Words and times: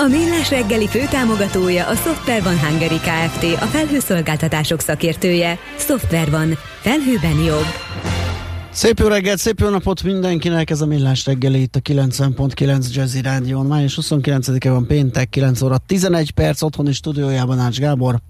A 0.00 0.06
Millás 0.06 0.50
reggeli 0.50 0.88
főtámogatója 0.88 1.86
a 1.86 1.94
Software 1.94 2.42
van 2.42 2.58
Hungary 2.58 2.98
Kft. 2.98 3.62
A 3.62 3.64
felhőszolgáltatások 3.64 4.80
szakértője. 4.80 5.58
Software 5.78 6.30
van. 6.30 6.48
Felhőben 6.80 7.38
jobb. 7.44 7.66
Szép 8.70 8.98
jó 8.98 9.06
reggelt, 9.06 9.38
szép 9.38 9.58
jó 9.58 9.68
napot 9.68 10.02
mindenkinek, 10.02 10.70
ez 10.70 10.80
a 10.80 10.86
Millás 10.86 11.26
reggeli 11.26 11.60
itt 11.60 11.76
a 11.76 11.80
90.9 11.80 12.92
Jazzy 12.92 13.22
Rádión. 13.22 13.66
Május 13.66 13.98
29-e 14.02 14.70
van 14.70 14.86
péntek, 14.86 15.28
9 15.28 15.62
óra 15.62 15.76
11 15.86 16.30
perc, 16.30 16.62
otthoni 16.62 16.92
stúdiójában 16.92 17.58
Ács 17.58 17.78
Gábor. 17.78 18.20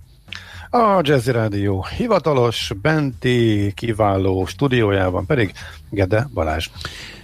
A 0.71 1.01
Jazzy 1.03 1.31
Rádió 1.31 1.87
hivatalos, 1.97 2.73
benti, 2.83 3.73
kiváló 3.75 4.47
stúdiójában 4.47 5.27
pedig 5.27 5.53
Gede 5.91 6.29
Balázs. 6.35 6.71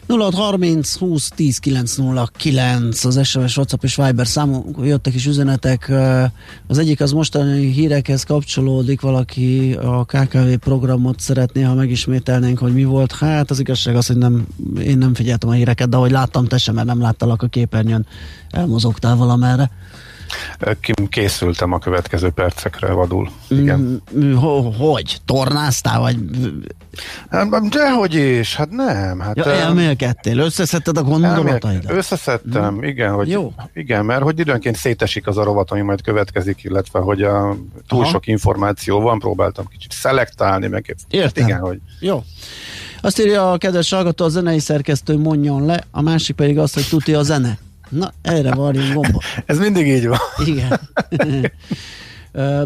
0630 0.08 0.96
20 0.96 1.28
10 1.34 1.58
909 1.58 3.04
az 3.04 3.26
SMS, 3.26 3.56
WhatsApp 3.56 3.82
és 3.82 3.96
Viber 3.96 4.26
számunk, 4.26 4.78
jöttek 4.82 5.14
is 5.14 5.26
üzenetek. 5.26 5.92
Az 6.66 6.78
egyik 6.78 7.00
az 7.00 7.12
mostani 7.12 7.70
hírekhez 7.70 8.22
kapcsolódik, 8.22 9.00
valaki 9.00 9.72
a 9.72 10.04
KKV 10.04 10.52
programot 10.60 11.20
szeretné, 11.20 11.62
ha 11.62 11.74
megismételnénk, 11.74 12.58
hogy 12.58 12.72
mi 12.72 12.84
volt. 12.84 13.12
Hát 13.12 13.50
az 13.50 13.60
igazság 13.60 13.96
az, 13.96 14.06
hogy 14.06 14.16
nem, 14.16 14.46
én 14.80 14.98
nem 14.98 15.14
figyeltem 15.14 15.48
a 15.48 15.52
híreket, 15.52 15.88
de 15.88 15.96
ahogy 15.96 16.10
láttam 16.10 16.46
te 16.46 16.58
sem, 16.58 16.74
mert 16.74 16.86
nem 16.86 17.00
láttalak 17.00 17.42
a 17.42 17.46
képernyőn, 17.46 18.06
elmozogtál 18.50 19.16
valamerre. 19.16 19.70
Készültem 21.08 21.72
a 21.72 21.78
következő 21.78 22.30
percekre 22.30 22.92
vadul. 22.92 23.30
Igen. 23.48 24.02
Mm, 24.16 24.34
hogy? 24.78 25.18
Tornáztál, 25.24 26.00
vagy? 26.00 26.16
Hát, 27.30 27.68
dehogy 27.68 28.14
is, 28.14 28.56
hát 28.56 28.70
nem. 28.70 29.20
Hát, 29.20 29.36
ja, 29.36 29.52
elmélkedtél, 29.52 30.38
összeszedted 30.38 30.96
a 30.96 31.02
gondolataidat? 31.02 31.90
Összeszedtem, 31.90 32.74
mm. 32.74 32.82
igen, 32.82 33.12
hogy, 33.12 33.28
Jó. 33.28 33.52
igen, 33.74 34.04
mert 34.04 34.22
hogy 34.22 34.38
időnként 34.38 34.76
szétesik 34.76 35.26
az 35.26 35.36
a 35.36 35.44
rovat, 35.44 35.70
ami 35.70 35.80
majd 35.80 36.02
következik, 36.02 36.64
illetve 36.64 36.98
hogy 36.98 37.22
a, 37.22 37.56
túl 37.88 38.00
Aha. 38.00 38.10
sok 38.10 38.26
információ 38.26 39.00
van, 39.00 39.18
próbáltam 39.18 39.66
kicsit 39.66 39.92
szelektálni, 39.92 40.66
meg 40.66 40.96
Értem. 41.08 41.44
Hát 41.44 41.48
igen, 41.48 41.60
hogy... 41.60 41.80
Jó. 42.00 42.22
Azt 43.00 43.20
írja 43.20 43.52
a 43.52 43.58
kedves 43.58 43.90
hallgató, 43.90 44.24
a 44.24 44.28
zenei 44.28 44.58
szerkesztő 44.58 45.18
mondjon 45.18 45.64
le, 45.64 45.84
a 45.90 46.02
másik 46.02 46.36
pedig 46.36 46.58
azt, 46.58 46.74
hogy 46.74 46.88
tuti 46.88 47.14
a 47.14 47.22
zene. 47.22 47.58
Na, 47.88 48.12
erre 48.22 48.54
varjunk 48.54 48.92
gomba. 48.92 49.20
ez 49.46 49.58
mindig 49.58 49.86
így 49.86 50.06
van. 50.06 50.18
Igen. 50.46 50.80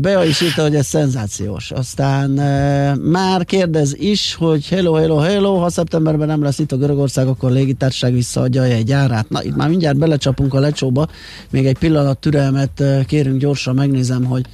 Bea 0.00 0.24
is 0.24 0.40
írta, 0.40 0.62
hogy 0.62 0.74
ez 0.74 0.86
szenzációs. 0.86 1.70
Aztán 1.70 2.38
e, 2.38 2.94
már 2.94 3.44
kérdez 3.44 3.94
is, 3.96 4.34
hogy 4.34 4.68
hello, 4.68 4.92
hello, 4.92 5.16
hello, 5.16 5.54
ha 5.54 5.70
szeptemberben 5.70 6.26
nem 6.26 6.42
lesz 6.42 6.58
itt 6.58 6.72
a 6.72 6.76
Görögország, 6.76 7.26
akkor 7.26 7.50
a 7.50 7.52
légitársaság 7.52 8.12
visszaadja 8.12 8.62
egy 8.62 8.84
gyárát. 8.84 9.28
Na, 9.28 9.42
itt 9.42 9.56
már 9.56 9.68
mindjárt 9.68 9.98
belecsapunk 9.98 10.54
a 10.54 10.60
lecsóba. 10.60 11.08
Még 11.50 11.66
egy 11.66 11.78
pillanat 11.78 12.18
türelmet 12.18 12.82
kérünk, 13.06 13.40
gyorsan 13.40 13.74
megnézem, 13.74 14.24
hogy 14.24 14.44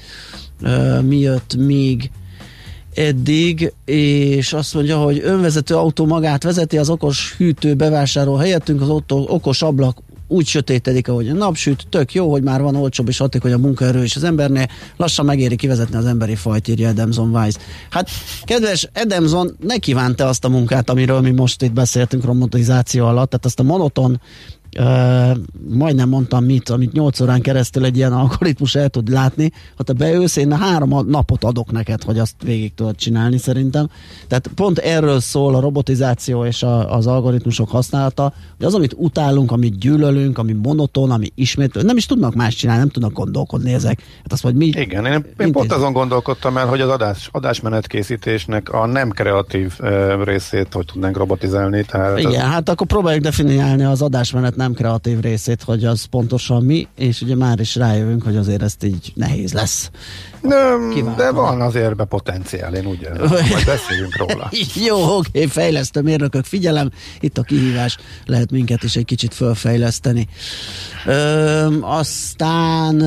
e, 0.62 1.00
mi 1.00 1.18
jött 1.18 1.56
még 1.58 2.10
eddig, 2.94 3.72
és 3.84 4.52
azt 4.52 4.74
mondja, 4.74 4.98
hogy 4.98 5.20
önvezető 5.24 5.74
autó 5.74 6.06
magát 6.06 6.42
vezeti, 6.42 6.78
az 6.78 6.90
okos 6.90 7.34
hűtő 7.36 7.74
bevásárol 7.74 8.38
helyettünk, 8.38 8.80
az 8.80 8.88
autó, 8.88 9.26
okos 9.28 9.62
ablak 9.62 9.98
úgy 10.28 10.46
sötétedik, 10.46 11.08
ahogy 11.08 11.28
a 11.28 11.32
napsüt, 11.32 11.86
tök 11.88 12.14
jó, 12.14 12.30
hogy 12.30 12.42
már 12.42 12.62
van 12.62 12.76
olcsóbb 12.76 13.08
és 13.08 13.18
hatékony 13.18 13.52
a 13.52 13.56
munkaerő 13.56 14.02
és 14.02 14.16
az 14.16 14.24
embernél, 14.24 14.66
lassan 14.96 15.24
megéri 15.24 15.56
kivezetni 15.56 15.96
az 15.96 16.06
emberi 16.06 16.34
fajt, 16.34 16.68
írja 16.68 16.88
Edemson 16.88 17.30
Weiss. 17.30 17.54
Hát, 17.90 18.08
kedves 18.44 18.88
Edemson, 18.92 19.56
ne 19.60 19.76
kívánta 19.76 20.26
azt 20.26 20.44
a 20.44 20.48
munkát, 20.48 20.90
amiről 20.90 21.20
mi 21.20 21.30
most 21.30 21.62
itt 21.62 21.72
beszéltünk 21.72 22.24
robotizáció 22.24 23.06
alatt, 23.06 23.28
tehát 23.30 23.44
azt 23.44 23.60
a 23.60 23.62
monoton 23.62 24.20
Uh, 24.78 25.36
majdnem 25.68 26.08
mondtam 26.08 26.44
mit, 26.44 26.68
amit 26.68 26.92
8 26.92 27.20
órán 27.20 27.40
keresztül 27.40 27.84
egy 27.84 27.96
ilyen 27.96 28.12
algoritmus 28.12 28.74
el 28.74 28.88
tud 28.88 29.08
látni, 29.08 29.52
ha 29.76 29.82
te 29.82 29.92
beülsz, 29.92 30.36
én 30.36 30.52
három 30.52 31.06
napot 31.08 31.44
adok 31.44 31.72
neked, 31.72 32.02
hogy 32.02 32.18
azt 32.18 32.34
végig 32.42 32.74
tudod 32.74 32.94
csinálni 32.94 33.38
szerintem. 33.38 33.88
Tehát 34.28 34.50
pont 34.54 34.78
erről 34.78 35.20
szól 35.20 35.54
a 35.54 35.60
robotizáció 35.60 36.44
és 36.44 36.62
a, 36.62 36.94
az 36.94 37.06
algoritmusok 37.06 37.70
használata, 37.70 38.32
hogy 38.56 38.66
az, 38.66 38.74
amit 38.74 38.94
utálunk, 38.96 39.52
amit 39.52 39.78
gyűlölünk, 39.78 40.38
ami 40.38 40.52
monoton, 40.52 41.10
ami 41.10 41.32
ismét, 41.34 41.82
nem 41.82 41.96
is 41.96 42.06
tudnak 42.06 42.34
más 42.34 42.54
csinálni, 42.54 42.80
nem 42.80 42.90
tudnak 42.90 43.12
gondolkodni 43.12 43.72
ezek. 43.72 44.02
Hát 44.16 44.32
azt, 44.32 44.42
hogy 44.42 44.54
mi 44.54 44.66
Igen, 44.66 45.06
én, 45.06 45.24
én 45.38 45.52
pont 45.52 45.72
azon 45.72 45.92
gondolkodtam 45.92 46.56
el, 46.56 46.66
hogy 46.66 46.80
az 46.80 46.88
adás, 46.88 47.28
adásmenetkészítésnek 47.32 48.72
a 48.72 48.86
nem 48.86 49.10
kreatív 49.10 49.72
uh, 49.80 50.24
részét 50.24 50.72
hogy 50.72 50.86
tudnánk 50.92 51.16
robotizálni. 51.16 51.84
Tehát 51.84 52.18
Igen, 52.18 52.44
az... 52.44 52.50
hát 52.50 52.68
akkor 52.68 52.86
próbáljuk 52.86 53.22
definiálni 53.22 53.84
az 53.84 54.02
adásmenet 54.02 54.56
nem 54.66 54.74
kreatív 54.74 55.20
részét, 55.20 55.62
hogy 55.62 55.84
az 55.84 56.04
pontosan 56.04 56.64
mi, 56.64 56.88
és 56.96 57.20
ugye 57.20 57.36
már 57.36 57.60
is 57.60 57.76
rájövünk, 57.76 58.22
hogy 58.22 58.36
azért 58.36 58.62
ezt 58.62 58.84
így 58.84 59.12
nehéz 59.14 59.52
lesz. 59.52 59.90
Nem, 60.40 61.14
de 61.16 61.30
van 61.30 61.60
azért 61.60 61.96
be 61.96 62.04
potenciál, 62.04 62.74
én 62.74 62.86
úgy 62.86 63.08
majd 63.28 63.64
beszéljünk 63.66 64.16
róla. 64.16 64.50
Jó, 64.86 65.16
oké, 65.16 65.46
fejlesztő 65.46 66.00
mérnökök, 66.00 66.44
figyelem, 66.44 66.90
itt 67.20 67.38
a 67.38 67.42
kihívás, 67.42 67.96
lehet 68.24 68.50
minket 68.50 68.82
is 68.82 68.96
egy 68.96 69.04
kicsit 69.04 69.34
fölfejleszteni. 69.34 70.28
Ö, 71.06 71.78
aztán 71.80 73.04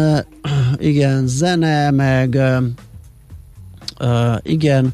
igen, 0.78 1.28
zene, 1.28 1.92
meg 1.92 2.36
ö, 3.98 4.34
igen, 4.42 4.94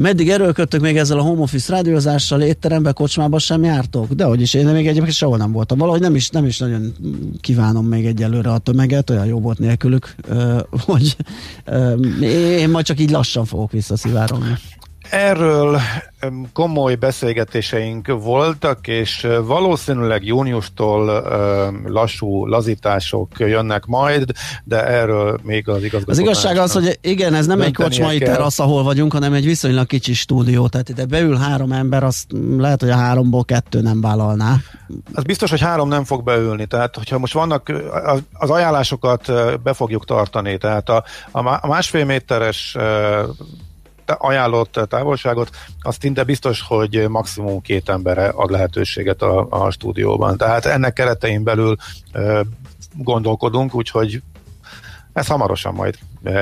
Meddig 0.00 0.30
erőlködtök 0.30 0.80
még 0.80 0.96
ezzel 0.96 1.18
a 1.18 1.22
home 1.22 1.42
office 1.42 1.72
rádiózással, 1.72 2.40
étterembe, 2.40 2.92
kocsmába 2.92 3.38
sem 3.38 3.64
jártok? 3.64 4.12
De 4.12 4.24
hogy 4.24 4.40
is, 4.40 4.54
én 4.54 4.66
még 4.66 4.86
egyébként 4.86 5.14
sehol 5.14 5.36
nem 5.36 5.52
voltam. 5.52 5.78
Valahogy 5.78 6.00
nem 6.00 6.14
is, 6.14 6.28
nem 6.28 6.46
is 6.46 6.58
nagyon 6.58 6.94
kívánom 7.40 7.86
még 7.86 8.06
egyelőre 8.06 8.50
a 8.50 8.58
tömeget, 8.58 9.10
olyan 9.10 9.26
jó 9.26 9.40
volt 9.40 9.58
nélkülük, 9.58 10.14
hogy 10.70 11.16
én 12.58 12.68
majd 12.68 12.84
csak 12.84 13.00
így 13.00 13.10
lassan 13.10 13.44
fogok 13.44 13.72
visszaszivárogni. 13.72 14.56
Erről 15.10 15.80
komoly 16.52 16.94
beszélgetéseink 16.94 18.06
voltak, 18.06 18.86
és 18.86 19.26
valószínűleg 19.44 20.24
júniustól 20.24 21.24
lassú 21.86 22.46
lazítások 22.46 23.28
jönnek 23.38 23.86
majd, 23.86 24.30
de 24.64 24.86
erről 24.86 25.40
még 25.42 25.68
az 25.68 25.82
igazgató. 25.82 26.10
Az 26.10 26.18
igazság 26.18 26.56
az, 26.56 26.72
hogy 26.72 26.98
igen, 27.00 27.34
ez 27.34 27.46
nem 27.46 27.60
egy 27.60 27.74
kocsmai 27.74 28.18
terasz, 28.18 28.58
ahol 28.58 28.82
vagyunk, 28.82 29.12
hanem 29.12 29.32
egy 29.32 29.44
viszonylag 29.44 29.86
kicsi 29.86 30.14
stúdió, 30.14 30.68
tehát 30.68 30.88
ide 30.88 31.04
beül 31.04 31.36
három 31.36 31.72
ember, 31.72 32.04
azt 32.04 32.26
lehet, 32.56 32.80
hogy 32.80 32.90
a 32.90 32.96
háromból 32.96 33.44
kettő 33.44 33.80
nem 33.80 34.00
vállalná. 34.00 34.56
Az 35.12 35.22
biztos, 35.22 35.50
hogy 35.50 35.60
három 35.60 35.88
nem 35.88 36.04
fog 36.04 36.24
beülni, 36.24 36.66
tehát 36.66 36.96
hogyha 36.96 37.18
most 37.18 37.32
vannak, 37.32 37.72
az 38.32 38.50
ajánlásokat 38.50 39.32
be 39.62 39.72
fogjuk 39.72 40.04
tartani, 40.04 40.58
tehát 40.58 40.88
a, 40.88 41.04
a 41.32 41.66
másfél 41.66 42.04
méteres 42.04 42.76
ajánlott 44.18 44.80
távolságot, 44.88 45.50
azt 45.80 46.00
szinte 46.00 46.24
biztos, 46.24 46.60
hogy 46.60 47.08
maximum 47.08 47.60
két 47.60 47.88
emberre 47.88 48.28
ad 48.28 48.50
lehetőséget 48.50 49.22
a, 49.22 49.46
a 49.50 49.70
stúdióban. 49.70 50.36
Tehát 50.36 50.66
ennek 50.66 50.92
keretein 50.92 51.42
belül 51.44 51.76
gondolkodunk, 52.94 53.74
úgyhogy 53.74 54.22
ez 55.12 55.26
hamarosan 55.26 55.74
majd 55.74 55.94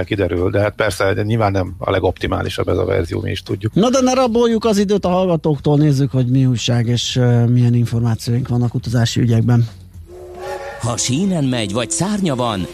kiderül, 0.04 0.50
de 0.50 0.60
hát 0.60 0.74
persze 0.74 1.14
de 1.14 1.22
nyilván 1.22 1.52
nem 1.52 1.74
a 1.78 1.90
legoptimálisabb 1.90 2.68
ez 2.68 2.76
a 2.76 2.84
verzió, 2.84 3.20
mi 3.20 3.30
is 3.30 3.42
tudjuk. 3.42 3.74
Na 3.74 3.90
de 3.90 4.00
ne 4.00 4.14
raboljuk 4.14 4.64
az 4.64 4.78
időt 4.78 5.04
a 5.04 5.08
hallgatóktól, 5.08 5.76
nézzük, 5.76 6.10
hogy 6.10 6.26
mi 6.26 6.46
újság 6.46 6.86
és 6.86 7.20
milyen 7.48 7.74
információink 7.74 8.48
vannak 8.48 8.74
utazási 8.74 9.20
ügyekben. 9.20 9.68
Ha 10.80 10.96
sínen 10.96 11.44
megy, 11.44 11.72
vagy 11.72 11.90
szárnya 11.90 12.34
van, 12.34 12.66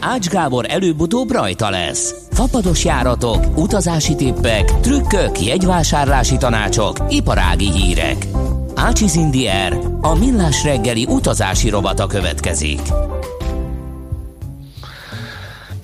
Ács 0.00 0.28
Gábor 0.28 0.64
előbb-utóbb 0.68 1.30
rajta 1.30 1.70
lesz. 1.70 2.14
Fapados 2.30 2.84
járatok, 2.84 3.56
utazási 3.56 4.14
tippek, 4.14 4.80
trükkök, 4.80 5.40
jegyvásárlási 5.40 6.36
tanácsok, 6.36 6.96
iparági 7.08 7.70
hírek. 7.70 8.26
Ácsiz 8.74 9.14
Indier, 9.14 9.78
a 10.00 10.14
millás 10.18 10.64
reggeli 10.64 11.06
utazási 11.08 11.68
robata 11.68 12.06
következik. 12.06 12.80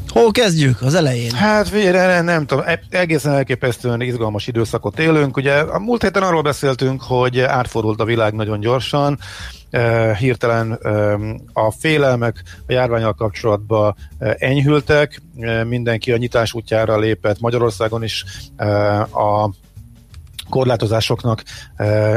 Hol 0.08 0.30
kezdjük? 0.30 0.82
Az 0.82 0.94
elején? 0.94 1.32
Hát 1.32 1.68
figyelj, 1.68 2.22
nem 2.22 2.46
tudom, 2.46 2.64
e- 2.66 2.80
egészen 2.90 3.32
elképesztően 3.32 4.00
izgalmas 4.00 4.46
időszakot 4.46 4.98
élünk. 4.98 5.36
Ugye 5.36 5.52
a 5.52 5.78
múlt 5.78 6.02
héten 6.02 6.22
arról 6.22 6.42
beszéltünk, 6.42 7.02
hogy 7.02 7.40
átfordult 7.40 8.00
a 8.00 8.04
világ 8.04 8.34
nagyon 8.34 8.60
gyorsan, 8.60 9.18
hirtelen 10.18 10.72
a 11.52 11.70
félelmek 11.70 12.42
a 12.66 12.72
járványal 12.72 13.14
kapcsolatban 13.14 13.96
enyhültek, 14.18 15.22
mindenki 15.64 16.12
a 16.12 16.16
nyitás 16.16 16.52
útjára 16.52 16.98
lépett, 16.98 17.40
Magyarországon 17.40 18.02
is 18.02 18.24
a 19.12 19.50
korlátozásoknak 20.48 21.42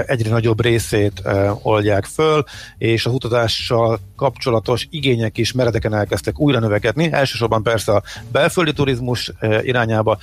egyre 0.06 0.30
nagyobb 0.30 0.62
részét 0.62 1.22
oldják 1.62 2.06
föl, 2.06 2.44
és 2.78 3.06
az 3.06 3.14
utazással 3.14 4.00
kapcsolatos 4.16 4.88
igények 4.90 5.38
is 5.38 5.52
meredeken 5.52 5.94
elkezdtek 5.94 6.40
újra 6.40 6.60
növekedni, 6.60 7.12
elsősorban 7.12 7.64
persze 7.64 7.92
a 7.92 8.04
belföldi 8.32 8.74
turizmus 8.74 9.32
irányába, 9.62 10.18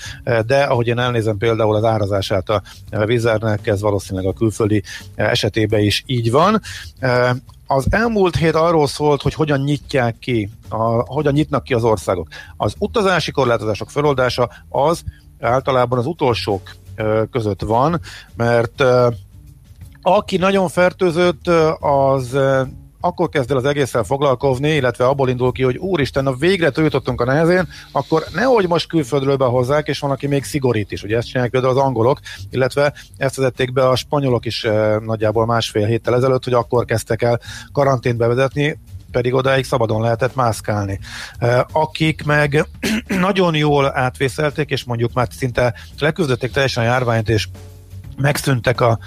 de 0.47 0.63
ahogy 0.63 0.87
én 0.87 0.99
elnézem 0.99 1.37
például 1.37 1.75
az 1.75 1.85
árazását 1.85 2.49
a 2.49 2.63
vizernek, 3.05 3.67
ez 3.67 3.81
valószínűleg 3.81 4.27
a 4.29 4.33
külföldi 4.33 4.83
esetében 5.15 5.81
is 5.81 6.03
így 6.07 6.31
van. 6.31 6.61
Az 7.67 7.87
elmúlt 7.91 8.37
hét 8.37 8.55
arról 8.55 8.87
szólt, 8.87 9.23
hogy 9.23 9.35
hogyan 9.35 9.61
nyitják 9.61 10.19
ki, 10.19 10.51
a, 10.69 10.77
hogyan 11.13 11.33
nyitnak 11.33 11.65
ki 11.65 11.75
az 11.75 11.85
országok. 11.85 12.29
Az 12.57 12.75
utazási 12.79 13.31
korlátozások 13.31 13.91
feloldása 13.91 14.51
az 14.69 15.03
általában 15.41 15.99
az 15.99 16.07
utolsók 16.07 16.75
között 17.31 17.63
van, 17.63 18.01
mert 18.37 18.85
aki 20.03 20.37
nagyon 20.37 20.69
fertőzött, 20.69 21.49
az 21.81 22.39
akkor 23.01 23.29
kezd 23.29 23.51
el 23.51 23.57
az 23.57 23.65
egésszel 23.65 24.05
foglalkozni, 24.05 24.71
illetve 24.71 25.07
abból 25.07 25.29
indul 25.29 25.53
ki, 25.53 25.63
hogy 25.63 25.77
úristen, 25.77 26.25
na 26.25 26.35
végre 26.35 26.71
túljutottunk 26.71 27.21
a 27.21 27.25
nehezén, 27.25 27.69
akkor 27.93 28.25
nehogy 28.35 28.69
most 28.69 28.89
külföldről 28.89 29.37
behozzák, 29.37 29.89
és 29.89 29.99
van, 29.99 30.11
aki 30.11 30.27
még 30.27 30.45
szigorít 30.45 30.93
is. 30.93 31.03
Ugye 31.03 31.17
ezt 31.17 31.27
csinálják 31.27 31.53
például 31.53 31.73
az 31.73 31.85
angolok, 31.85 32.21
illetve 32.51 32.93
ezt 33.17 33.37
vezették 33.37 33.73
be 33.73 33.89
a 33.89 33.97
spanyolok 33.97 34.45
is 34.45 34.67
nagyjából 35.01 35.47
másfél 35.47 35.87
héttel 35.87 36.15
ezelőtt, 36.15 36.45
hogy 36.45 36.53
akkor 36.53 36.85
kezdtek 36.85 37.23
el 37.23 37.41
karantént 37.73 38.17
bevezetni, 38.17 38.79
pedig 39.11 39.35
odáig 39.35 39.65
szabadon 39.65 40.01
lehetett 40.01 40.35
mászkálni. 40.35 40.99
Akik 41.73 42.25
meg 42.25 42.67
nagyon 43.07 43.55
jól 43.55 43.99
átvészelték, 43.99 44.71
és 44.71 44.85
mondjuk 44.85 45.13
már 45.13 45.29
szinte 45.31 45.75
leküzdötték 45.99 46.51
teljesen 46.51 46.85
a 46.85 46.87
járványt, 46.87 47.29
és 47.29 47.49
megszűntek 48.17 48.81
a, 48.81 48.99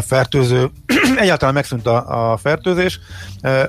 fertőző, 0.00 0.70
egyáltalán 1.16 1.54
megszűnt 1.54 1.86
a, 1.86 2.32
a 2.32 2.36
fertőzés, 2.36 3.00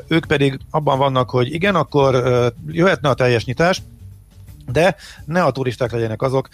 ők 0.07 0.25
pedig 0.25 0.59
abban 0.69 0.97
vannak, 0.97 1.29
hogy 1.29 1.53
igen, 1.53 1.75
akkor 1.75 2.23
jöhetne 2.67 3.09
a 3.09 3.13
teljes 3.13 3.45
nyitás, 3.45 3.81
de 4.71 4.95
ne 5.25 5.43
a 5.43 5.51
turisták 5.51 5.91
legyenek 5.91 6.21
azok, 6.21 6.49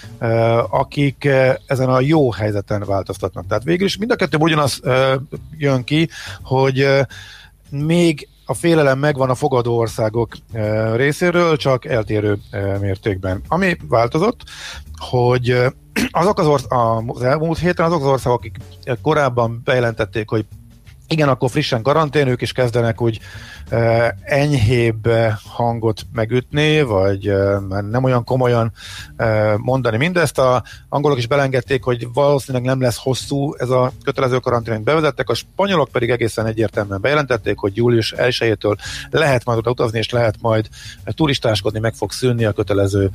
akik 0.69 1.29
ezen 1.65 1.89
a 1.89 1.99
jó 1.99 2.31
helyzeten 2.31 2.83
változtatnak. 2.85 3.47
Tehát 3.47 3.63
végül 3.63 3.85
is 3.85 3.97
mind 3.97 4.11
a 4.11 4.15
kettő 4.15 4.37
ugyanaz 4.37 4.81
jön 5.57 5.83
ki, 5.83 6.09
hogy 6.41 6.87
még 7.69 8.27
a 8.49 8.53
félelem 8.53 8.99
megvan 8.99 9.29
a 9.29 9.35
fogadó 9.35 9.77
országok 9.77 10.35
e, 10.51 10.95
részéről, 10.95 11.57
csak 11.57 11.85
eltérő 11.85 12.37
e, 12.51 12.77
mértékben. 12.77 13.41
Ami 13.47 13.77
változott, 13.89 14.43
hogy 15.09 15.49
e, 15.49 15.73
azok 16.11 16.39
az, 16.39 16.47
orsz- 16.47 16.71
az 17.07 17.21
elmúlt 17.21 17.59
héten 17.59 17.85
azok 17.85 18.01
az 18.01 18.07
országok, 18.07 18.39
akik 18.39 18.57
korábban 19.01 19.61
bejelentették, 19.63 20.29
hogy 20.29 20.45
igen, 21.07 21.29
akkor 21.29 21.49
frissen 21.49 21.81
karantén, 21.81 22.27
ők 22.27 22.41
is 22.41 22.51
kezdenek 22.51 23.01
úgy 23.01 23.19
uh, 23.71 24.07
enyhébb 24.21 25.09
hangot 25.43 26.01
megütni, 26.13 26.81
vagy 26.81 27.29
uh, 27.29 27.69
nem 27.89 28.03
olyan 28.03 28.23
komolyan 28.23 28.71
uh, 29.17 29.57
mondani 29.57 29.97
mindezt. 29.97 30.39
A 30.39 30.63
angolok 30.89 31.17
is 31.17 31.27
belengedték, 31.27 31.83
hogy 31.83 32.07
valószínűleg 32.13 32.67
nem 32.67 32.81
lesz 32.81 32.97
hosszú 32.97 33.53
ez 33.57 33.69
a 33.69 33.91
kötelező 34.03 34.37
karantén, 34.37 34.73
amit 34.73 34.85
bevezettek, 34.85 35.29
a 35.29 35.33
spanyolok 35.33 35.89
pedig 35.89 36.09
egészen 36.09 36.45
egyértelműen 36.45 37.01
bejelentették, 37.01 37.57
hogy 37.57 37.75
július 37.75 38.13
1-től 38.17 38.77
lehet 39.09 39.45
majd 39.45 39.57
oda 39.57 39.69
utazni, 39.69 39.97
és 39.97 40.09
lehet 40.09 40.35
majd 40.41 40.67
turistáskodni, 41.05 41.79
meg 41.79 41.93
fog 41.93 42.11
szűnni 42.11 42.45
a 42.45 42.51
kötelező 42.51 43.09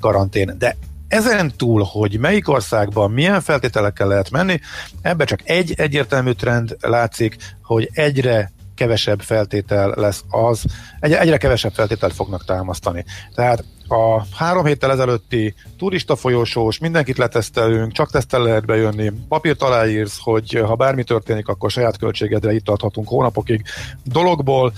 karantén. 0.00 0.54
De 0.58 0.76
ezen 1.10 1.52
túl, 1.56 1.82
hogy 1.82 2.18
melyik 2.18 2.48
országban 2.48 3.10
milyen 3.10 3.40
feltételekkel 3.40 4.06
lehet 4.06 4.30
menni, 4.30 4.60
ebbe 5.02 5.24
csak 5.24 5.40
egy 5.44 5.72
egyértelmű 5.76 6.32
trend 6.32 6.76
látszik, 6.80 7.36
hogy 7.62 7.90
egyre 7.92 8.52
kevesebb 8.74 9.20
feltétel 9.20 9.92
lesz 9.96 10.24
az, 10.28 10.64
egy, 11.00 11.12
egyre 11.12 11.36
kevesebb 11.36 11.72
feltételt 11.72 12.12
fognak 12.12 12.44
támasztani. 12.44 13.04
Tehát 13.34 13.64
a 13.88 14.24
három 14.34 14.64
héttel 14.64 14.90
ezelőtti 14.90 15.54
turista 15.78 16.16
folyosós, 16.16 16.78
mindenkit 16.78 17.18
letesztelünk, 17.18 17.92
csak 17.92 18.10
tesztel 18.10 18.42
lehet 18.42 18.66
bejönni, 18.66 19.12
papírt 19.28 19.62
aláírsz, 19.62 20.18
hogy 20.22 20.62
ha 20.66 20.74
bármi 20.74 21.04
történik, 21.04 21.48
akkor 21.48 21.70
saját 21.70 21.98
költségedre 21.98 22.52
itt 22.52 22.68
adhatunk 22.68 23.08
hónapokig 23.08 23.62
dologból. 24.04 24.72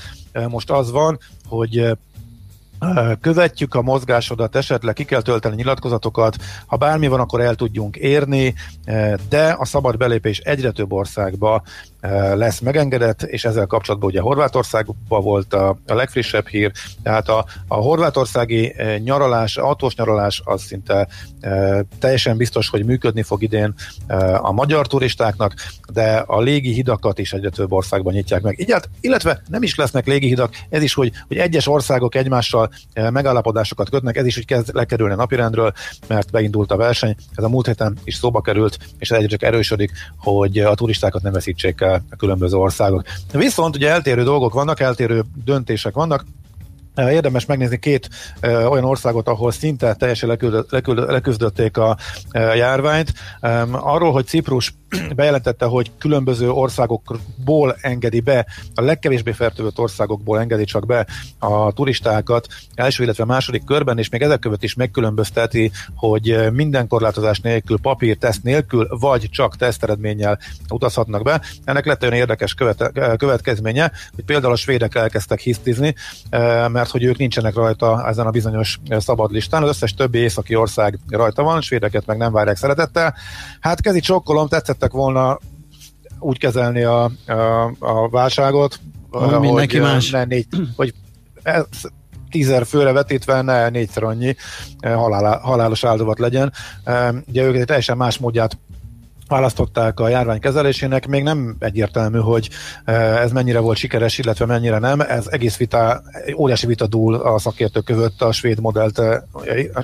Most 0.49 0.70
az 0.70 0.90
van, 0.90 1.19
hogy 1.49 1.96
követjük 3.20 3.75
a 3.75 3.82
mozgásodat, 3.82 4.56
esetleg 4.56 4.94
ki 4.94 5.05
kell 5.05 5.23
tölteni 5.23 5.55
nyilatkozatokat, 5.55 6.37
ha 6.67 6.76
bármi 6.76 7.06
van, 7.06 7.20
akkor 7.20 7.40
el 7.40 7.55
tudjunk 7.55 7.96
érni, 7.96 8.55
de 9.29 9.56
a 9.58 9.64
szabad 9.64 9.96
belépés 9.96 10.38
egyre 10.38 10.70
több 10.70 10.93
országba 10.93 11.62
lesz 12.35 12.59
megengedett, 12.61 13.23
és 13.23 13.45
ezzel 13.45 13.67
kapcsolatban 13.67 14.11
ugye 14.11 14.21
Horvátországban 14.21 15.23
volt 15.23 15.55
a, 15.55 15.69
a 15.87 15.95
legfrissebb 15.95 16.47
hír, 16.47 16.73
tehát 17.03 17.29
a, 17.29 17.45
a 17.69 17.75
horvátországi 17.75 18.75
nyaralás, 19.05 19.57
autós 19.57 19.95
nyaralás 19.95 20.43
az 20.45 20.63
szinte 20.63 21.09
e, 21.41 21.85
teljesen 21.99 22.37
biztos, 22.37 22.69
hogy 22.69 22.85
működni 22.85 23.23
fog 23.23 23.43
idén 23.43 23.75
e, 24.07 24.39
a 24.39 24.53
magyar 24.53 24.87
turistáknak, 24.87 25.55
de 25.93 26.17
a 26.27 26.41
légi 26.41 26.73
hidakat 26.73 27.19
is 27.19 27.33
egyre 27.33 27.51
több 27.51 27.73
országban 27.73 28.13
nyitják 28.13 28.43
meg. 28.43 28.59
Igyát, 28.59 28.89
illetve 29.01 29.43
nem 29.49 29.63
is 29.63 29.75
lesznek 29.75 30.07
légi 30.07 30.27
hidak, 30.27 30.55
ez 30.69 30.83
is, 30.83 30.95
hogy, 30.95 31.13
hogy 31.29 31.37
egyes 31.37 31.67
országok 31.67 32.15
egymással 32.15 32.71
megállapodásokat 32.95 33.91
kötnek, 33.91 34.17
ez 34.17 34.27
is, 34.27 34.35
hogy 34.35 34.47
kezd 34.47 34.75
lekerülni 34.75 35.13
a 35.13 35.17
napirendről, 35.17 35.73
mert 36.07 36.31
beindult 36.31 36.73
a 36.73 36.77
verseny, 36.77 37.17
ez 37.35 37.45
a 37.45 37.49
múlt 37.49 37.67
héten 37.67 37.99
is 38.05 38.15
szóba 38.15 38.41
került, 38.41 38.79
és 38.99 39.11
ez 39.11 39.17
egyre 39.17 39.29
csak 39.29 39.43
erősödik, 39.43 39.91
hogy 40.17 40.59
a 40.59 40.75
turistákat 40.75 41.23
nem 41.23 41.33
veszítsék 41.33 41.81
el 41.81 41.92
a 42.11 42.17
különböző 42.17 42.56
országok. 42.56 43.03
Viszont 43.33 43.77
ugye 43.77 43.91
eltérő 43.91 44.23
dolgok 44.23 44.55
vannak, 44.55 44.81
eltérő 44.81 45.23
döntések 45.44 45.94
vannak, 45.94 46.25
Érdemes 46.97 47.47
megnézni 47.47 47.79
két 47.79 48.09
ö, 48.41 48.65
olyan 48.65 48.85
országot, 48.85 49.29
ahol 49.29 49.53
szinte 49.53 49.94
teljesen 49.94 50.29
leküld, 50.29 50.67
leküld, 50.71 50.99
leküzdötték 50.99 51.77
a 51.77 51.97
ö, 52.33 52.55
járványt. 52.55 53.12
Arról, 53.71 54.12
hogy 54.12 54.27
Ciprus 54.27 54.75
bejelentette, 55.17 55.65
hogy 55.65 55.91
különböző 55.99 56.50
országokból 56.50 57.77
engedi 57.81 58.21
be, 58.21 58.47
a 58.75 58.81
legkevésbé 58.81 59.33
fertőzött 59.33 59.79
országokból 59.79 60.41
engedi 60.41 60.65
csak 60.65 60.87
be 60.87 61.06
a 61.39 61.73
turistákat 61.73 62.47
első, 62.75 63.03
illetve 63.03 63.25
második 63.25 63.65
körben, 63.65 63.99
és 63.99 64.09
még 64.09 64.23
ezek 64.23 64.39
között 64.39 64.62
is 64.62 64.75
megkülönbözteti, 64.75 65.71
hogy 65.94 66.53
minden 66.53 66.87
korlátozás 66.87 67.41
nélkül, 67.41 67.79
papír, 67.79 68.17
teszt 68.17 68.43
nélkül, 68.43 68.89
vagy 68.91 69.29
csak 69.31 69.56
teszteredménnyel 69.56 70.39
utazhatnak 70.69 71.22
be. 71.22 71.41
Ennek 71.65 71.87
lett 71.87 72.03
olyan 72.03 72.15
érdekes 72.15 72.55
követ, 72.55 72.93
következménye, 73.17 73.93
hogy 74.15 74.25
például 74.25 74.53
a 74.53 74.56
svédek 74.56 74.94
elkezdtek 74.94 75.41
hisztizni, 75.41 75.94
mert 76.69 76.91
hogy 76.91 77.05
ők 77.05 77.19
nincsenek 77.19 77.55
rajta 77.55 78.08
ezen 78.08 78.27
a 78.27 78.31
bizonyos 78.31 78.81
szabad 78.99 79.32
listán. 79.32 79.63
Az 79.63 79.69
összes 79.69 79.94
többi 79.94 80.19
északi 80.19 80.55
ország 80.55 80.99
rajta 81.08 81.43
van, 81.43 81.61
svédeket 81.61 82.06
meg 82.06 82.17
nem 82.17 82.32
várják 82.32 82.56
szeretettel. 82.56 83.15
Hát 83.61 83.81
kezi 83.81 84.01
csokkolom, 84.01 84.49
tetszett 84.49 84.81
szerettek 84.82 85.01
volna 85.01 85.39
úgy 86.19 86.39
kezelni 86.39 86.82
a, 86.82 87.10
a, 87.27 87.72
a 87.79 88.08
válságot, 88.08 88.81
hogy 89.10 89.41
mindenki 89.41 89.79
más. 89.79 90.10
Ne 90.10 90.24
négy, 90.24 90.46
hogy 90.77 90.94
ez, 91.43 91.65
tízer 92.31 92.67
főre 92.67 92.93
vetítve 92.93 93.43
ne 93.43 93.69
négyszer 93.69 94.03
annyi 94.03 94.36
halál, 94.81 95.39
halálos 95.39 95.84
áldozat 95.84 96.19
legyen. 96.19 96.53
Ugye 97.29 97.43
ők 97.43 97.56
egy 97.56 97.65
teljesen 97.65 97.96
más 97.96 98.19
módját 98.19 98.58
választották 99.32 100.01
a 100.01 100.08
járvány 100.08 100.41
kezelésének, 100.41 101.06
még 101.06 101.22
nem 101.22 101.56
egyértelmű, 101.58 102.19
hogy 102.19 102.51
eh, 102.84 103.20
ez 103.20 103.32
mennyire 103.32 103.58
volt 103.58 103.77
sikeres, 103.77 104.19
illetve 104.19 104.46
mennyire 104.46 104.79
nem. 104.79 105.01
Ez 105.01 105.27
egész 105.27 105.56
vita, 105.56 106.03
óriási 106.36 106.67
vita 106.67 106.86
dúl 106.86 107.15
a 107.15 107.39
szakértők 107.39 107.84
között 107.84 108.22
a 108.22 108.32
svéd 108.32 108.60
modellt 108.60 108.98
eh, 108.98 109.20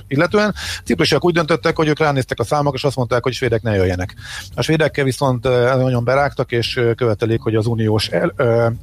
illetően. 0.07 0.53
Ciprusiak 0.83 1.25
úgy 1.25 1.33
döntöttek, 1.33 1.75
hogy 1.75 1.87
ők 1.87 1.99
ránéztek 1.99 2.39
a 2.39 2.43
számok, 2.43 2.73
és 2.73 2.83
azt 2.83 2.95
mondták, 2.95 3.23
hogy 3.23 3.33
svédek 3.33 3.61
ne 3.61 3.75
jöjjenek. 3.75 4.15
A 4.55 4.61
svédekkel 4.61 5.03
viszont 5.03 5.45
eh, 5.45 5.75
nagyon 5.75 6.03
berágtak, 6.03 6.51
és 6.51 6.81
követelik, 6.95 7.41
hogy 7.41 7.55
az 7.55 7.65
uniós 7.65 8.07
el, 8.07 8.33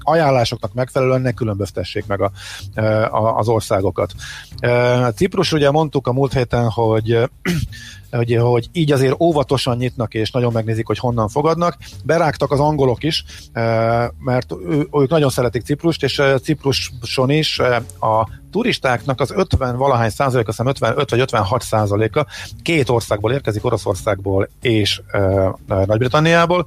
ajánlásoknak 0.02 0.74
megfelelően 0.74 1.20
ne 1.20 1.32
különböztessék 1.32 2.06
meg 2.06 2.20
a, 2.20 2.30
az 3.36 3.48
országokat. 3.48 4.12
Ciprus 5.14 5.52
ugye 5.52 5.70
mondtuk 5.70 6.06
a 6.06 6.12
múlt 6.12 6.32
héten, 6.32 6.68
hogy 6.68 7.28
hogy, 8.10 8.36
hogy 8.40 8.68
így 8.72 8.92
azért 8.92 9.20
óvatosan 9.20 9.76
nyitnak, 9.76 10.14
és 10.14 10.30
nagyon 10.30 10.52
megnézik, 10.52 10.86
hogy 10.86 10.98
honnan 10.98 11.28
fogadnak. 11.28 11.76
Berágtak 12.04 12.50
az 12.50 12.60
angolok 12.60 13.02
is, 13.02 13.24
eh, 13.52 14.08
mert 14.18 14.54
ők 14.92 15.08
nagyon 15.08 15.30
szeretik 15.30 15.62
Ciprust, 15.62 16.02
és 16.02 16.18
eh, 16.18 16.38
Cipruson 16.38 17.30
is 17.30 17.58
eh, 17.58 17.76
a 18.00 18.28
turistáknak 18.50 19.20
az 19.20 19.30
50 19.30 19.76
valahány 19.76 20.10
százalék, 20.10 20.48
azt 20.48 20.56
hiszem 20.56 20.72
55 20.72 21.10
vagy 21.10 21.20
56 21.20 21.62
százaléka 21.62 22.26
két 22.62 22.88
országból 22.88 23.32
érkezik, 23.32 23.64
Oroszországból 23.64 24.48
és 24.60 25.00
Nagy-Britanniából 25.66 26.66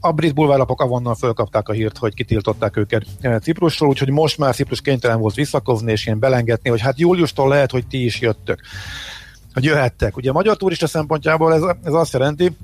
A 0.00 0.12
brit 0.12 0.34
bulvárlapok 0.34 0.80
avonnal 0.80 1.14
fölkapták 1.14 1.68
a 1.68 1.72
hírt, 1.72 1.98
hogy 1.98 2.14
kitiltották 2.14 2.76
őket 2.76 3.06
Ciprusról, 3.42 3.88
úgyhogy 3.88 4.10
most 4.10 4.38
már 4.38 4.54
Ciprus 4.54 4.80
kénytelen 4.80 5.20
volt 5.20 5.34
visszakozni 5.34 5.92
és 5.92 6.06
ilyen 6.06 6.18
belengetni, 6.18 6.70
hogy 6.70 6.80
hát 6.80 6.98
júliustól 6.98 7.48
lehet, 7.48 7.70
hogy 7.70 7.86
ti 7.86 8.04
is 8.04 8.20
jöttök 8.20 8.60
hogy 9.52 9.64
jöhettek. 9.64 10.16
Ugye 10.16 10.30
a 10.30 10.32
magyar 10.32 10.56
turista 10.56 10.86
szempontjából 10.86 11.54
ez, 11.54 11.62
ez 11.84 11.92
azt 11.92 12.12
jelenti, 12.12 12.56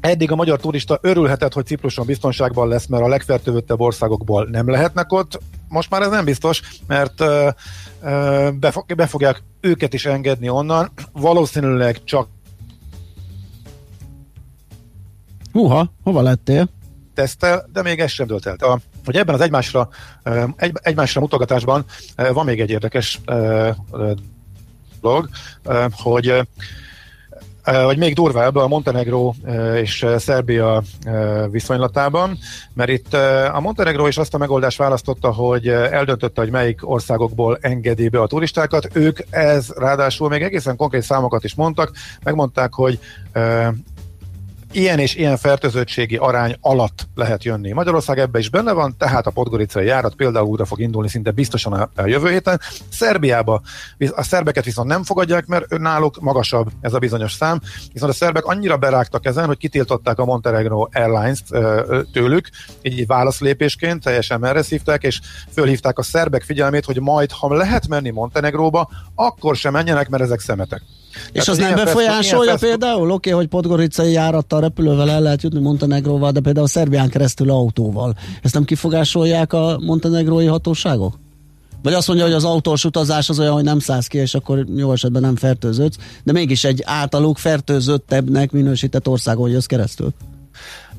Eddig 0.00 0.30
a 0.30 0.34
magyar 0.34 0.60
turista 0.60 0.98
örülhetett, 1.02 1.52
hogy 1.52 1.66
Cipruson 1.66 2.06
biztonságban 2.06 2.68
lesz, 2.68 2.86
mert 2.86 3.02
a 3.02 3.08
legfertőzöttebb 3.08 3.80
országokból 3.80 4.48
nem 4.50 4.70
lehetnek 4.70 5.12
ott. 5.12 5.40
Most 5.68 5.90
már 5.90 6.02
ez 6.02 6.10
nem 6.10 6.24
biztos, 6.24 6.62
mert 6.86 7.20
uh, 7.20 7.48
be 8.96 9.06
fogják 9.06 9.42
őket 9.60 9.94
is 9.94 10.06
engedni 10.06 10.48
onnan. 10.48 10.90
Valószínűleg 11.12 12.04
csak 12.04 12.28
Húha, 15.52 15.92
hova 16.02 16.22
lettél? 16.22 16.68
Tesztel, 17.14 17.68
de 17.72 17.82
még 17.82 18.00
ez 18.00 18.10
sem 18.10 18.26
dölt 18.26 18.46
el. 18.46 18.54
A, 18.54 18.78
hogy 19.04 19.16
ebben 19.16 19.34
az 19.34 19.40
egymásra, 19.40 19.88
egy, 20.56 20.72
egymásra 20.74 21.20
mutogatásban 21.20 21.84
van 22.32 22.44
még 22.44 22.60
egy 22.60 22.70
érdekes 22.70 23.20
dolog, 25.00 25.28
hogy 25.90 26.46
vagy 27.62 27.98
még 27.98 28.14
durvább 28.14 28.56
a 28.56 28.68
Montenegro 28.68 29.32
és 29.74 30.06
Szerbia 30.18 30.82
viszonylatában, 31.50 32.38
mert 32.72 32.90
itt 32.90 33.14
a 33.52 33.60
Montenegro 33.60 34.06
is 34.06 34.16
azt 34.16 34.34
a 34.34 34.38
megoldást 34.38 34.78
választotta, 34.78 35.32
hogy 35.32 35.68
eldöntötte, 35.68 36.40
hogy 36.40 36.50
melyik 36.50 36.90
országokból 36.90 37.58
engedi 37.60 38.08
be 38.08 38.20
a 38.20 38.26
turistákat. 38.26 38.88
Ők 38.92 39.18
ez 39.30 39.68
ráadásul 39.76 40.28
még 40.28 40.42
egészen 40.42 40.76
konkrét 40.76 41.02
számokat 41.02 41.44
is 41.44 41.54
mondtak, 41.54 41.92
megmondták, 42.22 42.72
hogy 42.74 42.98
ilyen 44.72 44.98
és 44.98 45.14
ilyen 45.14 45.36
fertőzöttségi 45.36 46.16
arány 46.16 46.56
alatt 46.60 47.08
lehet 47.14 47.44
jönni. 47.44 47.72
Magyarország 47.72 48.18
ebbe 48.18 48.38
is 48.38 48.50
benne 48.50 48.72
van, 48.72 48.96
tehát 48.98 49.26
a 49.26 49.30
podgoricai 49.30 49.86
járat 49.86 50.14
például 50.14 50.46
újra 50.46 50.64
fog 50.64 50.80
indulni 50.80 51.08
szinte 51.08 51.30
biztosan 51.30 51.72
a, 51.72 52.06
jövő 52.06 52.30
héten. 52.30 52.60
Szerbiába 52.88 53.62
a 54.10 54.22
szerbeket 54.22 54.64
viszont 54.64 54.88
nem 54.88 55.04
fogadják, 55.04 55.46
mert 55.46 55.78
náluk 55.78 56.20
magasabb 56.20 56.70
ez 56.80 56.94
a 56.94 56.98
bizonyos 56.98 57.32
szám, 57.32 57.60
viszont 57.92 58.12
a 58.12 58.14
szerbek 58.14 58.44
annyira 58.44 58.76
berágtak 58.76 59.26
ezen, 59.26 59.46
hogy 59.46 59.58
kitiltották 59.58 60.18
a 60.18 60.24
Montenegro 60.24 60.88
Airlines-t 60.92 61.44
tőlük, 62.12 62.48
így 62.82 63.06
válaszlépésként 63.06 64.02
teljesen 64.02 64.40
merre 64.40 64.62
szívták, 64.62 65.02
és 65.02 65.20
fölhívták 65.52 65.98
a 65.98 66.02
szerbek 66.02 66.42
figyelmét, 66.42 66.84
hogy 66.84 67.00
majd, 67.00 67.30
ha 67.32 67.54
lehet 67.54 67.88
menni 67.88 68.10
Montenegróba, 68.10 68.90
akkor 69.14 69.56
sem 69.56 69.72
menjenek, 69.72 70.08
mert 70.08 70.22
ezek 70.22 70.40
szemetek. 70.40 70.82
És 71.32 71.40
az, 71.40 71.48
az 71.48 71.58
nem 71.58 71.74
befolyásolja 71.74 72.56
például? 72.56 73.10
Oké, 73.10 73.30
okay, 73.30 73.32
hogy 73.32 73.48
podgoricai 73.48 74.12
járattal, 74.12 74.60
repülővel 74.60 75.10
el 75.10 75.20
lehet 75.20 75.42
jutni 75.42 75.60
Montenegróval, 75.60 76.32
de 76.32 76.40
például 76.40 76.66
Szerbián 76.66 77.08
keresztül 77.08 77.50
autóval. 77.50 78.14
Ezt 78.42 78.54
nem 78.54 78.64
kifogásolják 78.64 79.52
a 79.52 79.80
montenegrói 79.84 80.46
hatóságok? 80.46 81.18
Vagy 81.82 81.92
azt 81.92 82.06
mondja, 82.06 82.26
hogy 82.26 82.34
az 82.34 82.44
autós 82.44 82.84
utazás 82.84 83.28
az 83.28 83.38
olyan, 83.38 83.52
hogy 83.52 83.64
nem 83.64 83.78
szállsz 83.78 84.06
ki, 84.06 84.18
és 84.18 84.34
akkor 84.34 84.64
jó 84.76 84.92
esetben 84.92 85.22
nem 85.22 85.36
fertőződsz, 85.36 85.96
de 86.22 86.32
mégis 86.32 86.64
egy 86.64 86.82
általuk 86.84 87.38
fertőzöttebbnek 87.38 88.50
minősített 88.50 89.08
országon 89.08 89.50
jössz 89.50 89.66
keresztül. 89.66 90.12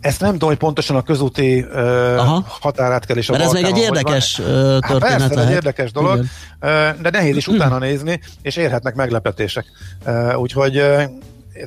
Ezt 0.01 0.21
nem 0.21 0.31
tudom, 0.31 0.49
hogy 0.49 0.57
pontosan 0.57 0.95
a 0.95 1.01
közúti 1.01 1.59
uh, 1.59 2.43
határátkelés 2.59 3.29
a 3.29 3.31
Mert 3.31 3.43
ez 3.43 3.51
még 3.51 3.63
egy 3.63 3.77
érdekes 3.77 4.37
van. 4.37 4.45
történet 4.45 4.83
hát 4.83 4.99
persze, 4.99 5.33
lehet. 5.35 5.49
egy 5.49 5.53
érdekes 5.53 5.91
dolog, 5.91 6.15
Igen. 6.15 6.97
de 7.01 7.09
nehéz 7.09 7.35
is 7.35 7.47
utána 7.53 7.77
nézni, 7.77 8.19
és 8.41 8.55
érhetnek 8.55 8.95
meglepetések. 8.95 9.65
Úgyhogy 10.35 10.75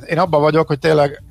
én 0.07 0.19
abban 0.19 0.41
vagyok, 0.41 0.67
hogy 0.67 0.79
tényleg 0.79 1.23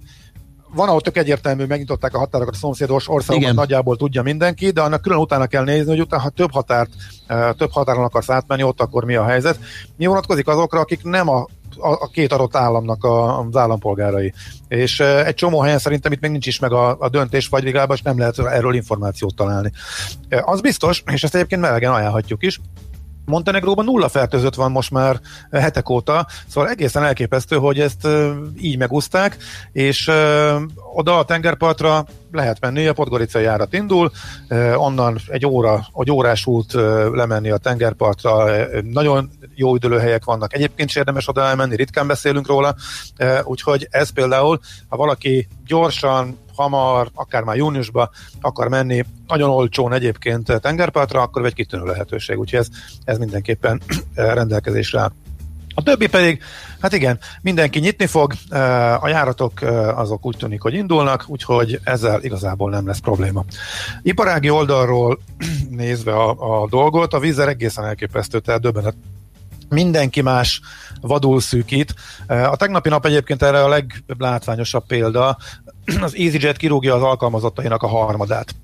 van, 0.74 0.88
ahol 0.88 1.00
tök 1.00 1.16
egyértelmű, 1.16 1.64
megnyitották 1.64 2.14
a 2.14 2.18
határokat 2.18 2.54
a 2.54 2.58
szomszédos 2.58 3.08
országokban, 3.08 3.54
nagyjából 3.54 3.96
tudja 3.96 4.22
mindenki, 4.22 4.70
de 4.70 4.80
annak 4.80 5.02
külön 5.02 5.18
utána 5.18 5.46
kell 5.46 5.64
nézni, 5.64 5.90
hogy 5.90 6.00
utána, 6.00 6.22
ha 6.22 6.28
több 6.28 6.52
határt, 6.52 6.90
több 7.56 7.72
határon 7.72 8.04
akarsz 8.04 8.30
átmenni, 8.30 8.62
ott 8.62 8.80
akkor 8.80 9.04
mi 9.04 9.14
a 9.14 9.24
helyzet. 9.24 9.58
Mi 9.96 10.06
vonatkozik 10.06 10.48
azokra, 10.48 10.80
akik 10.80 11.02
nem 11.02 11.28
a 11.28 11.46
a, 11.78 11.88
a 11.88 12.06
két 12.12 12.32
adott 12.32 12.56
államnak 12.56 13.04
a, 13.04 13.40
az 13.40 13.56
állampolgárai. 13.56 14.32
És 14.68 15.00
e, 15.00 15.24
egy 15.26 15.34
csomó 15.34 15.60
helyen 15.60 15.78
szerintem 15.78 16.12
itt 16.12 16.20
még 16.20 16.30
nincs 16.30 16.46
is 16.46 16.58
meg 16.58 16.72
a, 16.72 16.96
a 16.98 17.08
döntés, 17.08 17.48
vagy 17.48 17.64
legalábbis 17.64 18.02
nem 18.02 18.18
lehet 18.18 18.38
erről 18.38 18.74
információt 18.74 19.34
találni. 19.34 19.72
E, 20.28 20.42
az 20.46 20.60
biztos, 20.60 21.02
és 21.12 21.22
ezt 21.22 21.34
egyébként 21.34 21.60
melegen 21.60 21.92
ajánlhatjuk 21.92 22.42
is, 22.42 22.60
Montenegróban 23.26 23.84
nulla 23.84 24.08
fertőzött 24.08 24.54
van 24.54 24.70
most 24.70 24.90
már 24.90 25.20
hetek 25.52 25.88
óta, 25.88 26.26
szóval 26.46 26.70
egészen 26.70 27.04
elképesztő, 27.04 27.56
hogy 27.56 27.80
ezt 27.80 28.08
így 28.60 28.78
megúzták, 28.78 29.36
és 29.72 30.10
oda 30.94 31.18
a 31.18 31.24
tengerpartra 31.24 32.06
lehet 32.32 32.60
menni, 32.60 32.86
a 32.86 32.92
Podgorica 32.92 33.38
járat 33.38 33.72
indul, 33.72 34.10
onnan 34.76 35.18
egy 35.26 35.46
óra, 35.46 35.86
egy 35.98 36.10
órás 36.10 36.46
út 36.46 36.72
lemenni 37.12 37.50
a 37.50 37.56
tengerpartra, 37.56 38.46
nagyon 38.82 39.30
jó 39.54 39.74
üdülőhelyek 39.74 40.24
vannak. 40.24 40.54
Egyébként 40.54 40.88
is 40.88 40.96
érdemes 40.96 41.28
oda 41.28 41.42
elmenni, 41.42 41.76
ritkán 41.76 42.06
beszélünk 42.06 42.46
róla, 42.46 42.74
úgyhogy 43.44 43.88
ez 43.90 44.10
például, 44.10 44.60
ha 44.88 44.96
valaki 44.96 45.48
gyorsan 45.66 46.38
hamar, 46.56 47.10
akár 47.14 47.42
már 47.42 47.56
júniusban 47.56 48.10
akar 48.40 48.68
menni, 48.68 49.04
nagyon 49.26 49.50
olcsón 49.50 49.92
egyébként 49.92 50.60
tengerpartra, 50.60 51.20
akkor 51.22 51.44
egy 51.44 51.54
kitűnő 51.54 51.84
lehetőség, 51.84 52.38
úgyhogy 52.38 52.58
ez, 52.58 52.68
ez 53.04 53.18
mindenképpen 53.18 53.82
rendelkezésre 54.14 55.00
áll. 55.00 55.12
A 55.74 55.82
többi 55.82 56.06
pedig, 56.06 56.42
hát 56.80 56.92
igen, 56.92 57.18
mindenki 57.40 57.78
nyitni 57.78 58.06
fog, 58.06 58.32
a 59.00 59.08
járatok 59.08 59.60
azok 59.94 60.26
úgy 60.26 60.36
tűnik, 60.36 60.62
hogy 60.62 60.74
indulnak, 60.74 61.24
úgyhogy 61.26 61.80
ezzel 61.84 62.22
igazából 62.22 62.70
nem 62.70 62.86
lesz 62.86 62.98
probléma. 62.98 63.44
Iparági 64.02 64.50
oldalról 64.50 65.18
nézve 65.70 66.12
a, 66.12 66.62
a 66.62 66.68
dolgot, 66.68 67.12
a 67.14 67.18
vízzel 67.18 67.48
egészen 67.48 67.84
elképesztő, 67.84 68.40
tehát 68.40 68.60
döbbenet 68.60 68.94
mindenki 69.68 70.20
más 70.20 70.60
vadul 71.00 71.40
szűkít. 71.40 71.94
A 72.26 72.56
tegnapi 72.56 72.88
nap 72.88 73.06
egyébként 73.06 73.42
erre 73.42 73.64
a 73.64 73.68
leglátványosabb 73.68 74.86
példa, 74.86 75.36
az 76.00 76.14
EasyJet 76.16 76.56
kirúgja 76.56 76.94
az 76.94 77.02
alkalmazottainak 77.02 77.82
a 77.82 77.86
harmadát. 77.86 78.54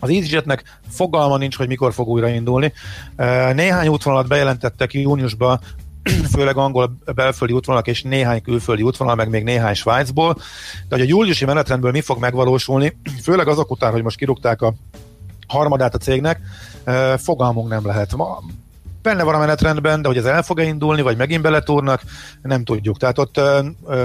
Az 0.00 0.08
EasyJetnek 0.08 0.78
fogalma 0.88 1.36
nincs, 1.36 1.56
hogy 1.56 1.66
mikor 1.66 1.92
fog 1.92 2.08
újraindulni. 2.08 2.72
Néhány 3.52 3.88
útvonalat 3.88 4.28
bejelentettek 4.28 4.92
júniusban, 4.92 5.60
főleg 6.34 6.56
angol 6.56 6.96
belföldi 7.14 7.52
útvonalak 7.52 7.86
és 7.86 8.02
néhány 8.02 8.42
külföldi 8.42 8.82
útvonal, 8.82 9.14
meg 9.14 9.28
még 9.28 9.44
néhány 9.44 9.74
Svájcból, 9.74 10.34
de 10.88 10.96
hogy 10.96 11.00
a 11.00 11.08
júliusi 11.08 11.44
menetrendből 11.44 11.90
mi 11.90 12.00
fog 12.00 12.18
megvalósulni, 12.18 12.96
főleg 13.24 13.48
azok 13.48 13.70
után, 13.70 13.92
hogy 13.92 14.02
most 14.02 14.16
kirúgták 14.16 14.62
a 14.62 14.74
harmadát 15.46 15.94
a 15.94 15.98
cégnek, 15.98 16.40
fogalmunk 17.16 17.68
nem 17.68 17.86
lehet. 17.86 18.16
Ma 18.16 18.38
benne 19.02 19.22
van 19.22 19.34
a 19.34 19.38
menetrendben, 19.38 20.02
de 20.02 20.08
hogy 20.08 20.16
ez 20.16 20.24
el 20.24 20.42
fog-e 20.42 20.62
indulni, 20.62 21.02
vagy 21.02 21.16
megint 21.16 21.42
beletúrnak, 21.42 22.02
nem 22.42 22.64
tudjuk. 22.64 22.98
Tehát 22.98 23.18
ott 23.18 23.40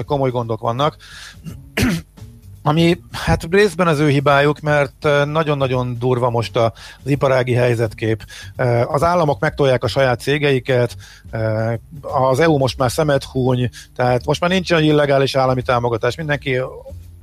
komoly 0.05 0.29
gondok 0.29 0.59
vannak. 0.59 0.97
Ami 2.67 2.99
hát 3.11 3.47
részben 3.51 3.87
az 3.87 3.99
ő 3.99 4.09
hibájuk, 4.09 4.59
mert 4.59 5.07
nagyon-nagyon 5.25 5.95
durva 5.99 6.29
most 6.29 6.57
az 6.57 6.71
iparági 7.05 7.53
helyzetkép. 7.53 8.25
Az 8.85 9.03
államok 9.03 9.39
megtolják 9.39 9.83
a 9.83 9.87
saját 9.87 10.19
cégeiket, 10.19 10.95
az 12.01 12.39
EU 12.39 12.57
most 12.57 12.77
már 12.77 12.91
szemet 12.91 13.23
húny, 13.23 13.69
tehát 13.95 14.25
most 14.25 14.41
már 14.41 14.49
nincs 14.49 14.71
olyan 14.71 14.83
illegális 14.83 15.35
állami 15.35 15.61
támogatás, 15.61 16.15
mindenki 16.15 16.61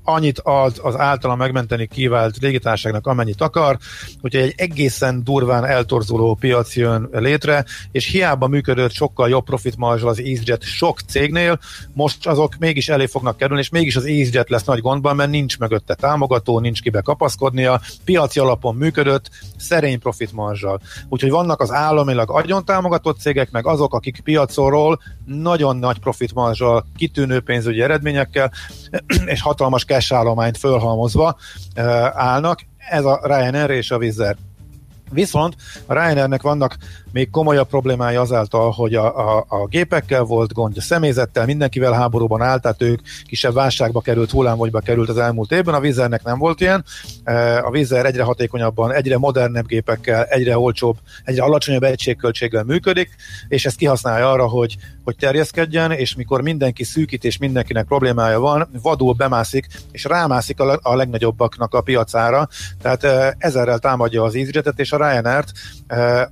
annyit 0.05 0.39
ad 0.39 0.81
az 0.83 0.99
általa 0.99 1.37
megmenteni 1.37 1.87
kívánt 1.87 2.37
légitárságnak, 2.37 3.07
amennyit 3.07 3.41
akar, 3.41 3.79
hogy 4.21 4.37
egy 4.37 4.55
egészen 4.57 5.25
durván 5.25 5.65
eltorzuló 5.65 6.35
piac 6.35 6.77
jön 6.77 7.09
létre, 7.13 7.65
és 7.93 8.07
hiába 8.07 8.47
működött 8.47 8.93
sokkal 8.93 9.29
jobb 9.29 9.45
profit 9.45 9.77
marzsal 9.77 10.09
az 10.09 10.19
EasyJet 10.19 10.63
sok 10.63 11.01
cégnél, 11.01 11.59
most 11.93 12.27
azok 12.27 12.57
mégis 12.59 12.89
elé 12.89 13.07
fognak 13.07 13.37
kerülni, 13.37 13.63
és 13.63 13.69
mégis 13.69 13.97
az 13.97 14.05
EasyJet 14.05 14.51
lesz 14.51 14.65
nagy 14.65 14.81
gondban, 14.81 15.17
mert 15.17 15.31
nincs 15.31 15.59
mögötte 15.59 15.95
támogató, 15.95 16.59
nincs 16.59 16.83
kibe 16.83 17.01
kapaszkodnia, 17.01 17.81
piaci 18.05 18.39
alapon 18.39 18.75
működött, 18.75 19.31
szerény 19.57 19.99
profit 19.99 20.33
marzsal. 20.33 20.81
Úgyhogy 21.09 21.31
vannak 21.31 21.61
az 21.61 21.71
államilag 21.71 22.31
agyon 22.31 22.65
támogatott 22.65 23.21
cégek, 23.21 23.51
meg 23.51 23.67
azok, 23.67 23.95
akik 23.95 24.21
piacról 24.25 25.01
nagyon 25.25 25.77
nagy 25.77 25.99
profit 25.99 26.35
marzsal, 26.35 26.87
kitűnő 26.97 27.41
pénzügyi 27.41 27.83
eredményekkel, 27.83 28.53
és 29.33 29.41
hatalmas 29.41 29.85
cash 29.93 30.15
állományt 30.15 30.59
fölhalmozva 30.59 31.37
állnak, 32.13 32.61
ez 32.91 33.05
a 33.05 33.21
Ryanair 33.23 33.71
és 33.71 33.91
a 33.91 33.97
Wizz 33.97 34.23
Viszont 35.11 35.57
a 35.87 35.93
Ryanairnek 35.93 36.43
vannak 36.43 36.77
még 37.13 37.31
komolyabb 37.31 37.69
problémája 37.69 38.21
azáltal, 38.21 38.71
hogy 38.71 38.95
a, 38.95 39.37
a, 39.37 39.45
a 39.49 39.67
gépekkel 39.67 40.23
volt 40.23 40.53
gond, 40.53 40.77
a 40.77 40.81
személyzettel, 40.81 41.47
mindenkivel 41.47 41.93
háborúban 41.93 42.43
állt, 42.43 42.63
tehát 42.63 42.83
ők 42.83 43.01
kisebb 43.25 43.55
válságba 43.55 44.01
került, 44.01 44.31
hullámvogyba 44.31 44.81
került 44.81 45.09
az 45.09 45.19
elmúlt 45.19 45.53
évben, 45.53 45.75
a 45.75 45.81
vízernek 45.81 46.23
nem 46.23 46.39
volt 46.39 46.61
ilyen. 46.61 46.85
A 47.63 47.71
vízer 47.71 48.07
egyre 48.07 48.23
hatékonyabban, 48.23 48.93
egyre 48.93 49.19
modernebb 49.19 49.67
gépekkel, 49.67 50.25
egyre 50.25 50.59
olcsóbb, 50.59 50.97
egyre 51.25 51.43
alacsonyabb 51.43 51.83
egységköltséggel 51.83 52.65
működik, 52.65 53.11
és 53.49 53.67
ezt 53.67 53.77
kihasználja 53.77 54.31
arra, 54.31 54.49
hogy, 54.49 54.77
hogy 55.05 55.17
terjeszkedjen, 55.17 55.91
és 55.91 56.15
mikor 56.15 56.43
mindenki 56.43 56.85
szűkít 56.85 57.25
és 57.25 57.39
mindenkinek 57.39 57.87
problémája 57.87 58.41
van, 58.41 58.69
vadul 58.83 59.15
bemászik, 59.15 59.67
és 59.91 60.05
rámászik 60.05 60.61
a, 60.61 60.79
a 60.83 60.95
legnagyobbaknak 60.95 61.75
a 61.75 61.81
piacára, 61.81 62.49
tehát 62.83 63.35
ezerrel 63.39 63.79
támadja 63.79 64.23
az 64.23 64.35
EasyJet-et 64.35 64.79
és 64.79 64.93
a 64.93 64.97
Ryanair-t. 64.97 65.53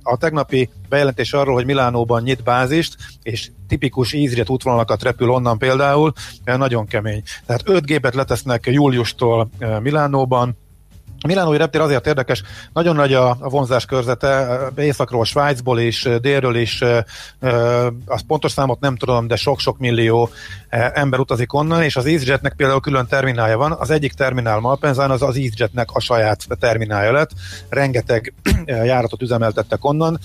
A 0.01 0.17
tegnapi 0.17 0.69
bejelentés 0.89 1.33
arról, 1.33 1.53
hogy 1.53 1.65
Milánóban 1.65 2.21
nyit 2.21 2.43
bázist, 2.43 2.95
és 3.23 3.51
tipikus 3.67 4.13
EasyJet 4.13 4.49
útvonalakat 4.49 5.03
repül 5.03 5.29
onnan 5.29 5.57
például, 5.57 6.13
nagyon 6.45 6.85
kemény. 6.85 7.23
Tehát 7.45 7.61
öt 7.65 7.85
gépet 7.85 8.15
letesznek 8.15 8.65
júliustól 8.65 9.49
Milánóban, 9.81 10.57
a 11.23 11.27
Milánói 11.27 11.57
reptér 11.57 11.81
azért 11.81 12.07
érdekes, 12.07 12.43
nagyon 12.73 12.95
nagy 12.95 13.13
a, 13.13 13.37
vonzás 13.39 13.85
körzete, 13.85 14.59
északról, 14.77 15.25
Svájcból 15.25 15.79
és 15.79 16.09
délről 16.21 16.55
is, 16.55 16.83
azt 18.05 18.23
pontos 18.27 18.51
számot 18.51 18.79
nem 18.79 18.95
tudom, 18.95 19.27
de 19.27 19.35
sok-sok 19.35 19.77
millió 19.77 20.29
ember 20.69 21.19
utazik 21.19 21.53
onnan, 21.53 21.83
és 21.83 21.95
az 21.95 22.05
EasyJetnek 22.05 22.53
például 22.53 22.79
külön 22.79 23.07
terminálja 23.07 23.57
van, 23.57 23.71
az 23.71 23.89
egyik 23.89 24.13
terminál 24.13 24.59
Malpenzán 24.59 25.11
az 25.11 25.21
az 25.21 25.35
EasyJetnek 25.35 25.89
a 25.91 25.99
saját 25.99 26.45
terminálja 26.59 27.11
lett, 27.11 27.31
rengeteg 27.69 28.33
járatot 28.65 29.21
üzemeltettek 29.21 29.85
onnan, 29.85 30.19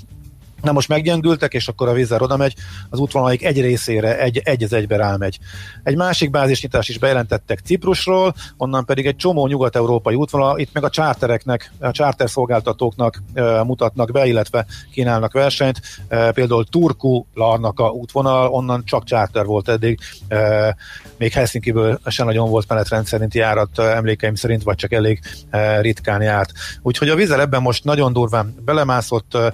Na 0.63 0.73
most 0.73 0.89
meggyengültek, 0.89 1.55
és 1.55 1.69
akkor 1.69 1.89
a 1.89 1.93
vízzel 1.93 2.23
oda 2.23 2.37
megy, 2.37 2.55
az 2.91 2.99
útvonalaik 2.99 3.45
egy 3.45 3.61
részére 3.61 4.19
egy, 4.19 4.41
egy 4.45 4.63
az 4.63 4.73
egybe 4.73 4.97
rámegy. 4.97 5.39
Egy 5.83 5.97
másik 5.97 6.31
bázisnyitás 6.31 6.89
is 6.89 6.99
bejelentettek 6.99 7.59
Ciprusról, 7.59 8.35
onnan 8.57 8.85
pedig 8.85 9.07
egy 9.07 9.17
csomó 9.17 9.47
nyugat-európai 9.47 10.15
útvonal, 10.15 10.59
itt 10.59 10.73
meg 10.73 10.85
a 10.85 10.91
chartereknek, 10.91 11.73
a 11.81 11.91
charter 11.91 12.31
szolgáltatóknak 12.31 13.23
e, 13.35 13.63
mutatnak 13.63 14.13
be, 14.13 14.27
illetve 14.27 14.67
kínálnak 14.93 15.33
versenyt. 15.33 15.81
E, 16.09 16.33
például 16.33 16.65
Turku 16.65 17.25
Larnaka 17.35 17.91
útvonal, 17.91 18.49
onnan 18.49 18.85
csak 18.85 19.05
charter 19.05 19.45
volt 19.45 19.69
eddig, 19.69 19.99
e, 20.29 20.77
még 21.19 21.33
Helsinki-ből 21.33 22.01
se 22.07 22.25
nagyon 22.25 22.51
volt 22.51 22.69
menetrend 22.69 23.07
szerinti 23.07 23.39
járat 23.39 23.79
emlékeim 23.79 24.35
szerint, 24.35 24.63
vagy 24.63 24.77
csak 24.77 24.93
elég 24.93 25.21
e, 25.51 25.81
ritkán 25.81 26.23
járt. 26.23 26.53
Úgyhogy 26.83 27.09
a 27.09 27.15
vízzel 27.15 27.41
ebben 27.41 27.63
most 27.63 27.85
nagyon 27.85 28.13
durván 28.13 28.55
belemászott, 28.65 29.35
e, 29.35 29.53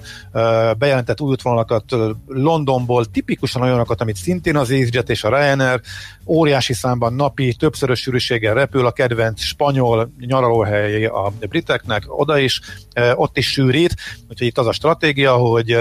bejelentett 0.73 0.92
bejelentett 0.93 1.21
új 1.21 1.31
útvonalakat 1.31 1.83
Londonból, 2.27 3.05
tipikusan 3.05 3.61
olyanokat, 3.61 4.01
amit 4.01 4.15
szintén 4.15 4.55
az 4.55 4.71
EasyJet 4.71 5.09
és 5.09 5.23
a 5.23 5.29
Ryanair 5.29 5.81
óriási 6.25 6.73
számban 6.73 7.13
napi, 7.13 7.53
többszörös 7.53 7.99
sűrűséggel 7.99 8.53
repül, 8.53 8.85
a 8.85 8.91
kedvenc 8.91 9.41
spanyol 9.41 10.11
nyaralóhely 10.19 11.05
a 11.05 11.33
briteknek, 11.39 12.03
oda 12.07 12.37
is, 12.37 12.61
ott 13.15 13.37
is 13.37 13.51
sűrít, 13.51 13.95
úgyhogy 14.29 14.47
itt 14.47 14.57
az 14.57 14.67
a 14.67 14.71
stratégia, 14.71 15.33
hogy 15.35 15.77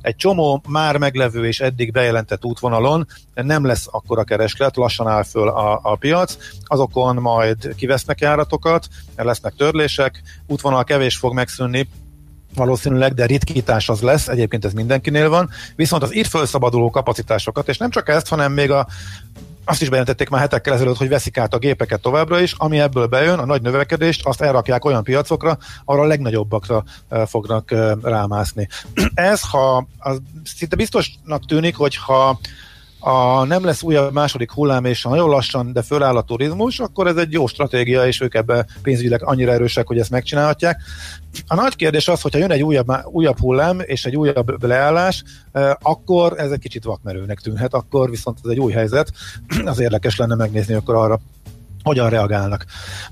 egy 0.00 0.16
csomó 0.16 0.62
már 0.68 0.96
meglevő 0.96 1.46
és 1.46 1.60
eddig 1.60 1.92
bejelentett 1.92 2.44
útvonalon 2.44 3.06
nem 3.34 3.64
lesz 3.64 3.86
akkora 3.90 4.24
kereslet, 4.24 4.76
lassan 4.76 5.08
áll 5.08 5.22
föl 5.22 5.48
a, 5.48 5.80
a 5.82 5.96
piac, 5.96 6.36
azokon 6.64 7.16
majd 7.16 7.74
kivesznek 7.74 8.20
járatokat, 8.20 8.88
lesznek 9.16 9.54
törlések, 9.54 10.22
útvonal 10.46 10.84
kevés 10.84 11.16
fog 11.16 11.34
megszűnni, 11.34 11.88
valószínűleg, 12.56 13.14
de 13.14 13.26
ritkítás 13.26 13.88
az 13.88 14.00
lesz, 14.00 14.28
egyébként 14.28 14.64
ez 14.64 14.72
mindenkinél 14.72 15.28
van, 15.28 15.50
viszont 15.76 16.02
az 16.02 16.14
itt 16.14 16.26
felszabaduló 16.26 16.90
kapacitásokat, 16.90 17.68
és 17.68 17.78
nem 17.78 17.90
csak 17.90 18.08
ezt, 18.08 18.28
hanem 18.28 18.52
még 18.52 18.70
a 18.70 18.86
azt 19.68 19.82
is 19.82 19.88
bejelentették 19.88 20.28
már 20.28 20.40
hetekkel 20.40 20.74
ezelőtt, 20.74 20.96
hogy 20.96 21.08
veszik 21.08 21.38
át 21.38 21.54
a 21.54 21.58
gépeket 21.58 22.00
továbbra 22.00 22.40
is, 22.40 22.54
ami 22.56 22.80
ebből 22.80 23.06
bejön, 23.06 23.38
a 23.38 23.44
nagy 23.44 23.62
növekedést, 23.62 24.26
azt 24.26 24.40
elrakják 24.40 24.84
olyan 24.84 25.02
piacokra, 25.02 25.58
arra 25.84 26.02
a 26.02 26.06
legnagyobbakra 26.06 26.84
fognak 27.26 27.74
rámászni. 28.02 28.68
Ez, 29.14 29.40
ha 29.50 29.86
az 29.98 30.20
szinte 30.44 30.76
biztosnak 30.76 31.46
tűnik, 31.46 31.76
hogy 31.76 31.96
ha 31.96 32.38
a, 32.98 33.44
nem 33.44 33.64
lesz 33.64 33.82
újabb 33.82 34.12
második 34.12 34.52
hullám, 34.52 34.84
és 34.84 35.02
ha 35.02 35.10
nagyon 35.10 35.28
lassan, 35.28 35.72
de 35.72 35.82
föláll 35.82 36.16
a 36.16 36.22
turizmus, 36.22 36.80
akkor 36.80 37.06
ez 37.06 37.16
egy 37.16 37.32
jó 37.32 37.46
stratégia, 37.46 38.06
és 38.06 38.20
ők 38.20 38.34
ebbe 38.34 38.66
pénzügyileg 38.82 39.24
annyira 39.24 39.52
erősek, 39.52 39.86
hogy 39.86 39.98
ezt 39.98 40.10
megcsinálhatják. 40.10 40.82
A 41.46 41.54
nagy 41.54 41.76
kérdés 41.76 42.08
az, 42.08 42.20
hogyha 42.20 42.38
jön 42.38 42.50
egy 42.50 42.62
újabb, 42.62 42.92
újabb 43.04 43.38
hullám, 43.38 43.80
és 43.80 44.04
egy 44.04 44.16
újabb 44.16 44.62
leállás, 44.62 45.22
akkor 45.80 46.38
ez 46.38 46.50
egy 46.50 46.58
kicsit 46.58 46.84
vakmerőnek 46.84 47.40
tűnhet, 47.40 47.74
akkor 47.74 48.10
viszont 48.10 48.38
ez 48.44 48.50
egy 48.50 48.60
új 48.60 48.72
helyzet, 48.72 49.12
az 49.64 49.78
érdekes 49.78 50.16
lenne 50.16 50.34
megnézni 50.34 50.74
akkor 50.74 50.94
arra, 50.94 51.20
hogyan 51.86 52.08
reagálnak. 52.08 52.64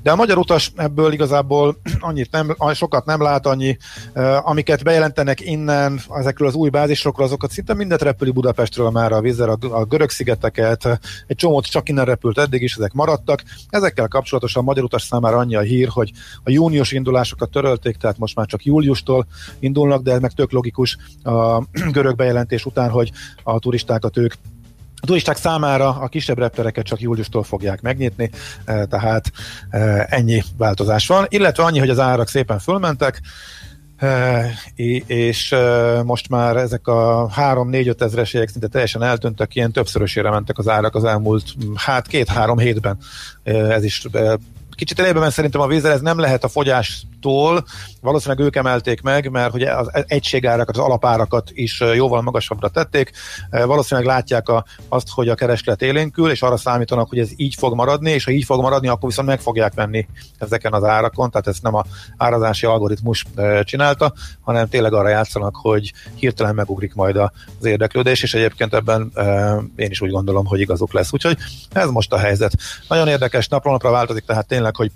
De 0.02 0.10
a 0.10 0.16
magyar 0.16 0.38
utas 0.38 0.72
ebből 0.76 1.12
igazából 1.12 1.76
annyit 2.00 2.30
nem, 2.30 2.56
sokat 2.74 3.04
nem 3.04 3.22
lát, 3.22 3.46
annyi, 3.46 3.76
amiket 4.42 4.84
bejelentenek 4.84 5.40
innen, 5.40 6.00
ezekről 6.10 6.48
az 6.48 6.54
új 6.54 6.68
bázisokról, 6.68 7.26
azokat 7.26 7.50
szinte 7.50 7.74
mindet 7.74 8.02
repüli 8.02 8.30
Budapestről 8.30 8.90
már 8.90 9.12
a 9.12 9.20
vízzel, 9.20 9.48
a, 9.48 9.74
a 9.74 9.84
görög 9.84 10.10
szigeteket, 10.10 11.00
egy 11.26 11.36
csomót 11.36 11.66
csak 11.66 11.88
innen 11.88 12.04
repült 12.04 12.38
eddig 12.38 12.62
is, 12.62 12.74
ezek 12.76 12.92
maradtak. 12.92 13.42
Ezekkel 13.68 14.08
kapcsolatosan 14.08 14.62
a 14.62 14.64
magyar 14.64 14.84
utas 14.84 15.02
számára 15.02 15.36
annyi 15.36 15.54
a 15.54 15.60
hír, 15.60 15.88
hogy 15.88 16.10
a 16.44 16.50
június 16.50 16.92
indulásokat 16.92 17.50
törölték, 17.50 17.96
tehát 17.96 18.18
most 18.18 18.36
már 18.36 18.46
csak 18.46 18.64
júliustól 18.64 19.26
indulnak, 19.58 20.02
de 20.02 20.12
ez 20.12 20.20
meg 20.20 20.32
tök 20.32 20.52
logikus 20.52 20.96
a 21.22 21.62
görög 21.96 22.16
bejelentés 22.16 22.64
után, 22.64 22.90
hogy 22.90 23.10
a 23.42 23.58
turistákat 23.58 24.16
ők 24.16 24.34
a 25.04 25.06
turisták 25.06 25.36
számára 25.36 25.88
a 25.88 26.08
kisebb 26.08 26.38
reptereket 26.38 26.84
csak 26.84 27.00
júliustól 27.00 27.42
fogják 27.42 27.80
megnyitni, 27.80 28.30
eh, 28.64 28.82
tehát 28.84 29.32
eh, 29.70 30.04
ennyi 30.08 30.42
változás 30.56 31.06
van, 31.06 31.26
illetve 31.28 31.64
annyi, 31.64 31.78
hogy 31.78 31.88
az 31.88 31.98
árak 31.98 32.28
szépen 32.28 32.58
fölmentek, 32.58 33.20
eh, 33.96 34.50
és 35.06 35.54
most 36.04 36.28
már 36.28 36.56
ezek 36.56 36.86
a 36.86 37.30
3-4-5 37.36 38.00
ezreségek 38.00 38.48
szinte 38.48 38.66
teljesen 38.66 39.02
eltűntek, 39.02 39.54
ilyen 39.54 39.72
többszörösére 39.72 40.30
mentek 40.30 40.58
az 40.58 40.68
árak 40.68 40.94
az 40.94 41.04
elmúlt 41.04 41.44
hát 41.74 42.06
két-három 42.06 42.58
hétben. 42.58 42.98
Ez 43.42 43.84
is 43.84 44.06
kicsit 44.74 44.98
elébe 44.98 45.30
szerintem 45.30 45.60
a 45.60 45.66
vízzel, 45.66 45.92
ez 45.92 46.00
nem 46.00 46.18
lehet 46.18 46.44
a 46.44 46.48
fogyástól, 46.48 47.64
valószínűleg 48.00 48.46
ők 48.46 48.56
emelték 48.56 49.02
meg, 49.02 49.30
mert 49.30 49.50
hogy 49.50 49.62
az 49.62 49.90
egységárakat, 50.06 50.76
az 50.76 50.84
alapárakat 50.84 51.50
is 51.52 51.82
jóval 51.94 52.22
magasabbra 52.22 52.68
tették, 52.68 53.10
valószínűleg 53.50 54.10
látják 54.10 54.48
a, 54.48 54.64
azt, 54.88 55.08
hogy 55.10 55.28
a 55.28 55.34
kereslet 55.34 55.82
élénkül, 55.82 56.30
és 56.30 56.42
arra 56.42 56.56
számítanak, 56.56 57.08
hogy 57.08 57.18
ez 57.18 57.30
így 57.36 57.54
fog 57.54 57.74
maradni, 57.74 58.10
és 58.10 58.24
ha 58.24 58.30
így 58.30 58.44
fog 58.44 58.60
maradni, 58.60 58.88
akkor 58.88 59.08
viszont 59.08 59.28
meg 59.28 59.40
fogják 59.40 59.74
venni 59.74 60.06
ezeken 60.38 60.72
az 60.72 60.84
árakon, 60.84 61.30
tehát 61.30 61.46
ezt 61.46 61.62
nem 61.62 61.74
a 61.74 61.84
árazási 62.16 62.66
algoritmus 62.66 63.24
csinálta, 63.62 64.12
hanem 64.40 64.68
tényleg 64.68 64.92
arra 64.92 65.08
játszanak, 65.08 65.56
hogy 65.56 65.92
hirtelen 66.14 66.54
megugrik 66.54 66.94
majd 66.94 67.16
az 67.16 67.64
érdeklődés, 67.64 68.22
és 68.22 68.34
egyébként 68.34 68.74
ebben 68.74 69.12
én 69.76 69.90
is 69.90 70.00
úgy 70.00 70.10
gondolom, 70.10 70.46
hogy 70.46 70.60
igazuk 70.60 70.92
lesz. 70.92 71.12
Úgyhogy 71.12 71.36
ez 71.72 71.88
most 71.88 72.12
a 72.12 72.18
helyzet. 72.18 72.52
Nagyon 72.88 73.08
érdekes, 73.08 73.48
napról 73.48 73.72
napra 73.72 73.90
változik, 73.90 74.24
tehát 74.24 74.46
tényleg 74.46 74.63
tényleg, 74.64 74.76
hogy 74.76 74.90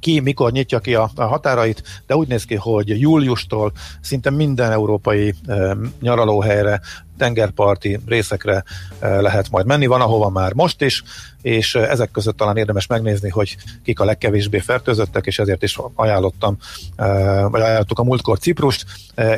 ki 0.00 0.20
mikor 0.20 0.52
nyitja 0.52 0.78
ki 0.78 0.94
a, 0.94 1.10
a 1.14 1.24
határait, 1.24 1.82
de 2.06 2.16
úgy 2.16 2.28
néz 2.28 2.44
ki, 2.44 2.54
hogy 2.54 3.00
júliustól 3.00 3.72
szinte 4.00 4.30
minden 4.30 4.72
európai 4.72 5.34
e, 5.46 5.76
nyaralóhelyre 6.00 6.80
tengerparti 7.22 8.00
részekre 8.06 8.64
eh, 8.98 9.20
lehet 9.20 9.50
majd 9.50 9.66
menni. 9.66 9.86
Van, 9.86 10.00
ahova 10.00 10.28
már 10.28 10.52
most 10.52 10.82
is, 10.82 11.02
és 11.42 11.74
eh, 11.74 11.90
ezek 11.90 12.10
között 12.10 12.36
talán 12.36 12.56
érdemes 12.56 12.86
megnézni, 12.86 13.28
hogy 13.28 13.56
kik 13.84 14.00
a 14.00 14.04
legkevésbé 14.04 14.58
fertőzöttek, 14.58 15.26
és 15.26 15.38
ezért 15.38 15.62
is 15.62 15.78
ajánlottam, 15.94 16.56
eh, 16.96 17.06
vagy 17.50 17.60
ajánlottuk 17.60 17.98
a 17.98 18.04
múltkor 18.04 18.38
Ciprust, 18.38 18.84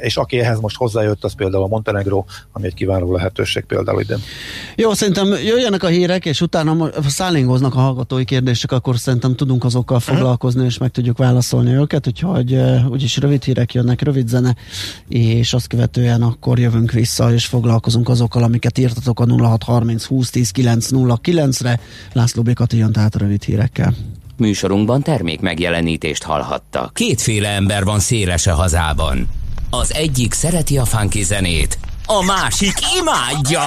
és 0.00 0.16
aki 0.16 0.38
ehhez 0.38 0.60
most 0.60 0.76
hozzájött, 0.76 1.24
az 1.24 1.34
például 1.34 1.62
a 1.62 1.66
Montenegro, 1.66 2.24
ami 2.52 2.66
egy 2.66 2.74
kiváló 2.74 3.12
lehetőség 3.12 3.64
például 3.64 4.00
ide. 4.00 4.16
Jó, 4.76 4.92
szerintem 4.92 5.26
jöjjenek 5.26 5.82
a 5.82 5.86
hírek, 5.86 6.24
és 6.24 6.40
utána 6.40 6.90
szállingoznak 7.06 7.74
a 7.74 7.78
hallgatói 7.78 8.24
kérdések, 8.24 8.72
akkor 8.72 8.98
szerintem 8.98 9.36
tudunk 9.36 9.64
azokkal 9.64 9.96
mhm. 9.96 10.06
foglalkozni, 10.06 10.64
és 10.64 10.78
meg 10.78 10.90
tudjuk 10.90 11.18
válaszolni 11.18 11.72
őket, 11.72 12.06
úgyhogy 12.06 12.54
úgyis 12.88 13.16
rövid 13.16 13.42
hírek 13.42 13.74
jönnek, 13.74 14.02
rövid 14.02 14.28
zene, 14.28 14.54
és 15.08 15.54
azt 15.54 15.66
követően 15.66 16.22
akkor 16.22 16.58
jövünk 16.58 16.92
vissza, 16.92 17.32
és 17.32 17.46
foglalkozunk 17.46 17.73
foglalkozunk 17.74 18.08
azokkal, 18.08 18.42
amiket 18.42 18.78
írtatok 18.78 19.20
a 19.20 19.26
0630 19.26 20.04
20 20.04 20.30
10 20.30 20.50
909 20.50 21.60
re 21.60 21.80
László 22.12 22.42
Békati 22.42 22.76
jön 22.76 22.92
tehát 22.92 23.16
rövid 23.16 23.42
hírekkel. 23.42 23.94
Műsorunkban 24.36 25.02
termék 25.02 25.40
megjelenítést 25.40 26.22
hallhatta. 26.22 26.90
Kétféle 26.94 27.48
ember 27.48 27.84
van 27.84 28.00
széles 28.00 28.46
a 28.46 28.54
hazában. 28.54 29.28
Az 29.70 29.94
egyik 29.94 30.32
szereti 30.32 30.78
a 30.78 30.84
funky 30.84 31.22
zenét, 31.22 31.78
a 32.06 32.24
másik 32.24 32.74
imádja! 33.00 33.66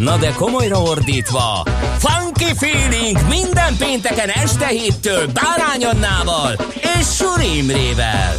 Na 0.00 0.16
de 0.16 0.32
komolyra 0.32 0.82
ordítva, 0.82 1.62
Funky 1.98 2.54
Feeling 2.56 3.18
minden 3.28 3.76
pénteken 3.76 4.28
este 4.28 4.66
héttől 4.66 5.26
Bárány 5.26 5.84
Annával 5.84 6.56
és 6.98 7.06
Suri 7.16 7.56
Imrével. 7.56 8.36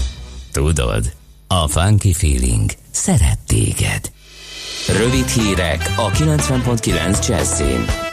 Tudod, 0.52 1.14
a 1.48 1.68
Funky 1.68 2.14
Feeling 2.14 2.72
szeret 2.92 3.40
téged. 3.48 4.12
Rövid 4.98 5.28
hírek 5.28 5.94
a 5.96 6.12
90.9 6.12 7.28
Jazzin. 7.28 8.11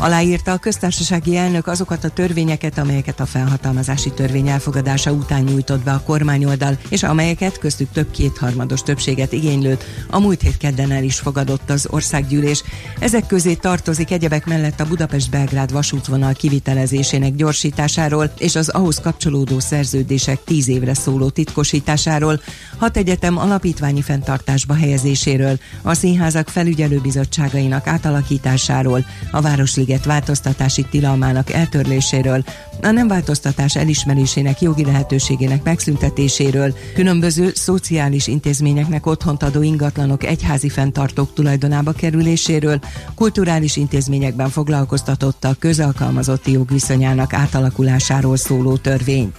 Aláírta 0.00 0.52
a 0.52 0.58
köztársasági 0.58 1.36
elnök 1.36 1.66
azokat 1.66 2.04
a 2.04 2.08
törvényeket, 2.08 2.78
amelyeket 2.78 3.20
a 3.20 3.26
felhatalmazási 3.26 4.12
törvény 4.12 4.48
elfogadása 4.48 5.12
után 5.12 5.42
nyújtott 5.42 5.82
be 5.82 5.92
a 5.92 6.02
kormányoldal, 6.06 6.78
és 6.88 7.02
amelyeket 7.02 7.58
köztük 7.58 7.92
több 7.92 8.10
kétharmados 8.10 8.82
többséget 8.82 9.32
igénylőt 9.32 9.84
a 10.10 10.18
múlt 10.18 10.40
hét 10.40 10.56
kedden 10.56 10.90
el 10.90 11.02
is 11.02 11.18
fogadott 11.18 11.70
az 11.70 11.86
országgyűlés. 11.90 12.62
Ezek 12.98 13.26
közé 13.26 13.54
tartozik 13.54 14.10
egyebek 14.10 14.46
mellett 14.46 14.80
a 14.80 14.86
Budapest-Belgrád 14.86 15.72
vasútvonal 15.72 16.32
kivitelezésének 16.32 17.34
gyorsításáról 17.34 18.32
és 18.38 18.56
az 18.56 18.68
ahhoz 18.68 19.00
kapcsolódó 19.00 19.58
szerződések 19.58 20.44
tíz 20.44 20.68
évre 20.68 20.94
szóló 20.94 21.28
titkosításáról, 21.28 22.40
hat 22.76 22.96
egyetem 22.96 23.38
alapítványi 23.38 24.02
fenntartásba 24.02 24.74
helyezéséről, 24.74 25.58
a 25.82 25.94
színházak 25.94 26.48
felügyelőbizottságainak 26.48 27.86
átalakításáról, 27.86 29.04
a 29.30 29.40
Városliget 29.40 29.86
sziget 29.88 30.06
változtatási 30.06 30.82
tilalmának 30.90 31.52
eltörléséről, 31.52 32.44
a 32.82 32.90
nem 32.90 33.08
változtatás 33.08 33.76
elismerésének 33.76 34.60
jogi 34.60 34.84
lehetőségének 34.84 35.62
megszüntetéséről, 35.62 36.74
különböző 36.94 37.50
szociális 37.54 38.26
intézményeknek 38.26 39.06
otthont 39.06 39.42
adó 39.42 39.62
ingatlanok 39.62 40.24
egyházi 40.24 40.68
fenntartók 40.68 41.32
tulajdonába 41.34 41.92
kerüléséről, 41.92 42.78
kulturális 43.14 43.76
intézményekben 43.76 44.48
foglalkoztatottak 44.48 45.58
közalkalmazotti 45.58 46.52
jogviszonyának 46.52 47.32
átalakulásáról 47.32 48.36
szóló 48.36 48.76
törvény. 48.76 49.32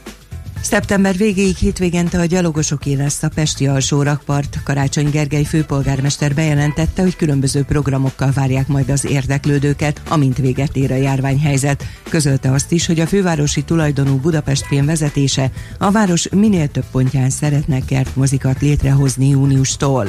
Szeptember 0.62 1.16
végéig 1.18 1.56
hétvégente 1.56 2.20
a 2.20 2.26
gyalogosoké 2.26 2.94
lesz 2.94 3.24
a 3.24 3.30
Pesti 3.30 3.68
alsó 3.68 4.02
rakpart. 4.02 4.60
Karácsony 4.64 5.10
Gergely 5.10 5.44
főpolgármester 5.44 6.34
bejelentette, 6.34 7.02
hogy 7.02 7.16
különböző 7.16 7.64
programokkal 7.64 8.32
várják 8.32 8.68
majd 8.68 8.90
az 8.90 9.06
érdeklődőket, 9.06 10.02
amint 10.10 10.38
véget 10.38 10.76
ér 10.76 10.92
a 10.92 10.96
járványhelyzet. 10.96 11.86
Közölte 12.10 12.52
azt 12.52 12.72
is, 12.72 12.86
hogy 12.86 13.00
a 13.00 13.08
fővárosi 13.08 13.64
tulajdonú 13.64 14.18
Budapest 14.18 14.66
film 14.66 14.86
vezetése 14.86 15.52
a 15.78 15.92
város 15.92 16.30
minél 16.30 16.68
több 16.68 16.86
pontján 16.92 17.30
szeretne 17.30 17.86
kertmozikat 17.86 18.62
létrehozni 18.62 19.30
júniustól. 19.30 20.08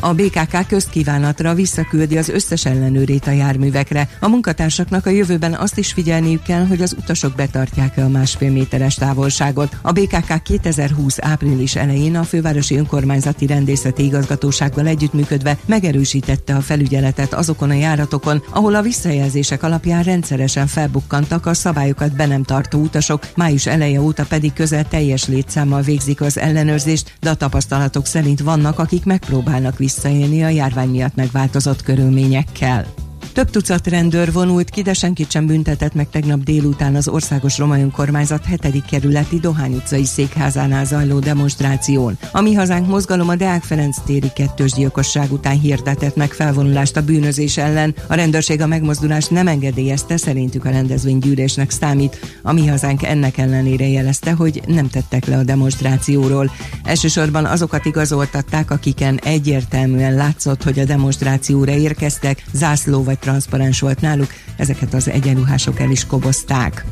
A 0.00 0.14
BKK 0.14 0.66
közkívánatra 0.66 1.54
visszaküldi 1.54 2.18
az 2.18 2.28
összes 2.28 2.64
ellenőrét 2.64 3.26
a 3.26 3.30
járművekre. 3.30 4.08
A 4.20 4.28
munkatársaknak 4.28 5.06
a 5.06 5.10
jövőben 5.10 5.54
azt 5.54 5.78
is 5.78 5.92
figyelniük 5.92 6.42
kell, 6.42 6.66
hogy 6.66 6.82
az 6.82 6.96
utasok 6.98 7.34
betartják-e 7.34 8.04
a 8.04 8.08
másfél 8.08 8.50
méteres 8.50 8.94
távolságot. 8.94 9.76
A 9.82 9.92
BKK 9.92 10.42
2020 10.42 11.16
április 11.20 11.76
elején 11.76 12.16
a 12.16 12.22
fővárosi 12.24 12.76
önkormányzati 12.76 13.46
rendészeti 13.46 14.04
igazgatósággal 14.04 14.86
együttműködve 14.86 15.58
megerősítette 15.66 16.54
a 16.54 16.60
felügyeletet 16.60 17.34
azokon 17.34 17.70
a 17.70 17.74
járatokon, 17.74 18.42
ahol 18.50 18.74
a 18.74 18.82
visszajelzések 18.82 19.62
alapján 19.62 20.02
rendszeresen 20.02 20.66
felbukkantak 20.66 21.46
a 21.46 21.54
szabályokat 21.54 22.16
be 22.16 22.26
nem 22.26 22.42
tartó 22.42 22.80
utasok, 22.80 23.28
május 23.36 23.66
eleje 23.66 24.00
óta 24.00 24.24
pedig 24.24 24.52
közel 24.52 24.88
teljes 24.88 25.26
létszámmal 25.26 25.82
végzik 25.82 26.20
az 26.20 26.38
ellenőrzést, 26.38 27.12
de 27.20 27.30
a 27.30 27.34
tapasztalatok 27.34 28.06
szerint 28.06 28.40
vannak, 28.40 28.78
akik 28.78 29.04
megpróbálnak 29.04 29.78
visszaélni 29.86 30.44
a 30.44 30.48
járvány 30.48 30.88
miatt 30.88 31.14
megváltozott 31.14 31.82
körülményekkel. 31.82 33.05
Több 33.36 33.50
tucat 33.50 33.86
rendőr 33.86 34.32
vonult 34.32 34.70
ki, 34.70 34.82
de 34.82 34.92
senkit 34.92 35.30
sem 35.30 35.46
büntetett 35.46 35.94
meg 35.94 36.10
tegnap 36.10 36.42
délután 36.42 36.94
az 36.94 37.08
Országos 37.08 37.58
Roma 37.58 37.78
Önkormányzat 37.78 38.46
7. 38.46 38.84
kerületi 38.84 39.38
Dohány 39.38 39.74
utcai 39.74 40.04
székházánál 40.04 40.84
zajló 40.84 41.18
demonstráción. 41.18 42.18
A 42.32 42.40
Mi 42.40 42.54
Hazánk 42.54 42.86
mozgalom 42.86 43.28
a 43.28 43.34
Deák 43.34 43.62
Ferenc 43.62 43.96
téri 44.06 44.30
kettős 44.34 44.72
gyilkosság 44.72 45.32
után 45.32 45.60
hirdetett 45.60 46.16
meg 46.16 46.32
felvonulást 46.32 46.96
a 46.96 47.02
bűnözés 47.02 47.56
ellen. 47.56 47.94
A 48.06 48.14
rendőrség 48.14 48.60
a 48.60 48.66
megmozdulást 48.66 49.30
nem 49.30 49.46
engedélyezte, 49.46 50.16
szerintük 50.16 50.64
a 50.64 50.70
rendezvénygyűlésnek 50.70 51.70
számít. 51.70 52.38
A 52.42 52.52
Mi 52.52 52.66
Hazánk 52.66 53.02
ennek 53.02 53.38
ellenére 53.38 53.88
jelezte, 53.88 54.32
hogy 54.32 54.62
nem 54.66 54.88
tettek 54.88 55.24
le 55.26 55.36
a 55.36 55.42
demonstrációról. 55.42 56.50
Elsősorban 56.84 57.44
azokat 57.44 57.84
igazoltatták, 57.84 58.70
akiken 58.70 59.20
egyértelműen 59.24 60.14
látszott, 60.14 60.62
hogy 60.62 60.78
a 60.78 60.84
demonstrációra 60.84 61.72
érkeztek, 61.72 62.44
zászló 62.52 63.02
vagy 63.02 63.18
transzparens 63.26 63.80
volt 63.80 64.00
náluk, 64.00 64.32
ezeket 64.56 64.94
az 64.94 65.10
egyenruhások 65.10 65.80
el 65.80 65.90
is 65.90 66.06
kobozták. 66.06 66.84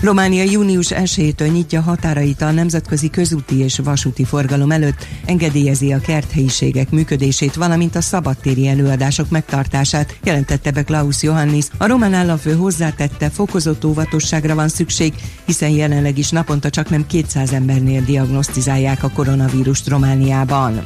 Románia 0.00 0.42
június 0.42 0.88
1-től 0.90 1.52
nyitja 1.52 1.80
határait 1.80 2.42
a 2.42 2.50
nemzetközi 2.50 3.10
közúti 3.10 3.58
és 3.58 3.78
vasúti 3.78 4.24
forgalom 4.24 4.70
előtt, 4.70 5.06
engedélyezi 5.24 5.92
a 5.92 6.00
kerthelyiségek 6.00 6.90
működését, 6.90 7.54
valamint 7.54 7.96
a 7.96 8.00
szabadtéri 8.00 8.68
előadások 8.68 9.30
megtartását, 9.30 10.16
jelentette 10.24 10.70
be 10.70 10.82
Klaus 10.82 11.22
Johannis. 11.22 11.66
A 11.76 11.86
román 11.86 12.14
államfő 12.14 12.54
hozzátette, 12.54 13.30
fokozott 13.30 13.84
óvatosságra 13.84 14.54
van 14.54 14.68
szükség, 14.68 15.12
hiszen 15.44 15.70
jelenleg 15.70 16.18
is 16.18 16.30
naponta 16.30 16.70
csak 16.70 16.90
nem 16.90 17.06
200 17.06 17.52
embernél 17.52 18.00
diagnosztizálják 18.00 19.02
a 19.02 19.10
koronavírust 19.10 19.88
Romániában. 19.88 20.82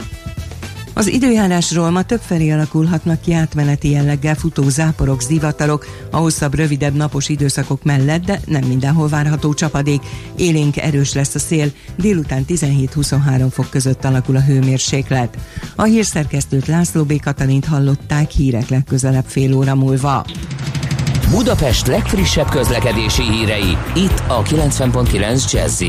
Az 0.98 1.06
időjárásról 1.06 1.90
ma 1.90 2.02
többfelé 2.02 2.50
alakulhatnak 2.50 3.20
ki 3.20 3.32
átmeneti 3.32 3.90
jelleggel 3.90 4.34
futó 4.34 4.68
záporok, 4.68 5.22
zivatarok, 5.22 5.86
a 6.10 6.16
hosszabb, 6.16 6.54
rövidebb 6.54 6.94
napos 6.94 7.28
időszakok 7.28 7.82
mellett, 7.82 8.24
de 8.24 8.40
nem 8.46 8.64
mindenhol 8.64 9.08
várható 9.08 9.54
csapadék. 9.54 10.02
Élénk 10.36 10.76
erős 10.76 11.12
lesz 11.12 11.34
a 11.34 11.38
szél, 11.38 11.72
délután 11.96 12.44
17-23 12.48 13.46
fok 13.50 13.70
között 13.70 14.04
alakul 14.04 14.36
a 14.36 14.40
hőmérséklet. 14.42 15.36
A 15.74 15.82
hírszerkesztőt 15.82 16.66
László 16.66 17.04
B. 17.04 17.20
Katalint 17.20 17.64
hallották 17.64 18.30
hírek 18.30 18.68
legközelebb 18.68 19.26
fél 19.26 19.54
óra 19.54 19.74
múlva. 19.74 20.26
Budapest 21.30 21.86
legfrissebb 21.86 22.48
közlekedési 22.48 23.22
hírei, 23.22 23.76
itt 23.94 24.22
a 24.28 24.42
90.9 24.42 25.52
jazz 25.52 25.82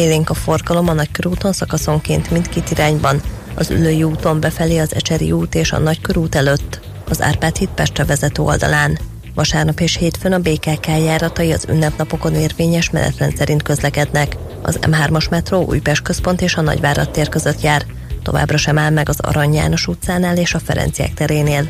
Élénk 0.00 0.30
a 0.30 0.34
forgalom 0.34 0.88
a 0.88 0.92
Nagykörúton 0.92 1.52
szakaszonként 1.52 2.30
mindkét 2.30 2.70
irányban, 2.70 3.20
az 3.54 3.70
Ülői 3.70 4.02
úton 4.02 4.40
befelé 4.40 4.78
az 4.78 4.94
Ecseri 4.94 5.32
út 5.32 5.54
és 5.54 5.72
a 5.72 5.78
Nagykörút 5.78 6.34
előtt, 6.34 6.80
az 7.08 7.22
Árpád 7.22 7.56
híd 7.56 7.68
Pestre 7.68 8.04
vezető 8.04 8.42
oldalán. 8.42 8.98
Vasárnap 9.34 9.80
és 9.80 9.96
hétfőn 9.96 10.32
a 10.32 10.38
BKK 10.38 10.86
járatai 10.86 11.52
az 11.52 11.66
ünnepnapokon 11.68 12.34
érvényes 12.34 12.90
menetrend 12.90 13.36
szerint 13.36 13.62
közlekednek. 13.62 14.36
Az 14.62 14.78
M3-as 14.82 15.30
metró 15.30 15.64
Újpest 15.64 16.02
központ 16.02 16.40
és 16.40 16.54
a 16.54 16.60
Nagyvárad 16.60 17.10
tér 17.10 17.28
között 17.28 17.60
jár. 17.60 17.86
Továbbra 18.22 18.56
sem 18.56 18.78
áll 18.78 18.90
meg 18.90 19.08
az 19.08 19.20
Arany 19.20 19.54
János 19.54 19.86
utcánál 19.86 20.36
és 20.36 20.54
a 20.54 20.58
Ferenciek 20.58 21.14
terénél. 21.14 21.68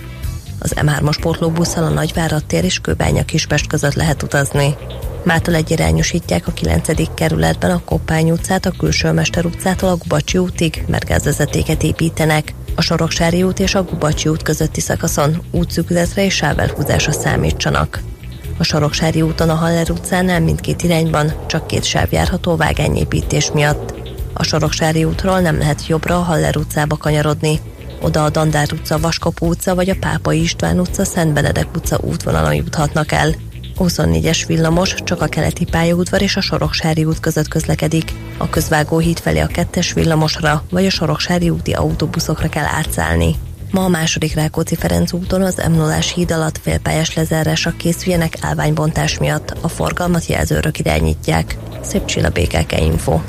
Az 0.58 0.74
M3-as 0.76 1.16
pótlóbusszal 1.20 1.84
a 1.84 1.88
Nagyvárad 1.88 2.44
tér 2.44 2.64
és 2.64 2.78
Kőbánya 2.78 3.24
Kispest 3.24 3.66
között 3.66 3.94
lehet 3.94 4.22
utazni. 4.22 4.76
Mától 5.22 5.54
egyirányosítják 5.54 6.46
a 6.46 6.52
9. 6.52 7.14
kerületben 7.14 7.70
a 7.70 7.84
Koppány 7.84 8.30
utcát, 8.30 8.66
a 8.66 8.70
Külső 8.78 9.12
Mester 9.12 9.44
utcától 9.44 9.88
a 9.88 9.96
Gubacsi 9.96 10.38
útig, 10.38 10.84
mert 10.86 11.04
gázvezetéket 11.04 11.82
építenek. 11.82 12.54
A 12.74 12.82
Soroksári 12.82 13.42
út 13.42 13.58
és 13.58 13.74
a 13.74 13.82
Gubacsi 13.82 14.28
út 14.28 14.42
közötti 14.42 14.80
szakaszon 14.80 15.42
útszűkületre 15.50 16.24
és 16.24 16.34
sávelhúzásra 16.34 17.12
számítsanak. 17.12 18.00
A 18.58 18.64
Soroksári 18.64 19.22
úton 19.22 19.48
a 19.48 19.54
Haller 19.54 19.90
utcánál 19.90 20.40
mindkét 20.40 20.82
irányban 20.82 21.32
csak 21.46 21.66
két 21.66 21.84
sáv 21.84 22.12
járható 22.12 22.56
vágányépítés 22.56 23.50
miatt. 23.52 23.94
A 24.32 24.42
Soroksári 24.42 25.04
útról 25.04 25.40
nem 25.40 25.58
lehet 25.58 25.86
jobbra 25.86 26.16
a 26.16 26.22
Haller 26.22 26.56
utcába 26.56 26.96
kanyarodni. 26.96 27.60
Oda 28.00 28.24
a 28.24 28.30
Dandár 28.30 28.72
utca, 28.72 28.98
Vaskapó 28.98 29.46
utca 29.46 29.74
vagy 29.74 29.90
a 29.90 29.96
Pápai 30.00 30.40
István 30.40 30.80
utca, 30.80 31.04
Szent 31.04 31.32
Benedek 31.32 31.68
utca 31.76 31.98
útvonalon 32.02 32.54
juthatnak 32.54 33.12
el. 33.12 33.34
24-es 33.80 34.44
villamos 34.46 34.94
csak 35.04 35.22
a 35.22 35.26
keleti 35.26 35.64
pályaudvar 35.64 36.22
és 36.22 36.36
a 36.36 36.40
Soroksári 36.40 37.04
út 37.04 37.20
között 37.20 37.48
közlekedik. 37.48 38.12
A 38.38 38.48
közvágó 38.48 38.98
híd 38.98 39.18
felé 39.18 39.38
a 39.38 39.46
kettes 39.46 39.92
villamosra 39.92 40.64
vagy 40.70 40.86
a 40.86 40.90
Soroksári 40.90 41.50
úti 41.50 41.72
autóbuszokra 41.72 42.48
kell 42.48 42.64
átszállni. 42.64 43.34
Ma 43.70 43.84
a 43.84 43.88
második 43.88 44.34
Rákóczi 44.34 44.74
Ferenc 44.74 45.12
úton 45.12 45.42
az 45.42 45.62
m 45.68 45.72
0 45.72 45.94
híd 46.14 46.30
alatt 46.30 46.58
félpályás 46.58 47.14
lezárásra 47.14 47.72
készüljenek 47.76 48.36
állványbontás 48.40 49.18
miatt. 49.18 49.54
A 49.60 49.68
forgalmat 49.68 50.26
jelzőrök 50.26 50.78
irányítják. 50.78 51.58
Szép 51.82 52.04
csilla 52.04 52.28
BKK 52.28 52.80
Info. 52.80 53.20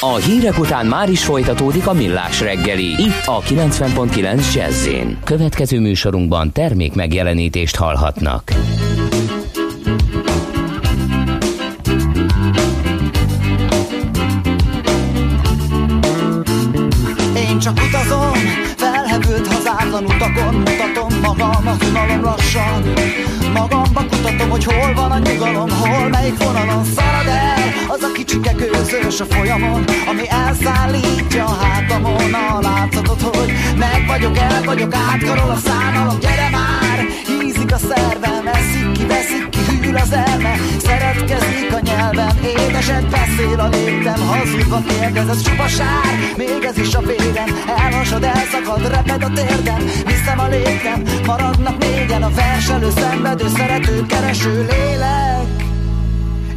A 0.00 0.14
hírek 0.14 0.58
után 0.58 0.86
már 0.86 1.10
is 1.10 1.24
folytatódik 1.24 1.86
a 1.86 1.92
millás 1.92 2.40
reggeli. 2.40 3.02
Itt 3.02 3.26
a 3.26 3.40
90.9 3.40 4.54
jazz 4.54 4.88
Következő 5.24 5.80
műsorunkban 5.80 6.52
termék 6.52 6.94
megjelenítést 6.94 7.76
hallhatnak. 7.76 8.52
Unalom 22.22 22.36
lassan. 22.36 22.82
Magamba 23.52 24.00
kutatom, 24.00 24.50
hogy 24.50 24.64
hol 24.64 24.94
van 24.94 25.10
a 25.10 25.18
nyugalom 25.18 25.70
Hol 25.70 26.08
melyik 26.08 26.44
vonalon 26.44 26.84
szarad 26.84 27.26
el 27.26 27.62
Az 27.88 28.02
a 28.02 28.12
kicsike 28.12 28.52
gőzős 28.52 29.20
a 29.20 29.24
folyamon 29.24 29.84
Ami 30.06 30.28
elszállítja 30.28 31.44
a 31.44 31.54
hátamon. 31.54 32.34
A 32.34 32.60
látszatot, 32.60 33.20
hogy 33.22 33.52
meg 33.78 34.06
vagyok, 34.06 34.38
el 34.38 34.62
vagyok 34.64 34.94
Átkarol 34.94 35.50
a 35.50 35.56
szánalom, 35.56 36.18
gyere 36.18 36.48
már 36.50 37.06
a 37.72 37.78
szervem, 37.78 38.46
eszik 38.46 38.92
ki, 38.92 39.06
veszik 39.06 39.48
ki 39.48 39.58
Hűl 39.80 39.96
az 39.96 40.12
elme, 40.12 40.54
szeretkezik 40.78 41.72
a 41.72 41.80
nyelvem 41.80 42.38
Édeset 42.44 43.06
beszél 43.08 43.60
a 43.60 43.68
léptem 43.68 44.20
Hazudva 44.26 44.82
kérdez, 44.88 45.28
ez 45.28 45.42
csupa 45.42 45.68
sár 45.68 46.14
Még 46.36 46.64
ez 46.64 46.78
is 46.78 46.94
a 46.94 47.00
vérem 47.00 47.48
Elhasad, 47.76 48.22
elszakad, 48.22 48.88
reped 48.88 49.22
a 49.22 49.30
térdem. 49.34 49.84
Viszem 50.06 50.38
a 50.38 50.48
léptem, 50.48 51.02
maradnak 51.26 51.78
négyen 51.78 52.22
A 52.22 52.30
verselő, 52.30 52.90
szenvedő, 52.90 53.48
szerető, 53.56 54.06
kereső 54.06 54.66
lélek 54.70 55.61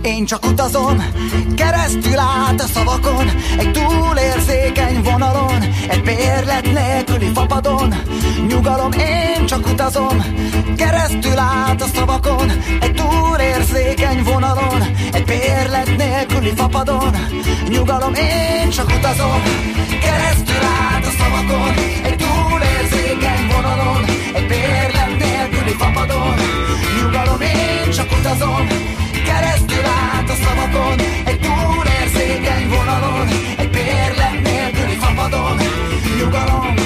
én 0.05 0.25
csak 0.25 0.45
utazom, 0.45 1.03
keresztül 1.55 2.19
át 2.19 2.61
a 2.61 2.65
szavakon, 2.73 3.29
egy 3.57 3.71
túlérzékeny 3.71 5.01
vonalon, 5.03 5.61
egy 5.87 6.01
bérlet 6.03 6.73
nélküli 6.73 7.31
fapadon. 7.33 7.93
Nyugalom, 8.47 8.91
én 8.91 9.45
csak 9.45 9.67
utazom, 9.67 10.23
keresztül 10.77 11.37
át 11.37 11.81
a 11.81 11.85
szavakon, 11.95 12.51
egy 12.81 12.93
túlérzékeny 12.93 14.23
vonalon, 14.23 14.81
egy 15.11 15.25
bérlet 15.25 15.97
nélküli 15.97 16.53
fapadon. 16.55 17.15
Nyugalom, 17.69 18.13
én 18.13 18.69
csak 18.69 18.87
utazom, 18.97 19.41
keresztül 20.01 20.63
át 20.91 21.05
a 21.05 21.11
szavakon, 21.19 21.73
egy 22.03 22.15
túlérzékeny 22.15 23.47
vonalon, 23.53 24.05
egy 24.33 24.47
bérlet 24.47 25.17
nélküli 25.17 25.75
fapadon. 25.77 26.35
Nyugalom, 27.01 27.41
én 27.41 27.91
csak 27.91 28.11
utazom, 28.19 28.67
keresztül 29.35 29.85
át 29.85 30.29
a 30.29 30.35
szavakon, 30.43 30.99
egy 31.25 31.39
túlérzékeny 31.39 32.67
vonalon, 32.69 33.27
egy 33.57 33.69
bérlet 33.69 34.41
nélküli 34.43 34.97
szabadon, 35.01 35.57
nyugalom. 36.17 36.84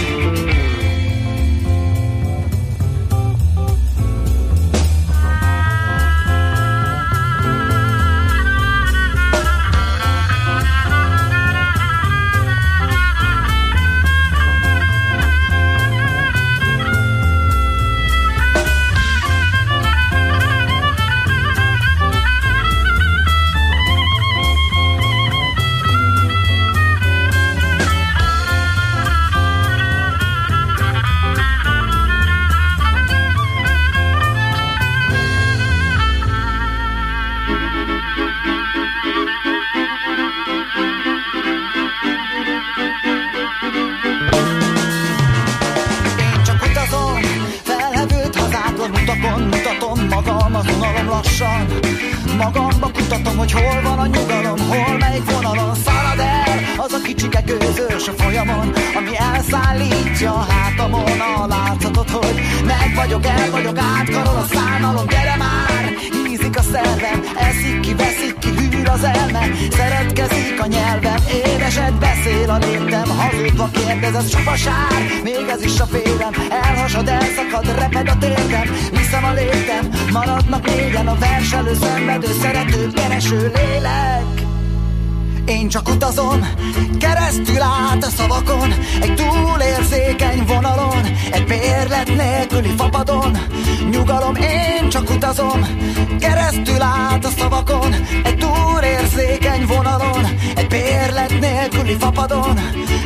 Nélküli 101.59 101.95
fapadon. 101.99 102.59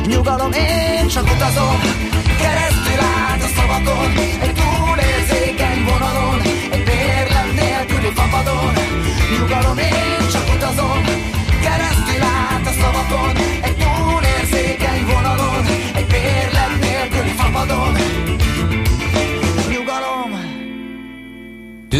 Nyugalom, 0.06 0.52
én 0.52 1.08
csak 1.08 1.24
utazom, 1.34 1.80
keresztül 2.42 3.00
át 3.28 3.42
a 3.42 3.48
szavakon, 3.56 4.10
egy 4.44 4.54
túlérzékeny 4.60 5.84
vonalon, 5.88 6.40
egy 6.70 6.84
bérlet 6.84 7.50
nélküli 7.60 8.12
fapadon. 8.14 8.72
Nyugalom, 9.38 9.78
én 9.78 10.28
csak 10.32 10.46
utazom, 10.54 11.02
keresztül 11.64 12.22
át 12.22 12.66
a 12.66 12.72
szavakon, 12.80 13.36
egy 13.62 13.73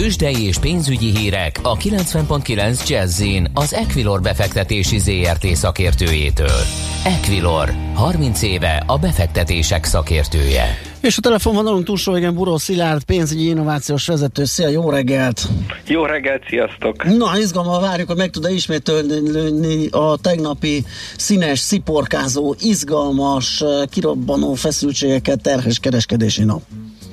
Tőzsdei 0.04 0.46
és 0.46 0.58
pénzügyi 0.58 1.16
hírek 1.16 1.58
a 1.62 1.76
90.9 1.76 2.88
jazz 2.88 3.22
az 3.54 3.74
Equilor 3.74 4.20
befektetési 4.20 4.98
ZRT 4.98 5.46
szakértőjétől. 5.46 6.60
Equilor, 7.04 7.72
30 7.94 8.42
éve 8.42 8.82
a 8.86 8.98
befektetések 8.98 9.84
szakértője. 9.84 10.78
És 11.00 11.16
a 11.16 11.20
telefonvonalunk 11.20 11.84
túlsó 11.84 12.12
végén 12.12 12.34
Buró 12.34 12.56
Szilárd, 12.56 13.04
pénzügyi 13.04 13.48
innovációs 13.48 14.06
vezető. 14.06 14.44
Szia, 14.44 14.68
jó 14.68 14.90
reggelt! 14.90 15.48
Jó 15.86 16.04
reggelt, 16.04 16.42
sziasztok! 16.48 17.04
Na, 17.04 17.38
izgalommal 17.38 17.80
várjuk, 17.80 18.08
hogy 18.08 18.16
meg 18.16 18.30
tud-e 18.30 18.50
ismételni 18.50 19.86
a 19.90 20.16
tegnapi 20.16 20.84
színes, 21.16 21.58
sziporkázó, 21.58 22.54
izgalmas, 22.60 23.64
kirobbanó 23.90 24.54
feszültségeket 24.54 25.42
terhes 25.42 25.78
kereskedési 25.78 26.44
nap. 26.44 26.62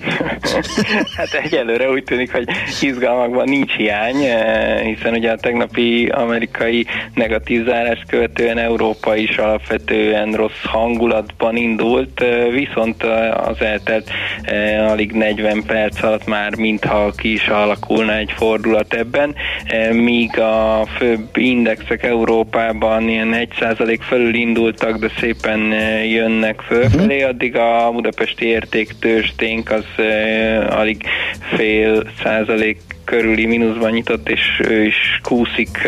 hát 1.18 1.34
egyelőre 1.44 1.90
úgy 1.90 2.04
tűnik, 2.04 2.32
hogy 2.32 2.48
izgalmakban 2.82 3.50
nincs 3.50 3.72
hiány, 3.72 4.24
eh, 4.24 4.82
hiszen 4.82 5.14
ugye 5.14 5.32
a 5.32 5.36
tegnapi 5.36 6.06
amerikai 6.06 6.86
negatív 7.14 7.66
zárást 7.66 8.08
követően 8.08 8.58
Európa 8.58 9.16
is 9.16 9.38
alapvetően 9.38 10.32
rossz 10.32 10.64
hangulatban 10.64 11.56
indult, 11.56 12.22
eh, 12.22 12.52
viszont 12.52 13.04
eh, 13.04 13.48
az 13.48 13.62
eltelt 13.62 14.10
alig 14.88 15.12
40 15.12 15.64
perc 15.66 16.04
alatt 16.04 16.26
már 16.26 16.56
mintha 16.56 17.12
ki 17.18 17.32
is 17.32 17.48
alakulna 17.48 18.16
egy 18.16 18.32
fordulat 18.36 18.94
ebben, 18.94 19.36
míg 19.92 20.40
a 20.40 20.86
főbb 20.98 21.38
indexek 21.38 22.04
Európában 22.04 23.10
ilyen 23.10 23.34
1% 23.34 24.00
fölül 24.02 24.34
indultak, 24.34 24.98
de 24.98 25.08
szépen 25.20 25.60
jönnek 26.06 26.62
fölfelé, 26.62 27.22
addig 27.22 27.56
a 27.56 27.92
budapesti 27.92 28.46
értéktősténk 28.46 29.72
az 29.72 29.86
alig 30.70 31.06
fél 31.56 32.04
százalék 32.24 32.91
körüli 33.12 33.46
mínuszban 33.46 33.92
nyitott, 33.92 34.30
és 34.30 34.62
ő 34.68 34.84
is 34.84 35.20
kúszik 35.24 35.88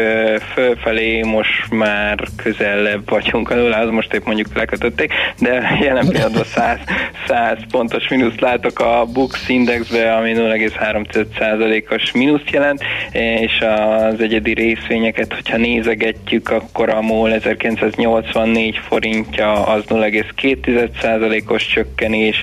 fölfelé, 0.53 1.21
most 1.21 1.69
már 1.69 2.19
közelebb 2.35 3.09
vagyunk 3.09 3.49
a 3.49 3.55
nullához, 3.55 3.89
most 3.89 4.13
épp 4.13 4.25
mondjuk 4.25 4.55
lekötötték, 4.55 5.13
de 5.39 5.77
jelen 5.81 6.07
pillanatban 6.07 6.43
100, 6.43 6.77
100 7.27 7.57
pontos 7.71 8.07
mínuszt 8.07 8.41
látok 8.41 8.79
a 8.79 9.05
Bux 9.13 9.49
Indexbe, 9.49 10.13
ami 10.13 10.33
0,3%-os 10.35 12.11
mínuszt 12.11 12.49
jelent, 12.49 12.83
és 13.39 13.61
az 13.61 14.21
egyedi 14.21 14.53
részvényeket, 14.53 15.33
hogyha 15.33 15.57
nézegetjük, 15.57 16.49
akkor 16.49 16.89
a 16.89 17.01
MOL 17.01 17.33
1984 17.33 18.79
forintja 18.87 19.65
az 19.65 19.83
0,2%-os 19.87 21.67
csökkenés, 21.67 22.41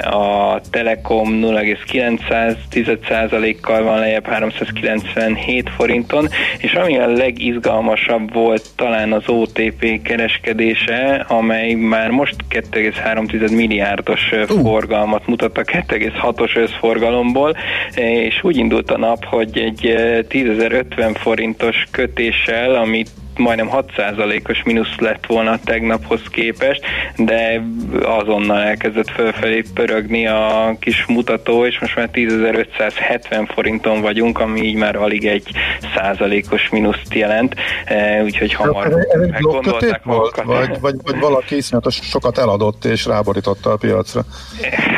a 0.00 0.60
Telekom 0.70 1.40
0,9%-kal 1.42 3.86
van 3.88 3.98
lejjebb 3.98 4.26
397 4.26 5.70
forinton, 5.70 6.28
és 6.58 6.72
ami 6.72 6.98
a 6.98 7.06
legizgalmasabb 7.06 8.32
volt 8.32 8.64
talán 8.76 9.12
az 9.12 9.22
OTP 9.26 10.02
kereskedése, 10.02 11.24
amely 11.28 11.72
már 11.74 12.10
most 12.10 12.36
2,3 12.50 13.54
milliárdos 13.54 14.32
uh. 14.32 14.60
forgalmat 14.62 15.26
mutat 15.26 15.58
a 15.58 15.62
2,6-os 15.62 16.56
összforgalomból, 16.56 17.56
és 17.94 18.38
úgy 18.42 18.56
indult 18.56 18.90
a 18.90 18.98
nap, 18.98 19.24
hogy 19.24 19.58
egy 19.58 19.94
10.050 20.28 21.14
forintos 21.14 21.86
kötéssel, 21.90 22.74
amit 22.74 23.10
majdnem 23.38 23.70
6%-os 23.72 24.62
mínusz 24.62 24.94
lett 24.98 25.26
volna 25.26 25.58
tegnaphoz 25.64 26.20
képest, 26.30 26.80
de 27.16 27.62
azonnal 28.02 28.62
elkezdett 28.62 29.10
fölfelé 29.10 29.62
pörögni 29.74 30.26
a 30.26 30.76
kis 30.80 31.04
mutató, 31.06 31.66
és 31.66 31.78
most 31.80 31.96
már 31.96 32.08
10.570 32.12 33.48
forinton 33.54 34.00
vagyunk, 34.00 34.38
ami 34.38 34.60
így 34.60 34.74
már 34.74 34.96
alig 34.96 35.26
egy 35.26 35.50
százalékos 35.94 36.68
mínuszt 36.68 37.14
jelent, 37.14 37.54
e, 37.84 38.22
úgyhogy 38.22 38.52
hamar 38.52 39.06
meggondolták 39.30 40.04
volt, 40.04 40.42
vagy, 40.44 40.80
vagy, 40.80 40.94
vagy 41.02 41.18
valaki 41.18 41.56
iszonyatos 41.56 41.94
sokat 41.94 42.38
eladott 42.38 42.84
és 42.84 43.06
ráborította 43.06 43.70
a 43.70 43.76
piacra? 43.76 44.24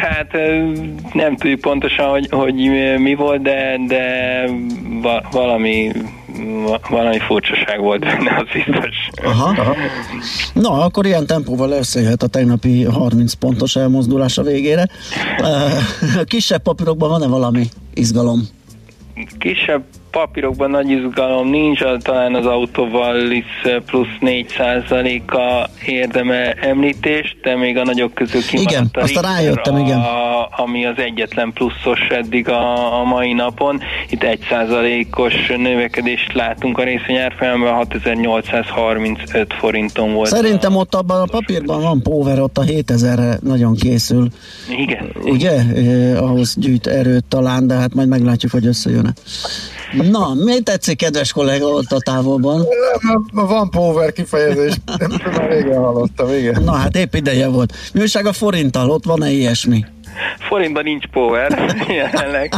Hát 0.01 0.35
e, 0.35 0.63
nem 1.13 1.37
tudjuk 1.37 1.61
pontosan, 1.61 2.09
hogy, 2.09 2.27
hogy 2.31 2.55
mi 2.99 3.15
volt, 3.15 3.43
de, 3.43 3.77
de 3.87 4.45
valami 5.31 5.93
valami 6.89 7.19
furcsaság 7.19 7.81
volt 7.81 8.01
benne, 8.01 8.37
az 8.37 8.47
biztos. 8.53 8.97
Aha. 9.25 9.49
Aha. 9.61 9.77
Na, 10.55 10.71
akkor 10.71 11.07
ilyen 11.07 11.27
tempóval 11.27 11.71
összejöhet 11.71 12.23
a 12.23 12.27
tegnapi 12.27 12.85
30 12.85 13.33
pontos 13.33 13.77
elmozdulás 13.77 14.39
a 14.39 14.43
végére. 14.43 14.89
Kisebb 16.25 16.63
papírokban 16.63 17.09
van-e 17.09 17.27
valami 17.27 17.69
izgalom? 17.95 18.49
Kisebb 19.39 19.83
papírokban 20.11 20.71
nagy 20.71 20.91
izgalom 20.91 21.49
nincs, 21.49 21.81
talán 22.03 22.35
az 22.35 22.47
autóval 22.47 23.31
is 23.31 23.45
plusz 23.87 24.17
4 24.21 24.47
a 25.27 25.69
érdeme 25.87 26.53
említést, 26.53 27.37
de 27.43 27.57
még 27.57 27.77
a 27.77 27.85
nagyok 27.85 28.15
közül 28.15 28.43
kimaradt 28.43 28.71
igen, 28.71 28.89
a 28.93 29.01
azt 29.01 29.21
rájöttem, 29.21 29.75
a, 29.75 29.79
igen. 29.79 30.01
ami 30.57 30.87
az 30.87 30.97
egyetlen 30.97 31.53
pluszos 31.53 32.01
eddig 32.09 32.49
a, 32.49 32.99
a 33.01 33.05
mai 33.05 33.33
napon. 33.33 33.81
Itt 34.09 34.23
1 34.23 34.47
os 35.17 35.35
növekedést 35.57 36.33
látunk 36.33 36.79
a 36.79 36.83
részvényárfolyamban, 36.85 37.73
6835 37.73 39.53
forinton 39.59 40.13
volt. 40.13 40.29
Szerintem 40.29 40.77
ott 40.77 40.95
abban 40.95 41.21
a 41.21 41.25
papírban 41.25 41.83
van 41.83 42.03
power, 42.03 42.41
ott 42.41 42.59
a 42.59 42.63
7000-re 42.63 43.39
nagyon 43.43 43.75
készül. 43.75 44.29
Igen. 44.79 45.13
Ugye? 45.23 45.51
Eh, 45.51 46.23
ahhoz 46.23 46.55
gyűjt 46.59 46.87
erőt 46.87 47.25
talán, 47.25 47.67
de 47.67 47.75
hát 47.75 47.95
majd 47.95 48.09
meglátjuk, 48.09 48.53
hogy 48.53 48.67
összejön-e. 48.67 49.13
Na, 50.17 50.35
mi 50.35 50.61
tetszik, 50.63 50.97
kedves 50.97 51.33
kollega 51.33 51.67
ott 51.67 51.93
a 51.93 52.01
távolban? 52.01 52.67
Van 53.33 53.71
power 53.71 54.13
kifejezés, 54.13 54.75
már 55.37 55.51
régen 55.51 55.79
hallottam, 55.79 56.33
igen. 56.33 56.63
Na 56.63 56.73
hát 56.73 56.97
épp 56.97 57.15
ideje 57.15 57.49
volt. 57.49 57.75
Mi 57.95 58.01
újság 58.01 58.27
a 58.27 58.33
forinttal, 58.33 58.91
ott 58.91 59.05
van-e 59.05 59.31
ilyesmi? 59.31 59.85
Forintban 60.39 60.85
nincs 60.85 61.07
power 61.07 61.73
jelenleg. 61.89 62.53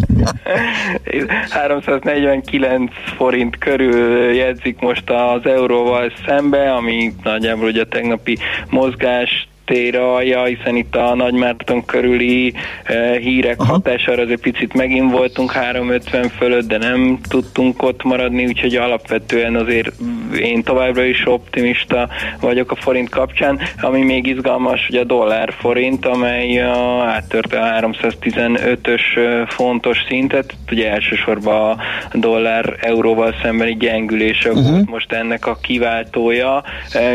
349 1.48 2.92
forint 3.16 3.58
körül 3.58 4.32
jegyzik 4.34 4.80
most 4.80 5.10
az 5.10 5.46
euróval 5.46 6.12
szembe, 6.26 6.72
ami 6.72 7.14
nagyjából 7.22 7.66
ugye 7.66 7.82
a 7.82 7.86
tegnapi 7.86 8.38
mozgás 8.70 9.48
tér 9.72 9.96
alja, 9.96 10.44
hiszen 10.44 10.76
itt 10.76 10.96
a 10.96 11.14
Nagymárton 11.14 11.84
körüli 11.84 12.54
e, 12.84 13.16
hírek 13.18 13.60
Aha. 13.60 13.72
hatására 13.72 14.22
azért 14.22 14.40
picit 14.40 14.74
megint 14.74 15.10
voltunk 15.10 15.52
350 15.52 16.28
fölött, 16.28 16.68
de 16.68 16.78
nem 16.78 17.18
tudtunk 17.28 17.82
ott 17.82 18.02
maradni, 18.02 18.46
úgyhogy 18.46 18.76
alapvetően 18.76 19.54
azért 19.54 19.92
én 20.40 20.62
továbbra 20.62 21.04
is 21.04 21.26
optimista 21.26 22.08
vagyok 22.40 22.70
a 22.70 22.74
forint 22.74 23.08
kapcsán. 23.08 23.58
Ami 23.80 24.02
még 24.02 24.26
izgalmas, 24.26 24.86
hogy 24.86 24.96
a 24.96 25.04
dollár 25.04 25.52
forint, 25.58 26.06
amely 26.06 26.62
a, 26.62 27.04
áttörte 27.04 27.58
a 27.58 27.80
315-ös 27.80 29.02
fontos 29.48 29.98
szintet, 30.08 30.54
ugye 30.70 30.90
elsősorban 30.90 31.78
a 32.12 32.16
dollár 32.16 32.76
euróval 32.80 33.34
szembeni 33.42 33.76
gyengülése 33.76 34.50
uh-huh. 34.50 34.70
volt 34.70 34.90
most 34.90 35.12
ennek 35.12 35.46
a 35.46 35.58
kiváltója. 35.62 36.62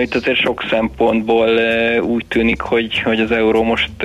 Itt 0.01 0.15
azért 0.15 0.39
sok 0.39 0.65
szempontból 0.69 1.49
úgy 2.01 2.25
tűnik, 2.25 2.46
hogy, 2.55 2.99
hogy 2.99 3.19
az 3.19 3.31
euró 3.31 3.63
most 3.63 4.03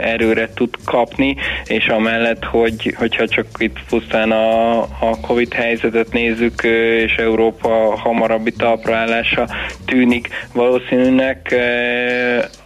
erőre 0.00 0.48
tud 0.54 0.74
kapni, 0.84 1.36
és 1.64 1.86
amellett, 1.86 2.44
hogy, 2.44 2.94
hogyha 2.98 3.28
csak 3.28 3.46
itt 3.58 3.76
pusztán 3.88 4.30
a, 4.30 4.80
a 4.82 5.20
Covid 5.26 5.52
helyzetet 5.52 6.12
nézzük, 6.12 6.62
és 7.04 7.14
Európa 7.16 7.96
hamarabbi 7.96 8.52
talpraállása 8.52 9.48
tűnik 9.86 10.28
valószínűnek, 10.52 11.54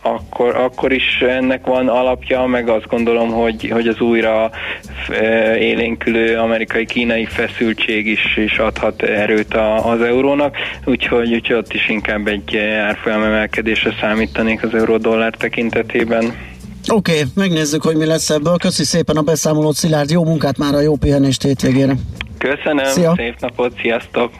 akkor, 0.02 0.56
akkor 0.56 0.92
is 0.92 1.20
ennek 1.20 1.66
van 1.66 1.88
alapja, 1.88 2.46
meg 2.46 2.68
azt 2.68 2.86
gondolom, 2.86 3.30
hogy, 3.30 3.68
hogy 3.70 3.88
az 3.88 4.00
újra 4.00 4.50
élénkülő 5.58 6.36
amerikai-kínai 6.36 7.24
feszültség 7.24 8.06
is, 8.06 8.36
is 8.36 8.58
adhat 8.58 9.02
erőt 9.02 9.54
a, 9.54 9.90
az 9.90 10.00
eurónak, 10.00 10.56
úgyhogy, 10.84 11.34
úgyhogy 11.34 11.56
ott 11.56 11.72
is 11.72 11.88
inkább 11.88 12.26
egy 12.26 12.56
árfolyam 12.56 13.22
emelkedésre 13.22 13.94
számítanék 14.00 14.62
az 14.62 14.74
euró-dollár 15.12 15.34
tekintetében. 15.34 16.24
Oké, 16.88 17.12
okay, 17.12 17.24
megnézzük, 17.34 17.82
hogy 17.82 17.96
mi 17.96 18.04
lesz 18.04 18.30
ebből. 18.30 18.56
Köszi 18.56 18.84
szépen 18.84 19.16
a 19.16 19.22
beszámolót, 19.22 19.74
Szilárd. 19.74 20.10
Jó 20.10 20.24
munkát 20.24 20.58
már 20.58 20.74
a 20.74 20.80
jó 20.80 20.96
pihenést 20.96 21.42
hétvégére. 21.42 21.96
Köszönöm, 22.38 22.84
Szia. 22.84 23.14
szép 23.16 23.40
napot, 23.40 23.72
sziasztok! 23.80 24.32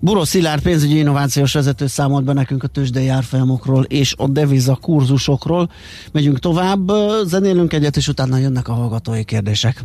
Buró 0.00 0.24
Szilárd 0.24 0.62
pénzügyi 0.62 0.98
innovációs 0.98 1.52
vezető 1.52 1.86
számolt 1.86 2.24
be 2.24 2.32
nekünk 2.32 2.62
a 2.62 2.66
tőzsdei 2.66 3.08
árfolyamokról 3.08 3.84
és 3.84 4.14
a 4.16 4.28
deviza 4.28 4.74
kurzusokról. 4.74 5.70
Megyünk 6.12 6.38
tovább, 6.38 6.90
zenélünk 7.24 7.72
egyet, 7.72 7.96
és 7.96 8.08
utána 8.08 8.36
jönnek 8.36 8.68
a 8.68 8.72
hallgatói 8.72 9.24
kérdések. 9.24 9.84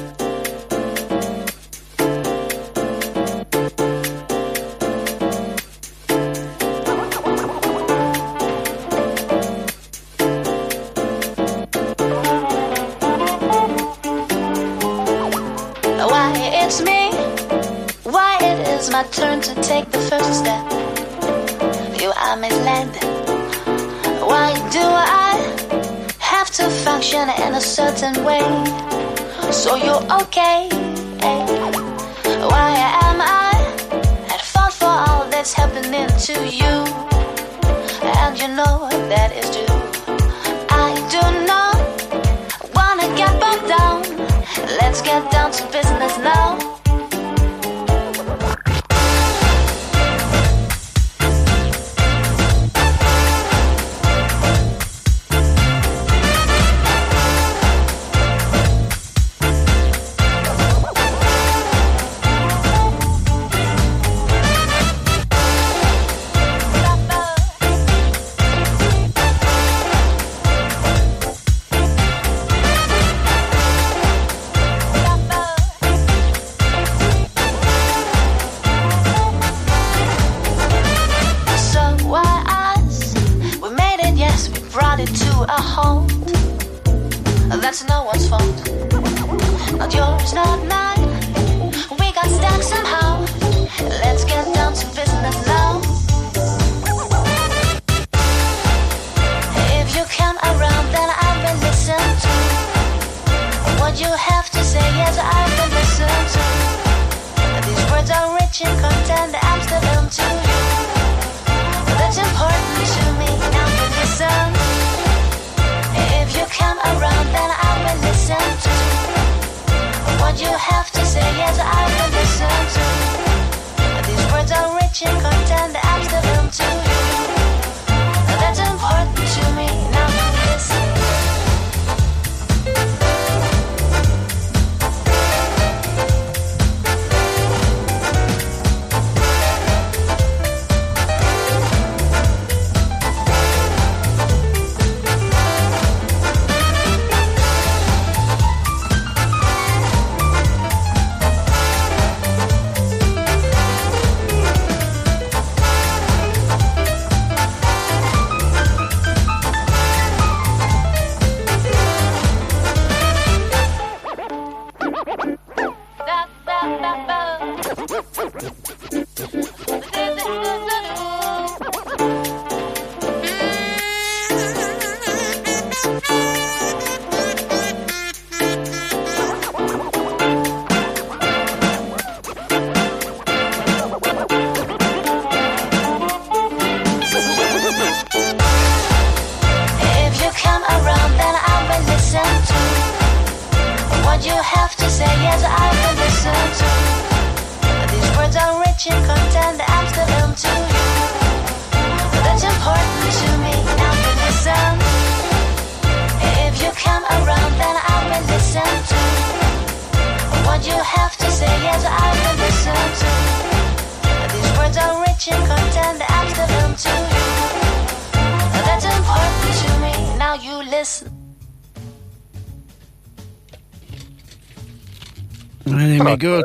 Function 27.01 27.29
in 27.47 27.55
a 27.55 27.61
certain 27.61 28.23
way? 28.23 28.45
So 29.51 29.75
you're 29.75 30.05
okay. 30.21 30.69
Why 32.51 32.71
am 33.07 33.19
I 33.19 33.53
at 34.29 34.41
fault 34.41 34.73
for 34.73 34.85
all 34.85 35.27
that's 35.31 35.51
happening 35.51 36.09
to 36.27 36.33
you? 36.59 36.75
And 38.19 38.39
you 38.39 38.49
know 38.49 38.73
what 38.83 38.99
that 39.09 39.31
is 39.33 39.49
true. 39.55 39.77
I 40.69 40.89
do 41.15 41.23
not 41.51 41.79
wanna 42.75 43.07
get 43.17 43.33
bogged 43.41 43.67
down. 43.67 44.01
Let's 44.79 45.01
get 45.01 45.31
down 45.31 45.51
to 45.53 45.63
business 45.71 46.17
now. 46.19 46.40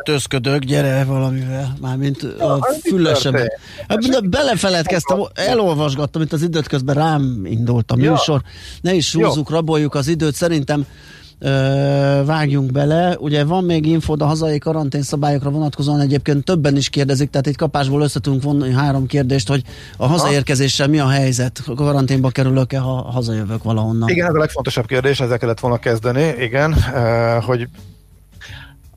Öltözködök, 0.08 0.64
gyere 0.64 1.04
valamivel, 1.04 1.76
mármint 1.80 2.22
a 2.22 2.66
fülesemben. 2.82 3.48
Hát, 3.88 4.28
Belefeledkeztem, 4.28 5.18
elolvasgattam 5.34 6.22
itt 6.22 6.32
az 6.32 6.42
időt, 6.42 6.66
közben 6.66 6.94
rám 6.94 7.40
indult 7.44 7.90
a 7.90 7.96
műsor. 7.96 8.42
Ne 8.80 8.94
is 8.94 9.14
húzzuk, 9.14 9.50
raboljuk 9.50 9.94
az 9.94 10.08
időt, 10.08 10.34
szerintem 10.34 10.86
ö, 11.38 11.48
vágjunk 12.24 12.72
bele. 12.72 13.16
Ugye 13.18 13.44
van 13.44 13.64
még 13.64 13.86
infód 13.86 14.22
a 14.22 14.26
hazai 14.26 14.58
karanténszabályokra 14.58 15.50
vonatkozóan, 15.50 16.00
egyébként 16.00 16.44
többen 16.44 16.76
is 16.76 16.88
kérdezik, 16.88 17.30
tehát 17.30 17.46
itt 17.46 17.56
kapásból 17.56 18.02
össze 18.02 18.20
tudunk 18.20 18.42
vonni 18.42 18.72
három 18.72 19.06
kérdést, 19.06 19.48
hogy 19.48 19.62
a 19.96 20.06
hazaérkezéssel 20.06 20.88
mi 20.88 20.98
a 20.98 21.08
helyzet? 21.08 21.62
Karanténba 21.76 22.28
kerülök-e, 22.28 22.78
ha 22.78 23.10
hazajövök 23.10 23.62
valahonnan? 23.62 24.08
Igen, 24.08 24.26
ez 24.26 24.34
a 24.34 24.38
legfontosabb 24.38 24.86
kérdés, 24.86 25.20
ezzel 25.20 25.38
kellett 25.38 25.60
volna 25.60 25.78
kezdeni, 25.78 26.34
igen, 26.38 26.74
hogy 27.46 27.68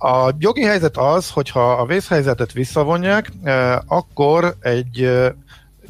a 0.01 0.31
jogi 0.37 0.63
helyzet 0.63 0.97
az, 0.97 1.29
hogyha 1.29 1.71
a 1.71 1.85
vészhelyzetet 1.85 2.51
visszavonják, 2.51 3.31
eh, 3.43 3.77
akkor 3.87 4.55
egy 4.59 5.03
eh, 5.03 5.31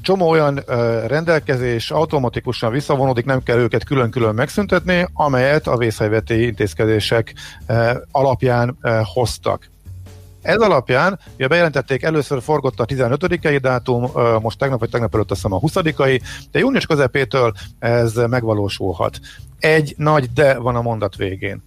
csomó 0.02 0.30
olyan 0.30 0.64
eh, 0.68 1.04
rendelkezés 1.08 1.92
automatikusan 1.92 2.72
visszavonódik, 2.72 3.26
nem 3.26 3.44
kell 3.44 3.58
őket 3.58 3.84
külön-külön 3.84 4.36
megszüntetni, 4.36 5.08
amelyet 5.14 5.68
a 5.68 5.78
vészhelyzeti 5.78 6.46
intézkedések 6.46 7.34
alapján 8.12 8.78
hoztak. 9.14 9.70
Ez 10.42 10.62
alapján, 10.62 11.20
ugye 11.36 11.48
bejelentették, 11.48 12.04
először 12.04 12.42
forgott 12.42 12.80
a 12.80 12.86
15 12.86 13.60
dátum, 13.62 14.12
most 14.42 14.58
tegnap 14.58 14.80
vagy 14.80 14.90
tegnap 14.90 15.14
előtt 15.14 15.32
azt 15.32 15.42
hiszem 15.42 15.58
a 15.58 15.60
20 15.60 15.74
de 16.52 16.60
június 16.60 16.86
közepétől 16.86 17.54
ez 17.80 18.14
megvalósulhat. 18.14 19.20
Egy 19.60 19.94
nagy 19.98 20.34
de 20.34 20.58
van 20.58 20.76
a 20.76 20.82
mondat 20.82 21.16
végén. 21.16 21.64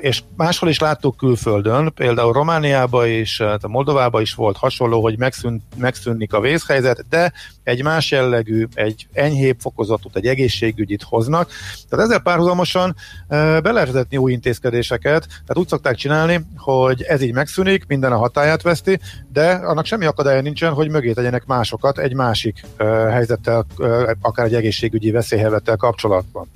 És 0.00 0.22
máshol 0.36 0.68
is 0.68 0.78
láttuk 0.78 1.16
külföldön, 1.16 1.92
például 1.94 2.32
Romániában 2.32 3.08
is, 3.08 3.36
tehát 3.36 3.64
a 3.64 3.68
Moldovában 3.68 4.22
is 4.22 4.34
volt 4.34 4.56
hasonló, 4.56 5.02
hogy 5.02 5.18
megszűn, 5.18 5.62
megszűnik 5.76 6.32
a 6.32 6.40
vészhelyzet, 6.40 7.04
de 7.08 7.32
egy 7.62 7.82
más 7.82 8.10
jellegű, 8.10 8.66
egy 8.74 9.06
enyhébb 9.12 9.56
fokozatot, 9.60 10.16
egy 10.16 10.26
egészségügyit 10.26 11.02
hoznak. 11.02 11.50
Tehát 11.88 12.04
ezzel 12.04 12.20
párhuzamosan 12.20 12.94
be 13.28 13.72
lehet 13.72 14.06
új 14.16 14.32
intézkedéseket, 14.32 15.26
tehát 15.26 15.56
úgy 15.56 15.68
szokták 15.68 15.94
csinálni, 15.94 16.46
hogy 16.56 17.02
ez 17.02 17.22
így 17.22 17.32
megszűnik, 17.32 17.86
minden 17.86 18.12
a 18.12 18.18
hatáját 18.18 18.62
veszti, 18.62 19.00
de 19.32 19.50
annak 19.50 19.84
semmi 19.84 20.04
akadálya 20.04 20.40
nincsen, 20.40 20.72
hogy 20.72 20.90
mögé 20.90 21.12
tegyenek 21.12 21.44
másokat 21.44 21.98
egy 21.98 22.14
másik 22.14 22.66
helyzettel, 23.10 23.66
akár 24.20 24.46
egy 24.46 24.54
egészségügyi 24.54 25.10
veszélyhelyzettel 25.10 25.76
kapcsolatban. 25.76 26.50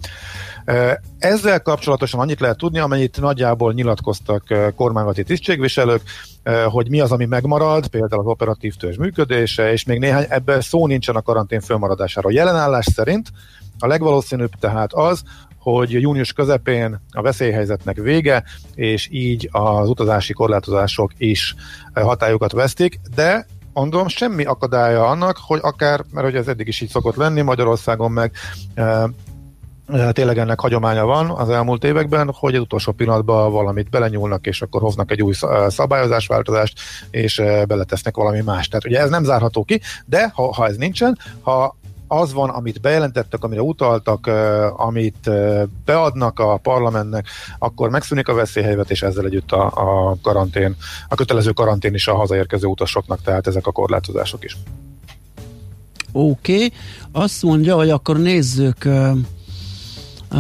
Ezzel 1.18 1.62
kapcsolatosan 1.62 2.20
annyit 2.20 2.40
lehet 2.40 2.56
tudni, 2.56 2.78
amennyit 2.78 3.20
nagyjából 3.20 3.72
nyilatkoztak 3.72 4.72
kormányzati 4.76 5.22
tisztségviselők, 5.22 6.02
hogy 6.66 6.88
mi 6.90 7.00
az, 7.00 7.12
ami 7.12 7.24
megmarad, 7.24 7.86
például 7.86 8.20
az 8.20 8.26
operatív 8.26 8.74
törzs 8.74 8.96
működése, 8.96 9.72
és 9.72 9.84
még 9.84 9.98
néhány, 9.98 10.26
ebben 10.28 10.60
szó 10.60 10.86
nincsen 10.86 11.16
a 11.16 11.22
karantén 11.22 11.60
fölmaradására. 11.60 12.30
Jelenállás 12.30 12.86
szerint 12.94 13.28
a 13.78 13.86
legvalószínűbb 13.86 14.50
tehát 14.60 14.92
az, 14.92 15.22
hogy 15.58 15.90
június 15.90 16.32
közepén 16.32 17.00
a 17.10 17.22
veszélyhelyzetnek 17.22 17.96
vége, 17.96 18.44
és 18.74 19.08
így 19.10 19.48
az 19.52 19.88
utazási 19.88 20.32
korlátozások 20.32 21.12
is 21.16 21.54
hatályukat 21.94 22.52
vesztik, 22.52 23.00
de 23.14 23.46
mondom, 23.72 24.08
semmi 24.08 24.44
akadálya 24.44 25.06
annak, 25.06 25.38
hogy 25.46 25.58
akár, 25.62 26.04
mert 26.10 26.26
hogy 26.26 26.36
ez 26.36 26.48
eddig 26.48 26.68
is 26.68 26.80
így 26.80 26.88
szokott 26.88 27.16
lenni, 27.16 27.40
Magyarországon 27.40 28.12
meg 28.12 28.32
tényleg 30.12 30.38
ennek 30.38 30.60
hagyománya 30.60 31.04
van 31.04 31.30
az 31.30 31.50
elmúlt 31.50 31.84
években, 31.84 32.30
hogy 32.34 32.54
az 32.54 32.60
utolsó 32.60 32.92
pillanatban 32.92 33.52
valamit 33.52 33.90
belenyúlnak, 33.90 34.46
és 34.46 34.62
akkor 34.62 34.80
hoznak 34.80 35.10
egy 35.10 35.22
új 35.22 35.34
szabályozásváltozást, 35.68 36.78
és 37.10 37.42
beletesznek 37.66 38.16
valami 38.16 38.40
más. 38.40 38.68
Tehát 38.68 38.86
ugye 38.86 39.00
ez 39.00 39.10
nem 39.10 39.24
zárható 39.24 39.64
ki, 39.64 39.80
de 40.06 40.30
ha, 40.34 40.54
ha 40.54 40.66
ez 40.66 40.76
nincsen, 40.76 41.18
ha 41.40 41.76
az 42.08 42.32
van, 42.32 42.48
amit 42.48 42.80
bejelentettek, 42.80 43.44
amire 43.44 43.62
utaltak, 43.62 44.26
amit 44.76 45.30
beadnak 45.84 46.38
a 46.38 46.56
parlamentnek, 46.56 47.26
akkor 47.58 47.90
megszűnik 47.90 48.28
a 48.28 48.34
veszélyhelyzet, 48.34 48.90
és 48.90 49.02
ezzel 49.02 49.24
együtt 49.24 49.52
a, 49.52 49.66
a 49.66 50.16
karantén, 50.22 50.76
a 51.08 51.14
kötelező 51.14 51.50
karantén 51.50 51.94
is 51.94 52.06
a 52.06 52.14
hazaérkező 52.14 52.66
utasoknak, 52.66 53.22
tehát 53.22 53.46
ezek 53.46 53.66
a 53.66 53.72
korlátozások 53.72 54.44
is. 54.44 54.56
Oké, 56.12 56.54
okay. 56.54 56.72
azt 57.12 57.42
mondja, 57.42 57.74
hogy 57.76 57.90
akkor 57.90 58.18
nézzük 58.18 58.88
uh, 60.32 60.38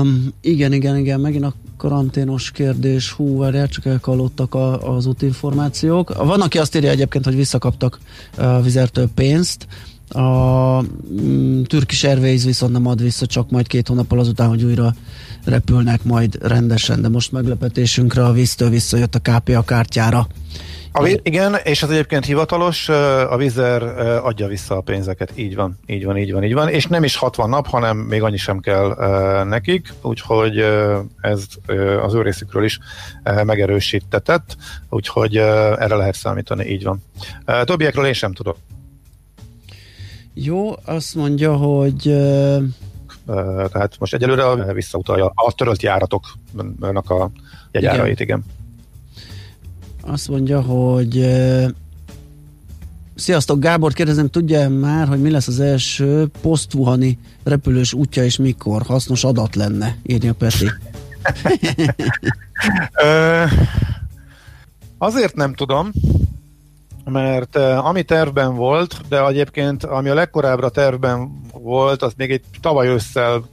uh, 0.00 0.06
igen, 0.40 0.72
igen, 0.72 0.96
igen, 0.96 1.20
megint 1.20 1.44
a 1.44 1.54
karanténos 1.76 2.50
kérdés, 2.50 3.10
hú, 3.10 3.38
várjál, 3.38 3.68
csak 3.68 3.84
elkallottak 3.84 4.54
a, 4.54 4.94
az 4.96 5.06
útinformációk. 5.06 6.14
Van, 6.14 6.40
aki 6.40 6.58
azt 6.58 6.76
írja 6.76 6.90
egyébként, 6.90 7.24
hogy 7.24 7.36
visszakaptak 7.36 7.98
a 8.36 8.60
vizertől 8.60 9.08
pénzt, 9.14 9.66
A 10.08 10.80
mm, 10.82 11.62
Turkish 11.62 12.06
Airways 12.06 12.44
viszont 12.44 12.72
nem 12.72 12.86
ad 12.86 13.02
vissza, 13.02 13.26
csak 13.26 13.50
majd 13.50 13.66
két 13.66 13.88
hónappal 13.88 14.18
azután, 14.18 14.48
hogy 14.48 14.64
újra 14.64 14.94
repülnek 15.44 16.04
majd 16.04 16.38
rendesen, 16.42 17.02
de 17.02 17.08
most 17.08 17.32
meglepetésünkre 17.32 18.24
a 18.24 18.32
víztől 18.32 18.70
visszajött 18.70 19.14
a 19.14 19.18
KPA 19.18 19.62
kártyára. 19.62 20.26
A, 20.96 21.02
vi- 21.02 21.20
igen, 21.22 21.56
és 21.64 21.82
az 21.82 21.90
egyébként 21.90 22.24
hivatalos, 22.24 22.88
a 23.28 23.36
Vizer 23.36 23.82
adja 24.24 24.46
vissza 24.46 24.76
a 24.76 24.80
pénzeket, 24.80 25.32
így 25.34 25.54
van, 25.54 25.78
így 25.86 26.04
van, 26.04 26.16
így 26.16 26.32
van, 26.32 26.44
így 26.44 26.54
van, 26.54 26.68
és 26.68 26.86
nem 26.86 27.04
is 27.04 27.16
60 27.16 27.48
nap, 27.48 27.66
hanem 27.66 27.96
még 27.96 28.22
annyi 28.22 28.36
sem 28.36 28.58
kell 28.60 28.94
nekik, 29.48 29.92
úgyhogy 30.02 30.58
ez 31.20 31.46
az 32.02 32.14
ő 32.14 32.22
részükről 32.22 32.64
is 32.64 32.78
megerősítetett, 33.44 34.56
úgyhogy 34.88 35.36
erre 35.36 35.94
lehet 35.94 36.14
számítani, 36.14 36.64
így 36.64 36.84
van. 36.84 37.02
Többiekről 37.64 38.06
én 38.06 38.12
sem 38.12 38.32
tudok. 38.32 38.56
Jó, 40.34 40.72
azt 40.84 41.14
mondja, 41.14 41.56
hogy 41.56 42.02
tehát 43.72 43.96
most 43.98 44.14
egyelőre 44.14 44.72
visszautalja 44.72 45.32
a 45.34 45.52
törölt 45.52 45.82
járatoknak 45.82 47.10
a 47.10 47.30
jegyárait, 47.70 48.20
igen. 48.20 48.42
igen. 50.02 50.12
Azt 50.12 50.28
mondja, 50.28 50.60
hogy 50.60 51.26
Sziasztok, 53.14 53.58
Gábor, 53.60 53.92
kérdezem, 53.92 54.28
tudja 54.28 54.68
már, 54.68 55.08
hogy 55.08 55.20
mi 55.20 55.30
lesz 55.30 55.48
az 55.48 55.60
első 55.60 56.26
posztvuhani 56.40 57.18
repülős 57.42 57.92
útja 57.92 58.24
és 58.24 58.36
mikor? 58.36 58.82
Hasznos 58.82 59.24
adat 59.24 59.54
lenne, 59.54 59.96
írja 60.02 60.32
Peti. 60.32 60.66
azért 64.98 65.34
nem 65.34 65.54
tudom, 65.54 65.92
mert 67.04 67.56
ami 67.56 68.02
tervben 68.02 68.54
volt, 68.54 69.00
de 69.08 69.26
egyébként 69.26 69.84
ami 69.84 70.08
a 70.08 70.14
legkorábbra 70.14 70.68
tervben 70.68 71.40
volt, 71.52 72.02
az 72.02 72.12
még 72.16 72.30
egy 72.30 72.44
tavaly 72.60 72.86
ősszel 72.88 73.44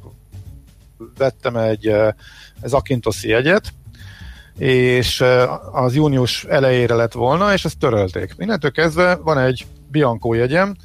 vettem 1.18 1.56
egy 1.56 1.92
Zakintoszi 2.64 3.30
jegyet, 3.30 3.74
és 4.58 5.24
az 5.72 5.96
június 5.96 6.44
elejére 6.44 6.96
lett 6.96 7.14
volna, 7.14 7.54
és 7.54 7.66
ezt 7.66 7.80
törölték. 7.80 8.34
Innentől 8.38 8.72
kezdve 8.72 9.16
van 9.16 9.38
egy 9.38 9.66
Bianco 9.88 10.34
jegyem, 10.34 10.76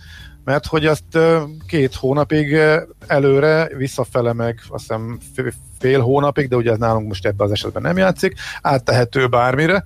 mert 0.44 0.66
hogy 0.66 0.86
azt 0.86 1.18
két 1.66 1.94
hónapig 1.94 2.56
előre, 3.06 3.68
visszafele 3.76 4.32
meg 4.32 4.60
azt 4.68 4.80
hiszem 4.80 5.18
fél 5.78 6.00
hónapig, 6.00 6.48
de 6.48 6.56
ugye 6.56 6.70
ez 6.70 6.78
nálunk 6.78 7.08
most 7.08 7.26
ebben 7.26 7.46
az 7.46 7.52
esetben 7.52 7.82
nem 7.82 7.96
játszik, 7.96 8.34
áttehető 8.62 9.26
bármire, 9.26 9.84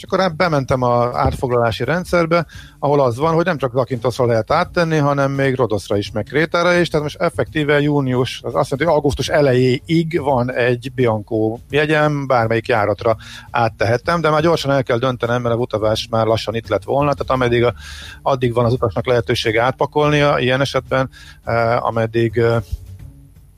és 0.00 0.06
akkor 0.06 0.34
bementem 0.34 0.82
a 0.82 1.10
átfoglalási 1.18 1.84
rendszerbe, 1.84 2.46
ahol 2.78 3.00
az 3.00 3.16
van, 3.16 3.34
hogy 3.34 3.44
nem 3.44 3.58
csak 3.58 3.72
Zakintosra 3.72 4.26
lehet 4.26 4.50
áttenni, 4.50 4.96
hanem 4.96 5.32
még 5.32 5.54
Rodoszra 5.54 5.96
is, 5.96 6.10
meg 6.10 6.24
Krétára 6.24 6.74
is, 6.74 6.88
tehát 6.88 7.04
most 7.04 7.20
effektíve 7.20 7.80
június, 7.80 8.40
az 8.42 8.54
azt 8.54 8.70
jelenti, 8.70 8.84
hogy 8.84 8.94
augusztus 8.94 9.28
elejéig 9.28 10.20
van 10.20 10.52
egy 10.52 10.92
Bianco 10.94 11.58
jegyem, 11.70 12.26
bármelyik 12.26 12.68
járatra 12.68 13.16
áttehettem, 13.50 14.20
de 14.20 14.30
már 14.30 14.42
gyorsan 14.42 14.70
el 14.70 14.82
kell 14.82 14.98
döntenem, 14.98 15.42
mert 15.42 15.54
a 15.54 15.58
utazás 15.58 16.06
már 16.10 16.26
lassan 16.26 16.54
itt 16.54 16.68
lett 16.68 16.84
volna, 16.84 17.12
tehát 17.12 17.30
ameddig 17.30 17.64
a, 17.64 17.74
addig 18.22 18.54
van 18.54 18.64
az 18.64 18.72
utasnak 18.72 19.06
lehetősége 19.06 19.62
átpakolnia, 19.62 20.38
ilyen 20.38 20.60
esetben, 20.60 21.10
eh, 21.44 21.86
ameddig 21.86 22.36
eh, 22.36 22.62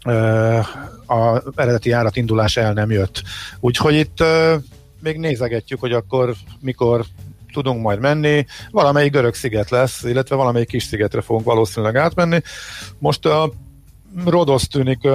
eh 0.05 0.67
a 1.07 1.43
eredeti 1.55 1.89
járat 1.89 2.17
indulás 2.17 2.57
el 2.57 2.73
nem 2.73 2.91
jött. 2.91 3.23
Úgyhogy 3.61 3.95
itt 3.95 4.21
eh, 4.21 4.57
még 5.03 5.17
nézegetjük, 5.17 5.81
hogy 5.81 5.93
akkor 5.93 6.35
mikor 6.61 7.05
tudunk 7.53 7.83
majd 7.83 8.01
menni. 8.01 8.47
Valamelyik 8.71 9.13
görög 9.13 9.35
sziget 9.35 9.71
lesz, 9.71 10.03
illetve 10.03 10.37
valamelyik 10.37 10.69
kis 10.69 10.83
szigetre 10.83 11.21
fogunk 11.21 11.45
valószínűleg 11.45 11.97
átmenni. 11.97 12.41
Most 12.99 13.27
a 13.27 13.53
Rodos 14.25 14.69
tűnik 14.69 15.09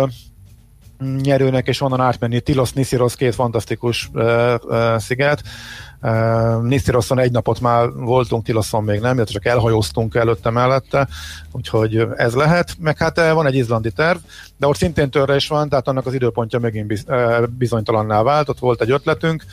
nyerőnek, 1.22 1.68
és 1.68 1.82
onnan 1.82 2.02
átmenni 2.02 2.40
Tilos, 2.40 2.72
Nisiros, 2.74 3.16
két 3.16 3.36
fantasztikus 3.36 4.10
uh, 4.14 4.54
uh, 4.64 4.98
sziget. 4.98 5.44
Uh, 6.02 6.62
Nisztiroszon 6.62 7.20
egy 7.20 7.32
napot 7.32 7.60
már 7.60 7.90
voltunk, 7.92 8.44
Tiloszon 8.44 8.84
még 8.84 9.00
nem, 9.00 9.16
illetve 9.16 9.34
csak 9.34 9.46
elhajóztunk 9.46 10.16
előtte 10.16 10.50
mellette, 10.50 11.08
úgyhogy 11.52 12.08
ez 12.16 12.34
lehet. 12.34 12.76
Meg 12.80 12.98
hát 12.98 13.32
van 13.32 13.46
egy 13.46 13.56
izlandi 13.56 13.92
terv, 13.92 14.18
de 14.58 14.68
ott 14.68 14.76
szintén 14.76 15.10
törre 15.10 15.36
is 15.36 15.48
van, 15.48 15.70
tehát 15.70 15.88
annak 15.88 16.06
az 16.06 16.14
időpontja 16.14 16.60
megint 16.60 16.88
biz, 16.88 17.06
bizonytalanná 17.58 18.22
vált, 18.22 18.50
ott 18.50 18.60
volt 18.60 18.82
egy 18.82 18.92
ötletünk, 18.92 19.46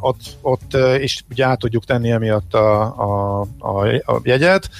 ott, 0.00 0.20
ott 0.40 0.76
is 0.98 1.24
ugye 1.30 1.44
át 1.44 1.58
tudjuk 1.58 1.84
tenni 1.84 2.10
emiatt 2.10 2.54
a, 2.54 2.80
a, 2.82 3.40
a, 3.58 3.86
a 3.86 4.20
jegyet, 4.22 4.70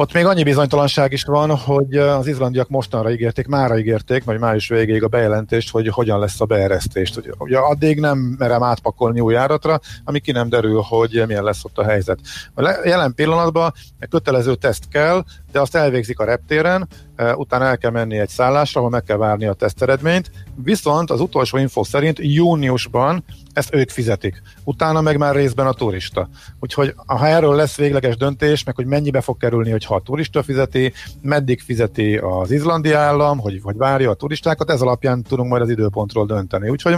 ott 0.00 0.12
még 0.12 0.24
annyi 0.24 0.42
bizonytalanság 0.42 1.12
is 1.12 1.22
van, 1.22 1.56
hogy 1.56 1.96
az 1.96 2.26
izlandiak 2.26 2.68
mostanra 2.68 3.10
ígérték, 3.10 3.46
mára 3.46 3.78
ígérték, 3.78 4.24
vagy 4.24 4.38
május 4.38 4.68
végéig 4.68 5.02
a 5.02 5.08
bejelentést, 5.08 5.70
hogy 5.70 5.88
hogyan 5.88 6.18
lesz 6.18 6.40
a 6.40 6.44
beeresztést. 6.44 7.22
Ugye 7.38 7.58
addig 7.58 8.00
nem 8.00 8.18
merem 8.18 8.62
átpakolni 8.62 9.20
új 9.20 9.32
járatra, 9.32 9.80
ami 10.04 10.20
ki 10.20 10.32
nem 10.32 10.48
derül, 10.48 10.80
hogy 10.80 11.22
milyen 11.26 11.44
lesz 11.44 11.64
ott 11.64 11.78
a 11.78 11.84
helyzet. 11.84 12.18
A 12.54 12.80
jelen 12.84 13.14
pillanatban 13.14 13.72
egy 13.98 14.08
kötelező 14.08 14.54
teszt 14.54 14.88
kell, 14.88 15.24
de 15.58 15.64
azt 15.64 15.76
elvégzik 15.76 16.18
a 16.18 16.24
reptéren, 16.24 16.88
utána 17.34 17.64
el 17.64 17.78
kell 17.78 17.90
menni 17.90 18.18
egy 18.18 18.28
szállásra, 18.28 18.80
ahol 18.80 18.92
meg 18.92 19.02
kell 19.02 19.16
várni 19.16 19.46
a 19.46 19.52
teszteredményt, 19.52 20.30
viszont 20.62 21.10
az 21.10 21.20
utolsó 21.20 21.58
info 21.58 21.84
szerint 21.84 22.18
júniusban 22.20 23.24
ezt 23.52 23.74
ők 23.74 23.90
fizetik. 23.90 24.42
Utána 24.64 25.00
meg 25.00 25.16
már 25.16 25.34
részben 25.34 25.66
a 25.66 25.72
turista. 25.72 26.28
Úgyhogy 26.60 26.94
ha 27.06 27.26
erről 27.26 27.54
lesz 27.54 27.76
végleges 27.76 28.16
döntés, 28.16 28.64
meg 28.64 28.74
hogy 28.74 28.86
mennyibe 28.86 29.20
fog 29.20 29.36
kerülni, 29.36 29.70
hogy 29.70 29.84
ha 29.84 29.94
a 29.94 30.00
turista 30.00 30.42
fizeti, 30.42 30.92
meddig 31.22 31.60
fizeti 31.60 32.16
az 32.16 32.50
izlandi 32.50 32.92
állam, 32.92 33.38
hogy, 33.38 33.60
hogy 33.62 33.76
várja 33.76 34.10
a 34.10 34.14
turistákat, 34.14 34.70
ez 34.70 34.80
alapján 34.80 35.22
tudunk 35.22 35.50
majd 35.50 35.62
az 35.62 35.70
időpontról 35.70 36.26
dönteni. 36.26 36.68
Úgyhogy 36.68 36.96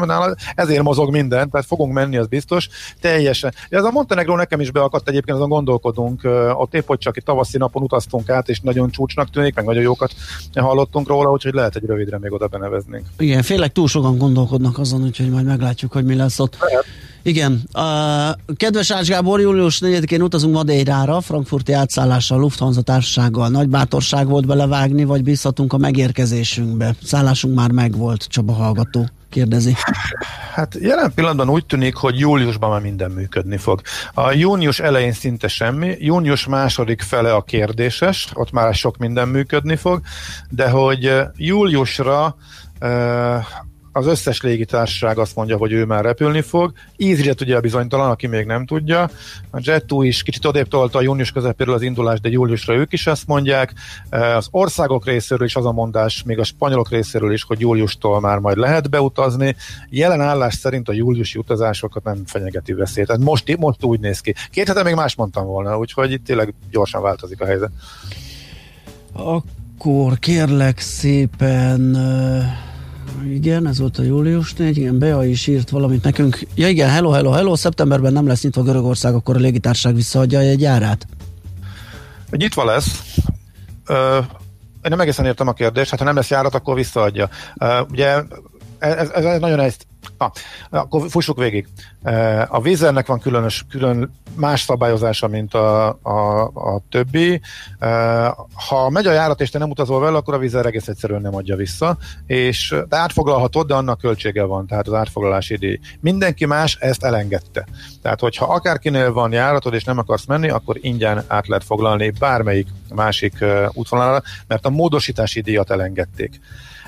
ezért 0.55 0.83
mozog 0.83 1.11
minden, 1.11 1.51
tehát 1.51 1.67
fogunk 1.67 1.93
menni, 1.93 2.17
az 2.17 2.27
biztos. 2.27 2.69
Teljesen. 3.01 3.55
Ez 3.69 3.85
a 3.85 3.91
Montenegro 3.91 4.37
nekem 4.37 4.61
is 4.61 4.71
beakadt 4.71 5.09
egyébként, 5.09 5.37
azon 5.37 5.49
gondolkodunk. 5.49 6.21
Ott 6.53 6.75
épp, 6.75 6.87
hogy 6.87 6.99
csak 6.99 7.17
egy 7.17 7.25
tavaszi 7.25 7.59
napon 7.59 7.83
utaztunk 7.83 8.29
át, 8.29 8.49
és 8.51 8.61
nagyon 8.61 8.91
csúcsnak 8.91 9.31
tűnik, 9.31 9.55
meg 9.55 9.65
nagyon 9.65 9.83
jókat 9.83 10.15
hallottunk 10.55 11.09
róla, 11.09 11.31
úgyhogy 11.31 11.55
lehet 11.55 11.77
egy 11.77 11.85
rövidre 11.87 12.19
még 12.19 12.33
oda 12.33 12.47
beneveznénk. 12.47 13.07
Igen, 13.19 13.43
félek 13.43 13.73
túl 13.73 13.89
sokan 13.89 14.19
gondolkodnak 14.19 14.79
azon, 14.79 15.03
úgyhogy 15.03 15.31
majd 15.31 15.45
meglátjuk, 15.47 15.93
hogy 15.93 16.05
mi 16.05 16.15
lesz 16.15 16.39
ott. 16.39 16.57
Lehet. 16.61 16.85
Igen. 17.23 17.63
Uh, 17.75 18.57
kedves 18.57 18.91
Ács 18.91 19.09
Gábor, 19.09 19.41
július 19.41 19.81
4-én 19.85 20.23
utazunk 20.23 20.55
Madeirára, 20.55 21.21
frankfurti 21.21 21.73
átszállással, 21.73 22.39
Lufthansa 22.39 22.81
társasággal. 22.81 23.49
Nagy 23.49 23.69
bátorság 23.69 24.29
volt 24.29 24.47
belevágni, 24.47 25.05
vagy 25.05 25.23
bízhatunk 25.23 25.73
a 25.73 25.79
megérkezésünkbe? 25.79 26.95
Szállásunk 27.03 27.55
már 27.55 27.71
megvolt, 27.71 28.27
Csaba 28.29 28.53
hallgató 28.53 29.09
kérdezi. 29.31 29.77
Hát 30.55 30.77
jelen 30.81 31.13
pillanatban 31.15 31.49
úgy 31.49 31.67
tűnik, 31.67 31.95
hogy 31.95 32.19
júliusban 32.19 32.71
már 32.71 32.81
minden 32.81 33.11
működni 33.11 33.57
fog. 33.57 33.81
A 34.15 34.33
június 34.33 34.81
elején 34.81 35.13
szinte 35.13 35.49
semmi, 35.49 35.97
június 35.99 36.47
második 36.47 37.03
fele 37.03 37.35
a 37.35 37.43
kérdéses, 37.43 38.29
ott 38.35 38.51
már 38.51 38.75
sok 38.75 38.97
minden 38.97 39.29
működni 39.29 39.77
fog, 39.77 40.01
de 40.49 40.71
hogy 40.71 41.21
júliusra 41.37 42.37
az 43.93 44.07
összes 44.07 44.41
légitársaság 44.41 45.19
azt 45.19 45.37
mondja, 45.37 45.57
hogy 45.57 45.73
ő 45.73 45.85
már 45.85 46.05
repülni 46.05 46.41
fog. 46.41 46.73
EasyJet 46.99 47.41
ugye 47.41 47.61
bizonytalan, 47.61 48.11
aki 48.11 48.27
még 48.27 48.47
nem 48.47 48.67
tudja. 48.67 49.11
A 49.51 49.59
Jet2 49.59 49.99
is 50.01 50.23
kicsit 50.23 50.45
odébb 50.45 50.69
tolta 50.69 50.99
a 50.99 51.03
június 51.03 51.33
közepéről 51.33 51.75
az 51.75 51.83
indulás, 51.83 52.21
de 52.21 52.29
júliusra 52.29 52.75
ők 52.75 52.93
is 52.93 53.07
ezt 53.07 53.27
mondják. 53.27 53.73
Eh, 54.09 54.37
az 54.37 54.49
országok 54.51 55.07
részéről 55.07 55.47
is 55.47 55.57
az 55.57 55.67
a 55.67 55.73
mondás, 55.73 56.23
még 56.23 56.39
a 56.39 56.45
spanyolok 56.45 56.91
részéről 56.91 57.33
is, 57.33 57.43
hogy 57.43 57.61
júliustól 57.61 58.21
már 58.21 58.39
majd 58.39 58.57
lehet 58.57 58.91
beutazni. 58.91 59.57
Jelen 59.89 60.21
állás 60.21 60.55
szerint 60.55 60.89
a 60.89 60.93
júliusi 60.93 61.39
utazásokat 61.39 62.05
nem 62.05 62.23
fenyegeti 62.27 62.73
veszély. 62.73 63.05
Tehát 63.05 63.23
most, 63.23 63.57
most 63.57 63.85
úgy 63.85 64.01
néz 64.01 64.21
ki. 64.21 64.35
Két 64.51 64.67
hete 64.67 64.83
még 64.83 64.95
más 64.95 65.15
mondtam 65.15 65.47
volna, 65.47 65.79
úgyhogy 65.79 66.13
itt 66.13 66.25
tényleg 66.25 66.55
gyorsan 66.71 67.03
változik 67.03 67.41
a 67.41 67.47
helyzet. 67.47 67.71
Akkor 69.13 70.19
kérlek 70.19 70.79
szépen 70.79 71.95
uh 71.95 72.69
igen, 73.29 73.67
ez 73.67 73.79
volt 73.79 73.99
a 73.99 74.03
július 74.03 74.55
4, 74.55 74.77
igen, 74.77 74.99
Bea 74.99 75.25
is 75.25 75.47
írt 75.47 75.71
valamit 75.71 76.03
nekünk. 76.03 76.39
Ja 76.55 76.69
igen, 76.69 76.89
hello, 76.89 77.11
hello, 77.11 77.31
hello, 77.31 77.57
szeptemberben 77.57 78.13
nem 78.13 78.27
lesz 78.27 78.43
nyitva 78.43 78.63
Görögország, 78.63 79.15
akkor 79.15 79.37
a 79.37 79.39
légitárság 79.39 79.95
visszaadja 79.95 80.39
egy 80.39 80.61
járát? 80.61 81.07
Nyitva 82.31 82.65
lesz. 82.65 83.17
Ö, 83.87 84.19
én 84.83 84.91
nem 84.91 85.01
egészen 85.01 85.27
értem 85.27 85.49
a 85.49 85.53
kérdést, 85.53 85.91
hát 85.91 85.99
ha 85.99 86.05
nem 86.05 86.15
lesz 86.15 86.31
járat, 86.31 86.55
akkor 86.55 86.75
visszaadja. 86.75 87.29
Ö, 87.59 87.81
ugye 87.91 88.23
ez, 88.79 89.11
ez, 89.11 89.25
ez 89.25 89.41
nagyon 89.41 89.61
Na, 90.19 90.31
akkor 90.71 91.11
fussuk 91.11 91.39
végig. 91.39 91.69
A 92.49 92.61
vízernek 92.61 93.07
van 93.07 93.19
különös, 93.19 93.65
külön 93.71 94.19
más 94.35 94.61
szabályozása, 94.61 95.29
mint 95.29 95.55
a, 95.55 95.89
a, 96.03 96.43
a 96.43 96.81
többi. 96.89 97.41
Ha 98.69 98.91
megy 98.91 99.07
a 99.07 99.13
járat, 99.13 99.41
és 99.41 99.51
te 99.51 99.59
nem 99.59 99.71
utazol 99.71 100.01
vele, 100.01 100.17
akkor 100.17 100.35
a 100.35 100.39
vízer 100.39 100.67
egész 100.67 100.89
egyszerűen 100.89 101.21
nem 101.21 101.35
adja 101.35 101.57
vissza, 101.57 101.97
és 102.27 102.75
de 102.89 102.97
átfoglalhatod, 102.97 103.67
de 103.67 103.75
annak 103.75 103.99
költsége 103.99 104.45
van, 104.45 104.67
tehát 104.67 104.87
az 104.87 104.95
átfoglalási 104.95 105.57
díj. 105.57 105.81
Mindenki 106.01 106.45
más 106.45 106.77
ezt 106.81 107.05
elengedte. 107.05 107.67
Tehát, 108.03 108.21
hogyha 108.21 108.45
akárkinél 108.45 109.13
van 109.13 109.33
járatod, 109.33 109.75
és 109.75 109.85
nem 109.85 109.99
akarsz 109.99 110.25
menni, 110.25 110.49
akkor 110.49 110.77
ingyen 110.81 111.25
át 111.27 111.49
lehet 111.49 111.65
foglalni 111.65 112.11
bármelyik 112.19 112.69
másik 112.95 113.45
útvonalra, 113.73 114.23
mert 114.47 114.67
a 114.67 114.71
módosítási 114.71 115.41
díjat 115.41 115.71
elengedték. 115.71 116.41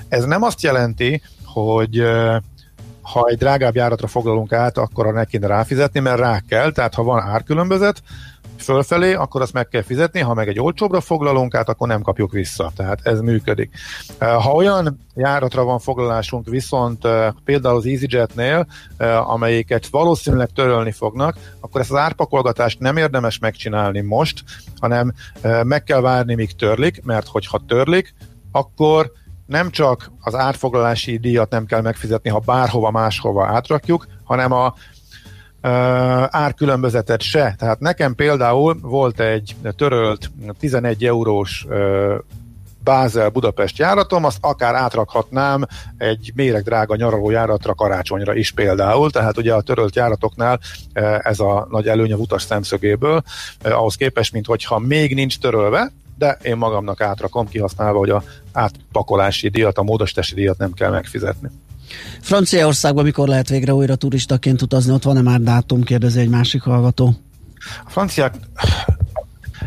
Ez 0.07 0.23
nem 0.23 0.43
azt 0.43 0.61
jelenti, 0.61 1.21
hogy 1.45 2.03
ha 3.03 3.27
egy 3.27 3.37
drágább 3.37 3.75
járatra 3.75 4.07
foglalunk 4.07 4.53
át, 4.53 4.77
akkor 4.77 5.13
ne 5.13 5.25
kéne 5.25 5.47
ráfizetni, 5.47 5.99
mert 5.99 6.19
rá 6.19 6.39
kell, 6.47 6.71
tehát 6.71 6.93
ha 6.93 7.03
van 7.03 7.21
árkülönbözet, 7.21 8.01
fölfelé, 8.57 9.13
akkor 9.13 9.41
azt 9.41 9.53
meg 9.53 9.67
kell 9.67 9.81
fizetni, 9.81 10.19
ha 10.19 10.33
meg 10.33 10.47
egy 10.47 10.59
olcsóbbra 10.59 11.01
foglalunk 11.01 11.55
át, 11.55 11.69
akkor 11.69 11.87
nem 11.87 12.01
kapjuk 12.01 12.31
vissza. 12.31 12.71
Tehát 12.75 12.99
ez 13.03 13.19
működik. 13.19 13.75
Ha 14.19 14.51
olyan 14.51 14.99
járatra 15.15 15.63
van 15.63 15.79
foglalásunk 15.79 16.47
viszont 16.49 17.07
például 17.45 17.75
az 17.75 17.85
EasyJetnél, 17.85 18.67
amelyiket 19.25 19.87
valószínűleg 19.87 20.49
törölni 20.55 20.91
fognak, 20.91 21.37
akkor 21.59 21.81
ezt 21.81 21.91
az 21.91 21.97
árpakolgatást 21.97 22.79
nem 22.79 22.97
érdemes 22.97 23.39
megcsinálni 23.39 24.01
most, 24.01 24.43
hanem 24.79 25.13
meg 25.63 25.83
kell 25.83 26.01
várni, 26.01 26.35
míg 26.35 26.51
törlik, 26.51 27.03
mert 27.03 27.27
hogyha 27.27 27.61
törlik, 27.67 28.13
akkor 28.51 29.11
nem 29.53 29.69
csak 29.69 30.11
az 30.19 30.35
átfoglalási 30.35 31.17
díjat 31.17 31.49
nem 31.49 31.65
kell 31.65 31.81
megfizetni, 31.81 32.29
ha 32.29 32.39
bárhova 32.39 32.91
máshova 32.91 33.45
átrakjuk, 33.45 34.07
hanem 34.23 34.51
a 34.51 34.73
árkülönbözetet 36.29 37.21
se. 37.21 37.55
Tehát 37.57 37.79
nekem 37.79 38.15
például 38.15 38.77
volt 38.81 39.19
egy 39.19 39.55
törölt 39.75 40.31
11 40.59 41.05
eurós 41.05 41.67
Bázel 42.83 43.29
Budapest 43.29 43.77
járatom, 43.77 44.25
azt 44.25 44.37
akár 44.41 44.75
átrakhatnám 44.75 45.65
egy 45.97 46.31
méreg 46.35 46.63
drága 46.63 46.95
nyaraló 46.95 47.29
járatra 47.29 47.73
karácsonyra 47.73 48.35
is 48.35 48.51
például, 48.51 49.11
tehát 49.11 49.37
ugye 49.37 49.53
a 49.53 49.61
törölt 49.61 49.95
járatoknál 49.95 50.59
ez 51.19 51.39
a 51.39 51.67
nagy 51.69 51.87
előny 51.87 52.13
a 52.13 52.17
utas 52.17 52.43
szemszögéből, 52.43 53.23
ahhoz 53.63 53.95
képest, 53.95 54.33
mint 54.33 54.45
hogyha 54.45 54.79
még 54.79 55.13
nincs 55.13 55.39
törölve, 55.39 55.91
de 56.17 56.37
én 56.41 56.57
magamnak 56.57 57.01
átrakom 57.01 57.47
kihasználva, 57.47 57.97
hogy 57.97 58.09
a 58.09 58.23
átpakolási 58.51 59.49
díjat, 59.49 59.77
a 59.77 59.83
módosítási 59.83 60.35
díjat 60.35 60.57
nem 60.57 60.71
kell 60.71 60.91
megfizetni. 60.91 61.49
Franciaországban 62.21 63.03
mikor 63.03 63.27
lehet 63.27 63.49
végre 63.49 63.73
újra 63.73 63.95
turistaként 63.95 64.61
utazni? 64.61 64.93
Ott 64.93 65.03
van-e 65.03 65.21
már 65.21 65.41
dátum? 65.41 65.83
Kérdezi 65.83 66.19
egy 66.19 66.29
másik 66.29 66.61
hallgató. 66.61 67.15
A 67.85 67.89
franciák 67.89 68.35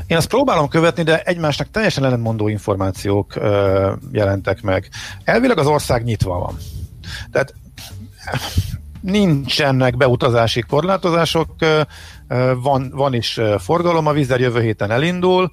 én 0.07 0.17
azt 0.17 0.29
próbálom 0.29 0.69
követni, 0.69 1.03
de 1.03 1.23
egymásnak 1.23 1.71
teljesen 1.71 2.05
ellentmondó 2.05 2.49
információk 2.49 3.37
ö, 3.37 3.93
jelentek 4.13 4.63
meg. 4.63 4.89
Elvileg 5.25 5.59
az 5.59 5.67
ország 5.67 6.05
nyitva 6.05 6.39
van. 6.39 6.57
Tehát 7.33 7.55
nincsenek 9.01 9.97
beutazási 9.97 10.61
korlátozások, 10.61 11.49
ö, 11.59 11.83
van, 12.63 12.91
van 12.95 13.15
is 13.15 13.41
forgalom, 13.59 14.07
a 14.07 14.13
vízer 14.13 14.41
jövő 14.41 14.61
héten 14.61 14.91
elindul, 14.91 15.51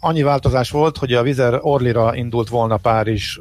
annyi 0.00 0.22
változás 0.22 0.70
volt, 0.70 0.96
hogy 0.96 1.12
a 1.12 1.22
Vizer 1.22 1.58
Orlira 1.60 2.14
indult 2.14 2.48
volna 2.48 2.76
Párizs, 2.76 3.40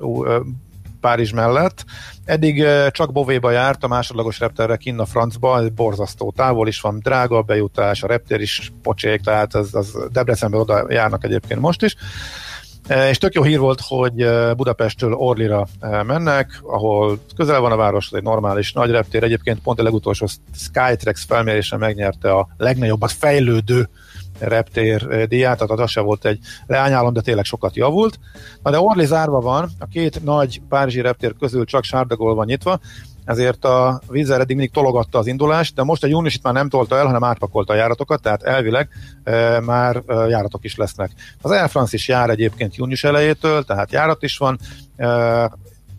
Párizs 1.02 1.32
mellett. 1.32 1.86
Eddig 2.26 2.66
csak 2.92 3.12
Bovéba 3.12 3.52
járt, 3.52 3.84
a 3.84 3.88
másodlagos 3.88 4.40
repterre 4.40 4.76
kinn 4.76 5.00
a 5.00 5.06
francba, 5.06 5.70
borzasztó 5.76 6.34
távol 6.36 6.68
is 6.68 6.82
van, 6.82 7.00
drága 7.00 7.38
a 7.38 7.42
bejutás, 7.42 8.04
a 8.04 8.08
reptér 8.08 8.42
is 8.42 8.72
pocsék, 8.82 9.22
tehát 9.22 9.56
az, 9.56 9.76
az 9.76 9.98
Debrecenbe 10.12 10.58
oda 10.58 10.86
járnak 10.90 11.24
egyébként 11.24 11.60
most 11.60 11.84
is. 11.84 11.96
És 13.10 13.18
tök 13.18 13.34
jó 13.34 13.44
hír 13.44 13.60
volt, 13.60 13.82
hogy 13.88 14.28
Budapesttől 14.56 15.14
Orlira 15.14 15.68
mennek, 15.80 16.60
ahol 16.64 17.20
közel 17.36 17.60
van 17.60 17.72
a 17.72 17.76
város, 17.76 18.12
egy 18.12 18.24
normális 18.24 18.74
nagy 18.74 18.92
reptér. 18.92 19.24
Egyébként 19.24 19.62
pont 19.62 19.80
a 19.80 19.84
legutolsó 19.84 20.28
Skytrax 20.54 21.26
felmérése 21.26 21.78
megnyerte 21.78 22.32
a 22.32 22.48
legnagyobbat 22.58 23.12
fejlődő 23.12 23.90
reptér 24.42 25.08
eh, 25.10 25.26
díját, 25.26 25.58
tehát 25.58 25.80
az 25.80 25.90
se 25.90 26.02
volt 26.02 26.26
egy 26.26 26.40
leányálom, 26.68 27.14
de 27.14 27.22
tényleg 27.22 27.46
sokat 27.46 27.76
javult. 27.76 28.20
Na 28.64 28.72
de 28.72 28.80
Orly 28.80 29.06
zárva 29.06 29.40
van, 29.40 29.70
a 29.80 29.86
két 29.86 30.24
nagy 30.24 30.62
párizsi 30.70 31.02
reptér 31.02 31.36
közül 31.40 31.66
csak 31.66 31.84
Sárdagol 31.84 32.36
van 32.36 32.46
nyitva, 32.46 32.80
ezért 33.26 33.66
a 33.66 34.02
vízzel 34.08 34.42
eddig 34.42 34.56
mindig 34.56 34.74
tologatta 34.74 35.18
az 35.18 35.28
indulást, 35.28 35.76
de 35.76 35.84
most 35.84 36.04
a 36.04 36.08
június 36.08 36.36
itt 36.36 36.44
már 36.44 36.54
nem 36.54 36.70
tolta 36.70 36.98
el, 36.98 37.06
hanem 37.06 37.24
átpakolta 37.24 37.74
a 37.74 37.76
járatokat, 37.76 38.22
tehát 38.22 38.44
elvileg 38.44 38.90
e, 39.24 39.60
már 39.60 40.02
e, 40.08 40.14
járatok 40.14 40.64
is 40.64 40.76
lesznek. 40.76 41.12
Az 41.42 41.52
Air 41.52 41.70
France 41.70 41.96
is 41.96 42.08
jár 42.08 42.30
egyébként 42.30 42.76
június 42.76 43.04
elejétől, 43.04 43.64
tehát 43.64 43.92
járat 43.92 44.24
is 44.24 44.38
van, 44.38 44.60
e, 44.96 45.08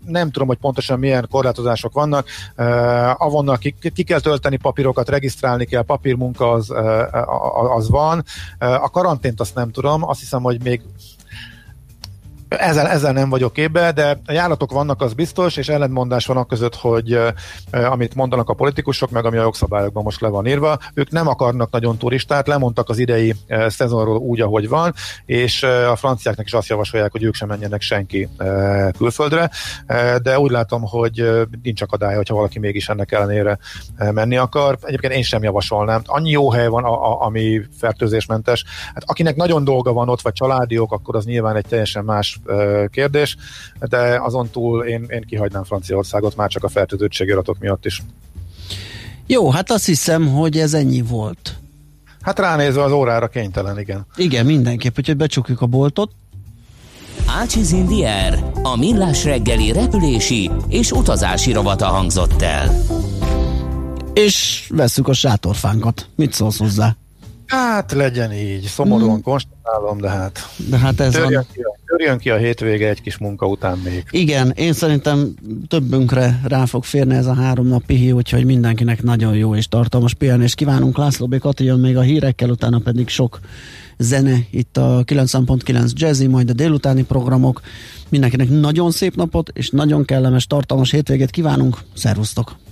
nem 0.07 0.31
tudom, 0.31 0.49
hogy 0.49 0.57
pontosan 0.57 0.99
milyen 0.99 1.27
korlátozások 1.31 1.93
vannak. 1.93 2.27
Uh, 2.57 3.23
avonnal 3.23 3.59
ki, 3.59 3.75
ki 3.95 4.03
kell 4.03 4.21
tölteni 4.21 4.57
papírokat, 4.57 5.09
regisztrálni 5.09 5.65
kell, 5.65 5.83
papírmunka 5.83 6.51
az, 6.51 6.71
uh, 6.71 7.77
az 7.77 7.89
van. 7.91 8.25
Uh, 8.61 8.83
a 8.85 8.89
karantént 8.89 9.41
azt 9.41 9.55
nem 9.55 9.71
tudom, 9.71 10.09
azt 10.09 10.21
hiszem, 10.21 10.43
hogy 10.43 10.63
még 10.63 10.81
ezzel, 12.59 12.89
ezzel 12.89 13.13
nem 13.13 13.31
vagyok 13.31 13.53
képbe, 13.53 13.93
de 13.93 14.21
járatok 14.27 14.73
vannak, 14.73 15.03
az 15.03 15.13
biztos, 15.13 15.57
és 15.57 15.69
ellentmondás 15.69 16.27
van 16.27 16.37
a 16.37 16.45
között, 16.45 16.75
hogy 16.75 17.19
amit 17.71 18.15
mondanak 18.15 18.49
a 18.49 18.55
politikusok, 18.55 19.11
meg 19.11 19.25
ami 19.25 19.37
a 19.37 19.43
jogszabályokban 19.43 20.03
most 20.03 20.21
le 20.21 20.29
van 20.29 20.47
írva, 20.47 20.79
ők 20.95 21.11
nem 21.11 21.29
akarnak 21.29 21.71
nagyon 21.71 21.99
turistát, 21.99 22.47
lemondtak 22.47 22.89
az 22.89 22.99
idei 22.99 23.35
szezonról 23.67 24.17
úgy, 24.17 24.41
ahogy 24.41 24.69
van, 24.69 24.95
és 25.27 25.63
a 25.63 25.97
franciáknak 25.97 26.47
is 26.47 26.53
azt 26.53 26.69
javasolják, 26.69 27.13
hogy 27.13 27.23
ők 27.23 27.35
sem 27.35 27.49
menjenek 27.49 27.81
senki 27.81 28.29
külföldre, 28.97 29.51
de 30.23 30.39
úgy 30.39 30.51
látom, 30.51 30.83
hogy 30.83 31.31
nincs 31.63 31.83
akadály, 31.83 32.15
hogyha 32.15 32.35
valaki 32.35 32.59
mégis 32.59 32.89
ennek 32.89 33.13
ellenére 33.13 33.59
menni 34.13 34.37
akar. 34.37 34.79
Egyébként 34.83 35.13
én 35.13 35.23
sem 35.23 35.43
javasolnám. 35.43 36.03
Annyi 36.05 36.31
jó 36.31 36.51
hely 36.51 36.69
van, 36.69 36.85
ami 37.21 37.61
fertőzésmentes. 37.79 38.65
Hát 38.95 39.05
akinek 39.07 39.37
nagyon 39.37 39.65
dolga 39.65 39.93
van 39.93 40.09
ott, 40.09 40.21
vagy 40.21 40.33
családiok, 40.33 40.93
akkor 40.93 41.17
az 41.17 41.25
nyilván 41.25 41.57
egy 41.57 41.67
teljesen 41.69 42.05
más 42.05 42.41
kérdés, 42.91 43.37
de 43.81 44.21
azon 44.21 44.49
túl 44.51 44.85
én, 44.85 45.07
én 45.09 45.25
kihagynám 45.29 45.65
Franciaországot 45.65 46.37
már 46.37 46.49
csak 46.49 46.65
a 46.65 46.69
fertőzöttségi 46.69 47.31
iratok 47.31 47.59
miatt 47.59 47.85
is. 47.85 48.03
Jó, 49.27 49.51
hát 49.51 49.71
azt 49.71 49.87
hiszem, 49.87 50.29
hogy 50.29 50.59
ez 50.59 50.75
ennyi 50.75 51.03
volt. 51.03 51.57
Hát 52.23 52.39
ránézve 52.39 52.83
az 52.83 52.93
órára 52.93 53.29
kénytelen, 53.29 53.79
igen. 53.79 54.07
Igen, 54.17 54.47
mindenképp, 54.47 54.95
hogy 54.95 55.17
becsukjuk 55.17 55.61
a 55.61 55.67
boltot. 55.67 56.11
Ácsiz 57.27 57.73
Indier, 57.73 58.45
a 58.63 58.77
millás 58.77 59.25
reggeli 59.25 59.73
repülési 59.73 60.51
és 60.69 60.91
utazási 60.91 61.53
rovata 61.53 61.87
hangzott 61.87 62.43
el. 62.43 62.77
És 64.13 64.67
veszük 64.75 65.09
a 65.09 65.13
sátorfánkat. 65.13 66.07
Mit 66.15 66.33
szólsz 66.33 66.59
hozzá? 66.59 66.97
Hát 67.47 67.93
legyen 67.93 68.33
így, 68.33 68.65
szomorúan 68.65 69.13
hmm. 69.13 69.23
konstatálom, 69.23 69.99
de 69.99 70.09
hát... 70.09 70.49
De 70.57 70.79
hát 70.79 71.01
ez 71.01 71.13
törjön 71.13 71.33
van. 71.33 71.47
Ki 71.53 71.61
a, 71.61 71.77
törjön 71.97 72.19
ki 72.19 72.31
a 72.31 72.37
hétvége 72.37 72.89
egy 72.89 73.03
kis 73.03 73.19
munka 73.19 73.47
után 73.47 73.79
még. 73.79 74.05
Igen, 74.11 74.51
én 74.57 74.73
szerintem 74.73 75.35
többünkre 75.69 76.41
rá 76.45 76.65
fog 76.65 76.85
férni 76.85 77.15
ez 77.15 77.27
a 77.27 77.35
három 77.35 77.67
nap 77.67 77.85
pihi, 77.87 78.13
úgyhogy 78.13 78.45
mindenkinek 78.45 79.03
nagyon 79.03 79.37
jó 79.37 79.55
és 79.57 79.69
tartalmas 79.69 80.15
pihenést 80.15 80.55
kívánunk. 80.55 80.97
László 80.97 81.27
B. 81.27 81.39
Kati 81.39 81.65
jön 81.65 81.79
még 81.79 81.97
a 81.97 82.01
hírekkel, 82.01 82.51
utána 82.51 82.79
pedig 82.79 83.09
sok 83.09 83.41
zene 83.99 84.39
itt 84.51 84.77
a 84.77 85.05
90.9 85.07 85.93
Jazzy, 85.95 86.27
majd 86.27 86.51
a 86.51 86.53
délutáni 86.53 87.03
programok. 87.03 87.61
Mindenkinek 88.09 88.49
nagyon 88.49 88.91
szép 88.91 89.15
napot 89.15 89.51
és 89.53 89.71
nagyon 89.71 90.05
kellemes, 90.05 90.47
tartalmas 90.47 90.91
hétvégét 90.91 91.31
kívánunk. 91.31 91.79
Szervusztok! 91.95 92.72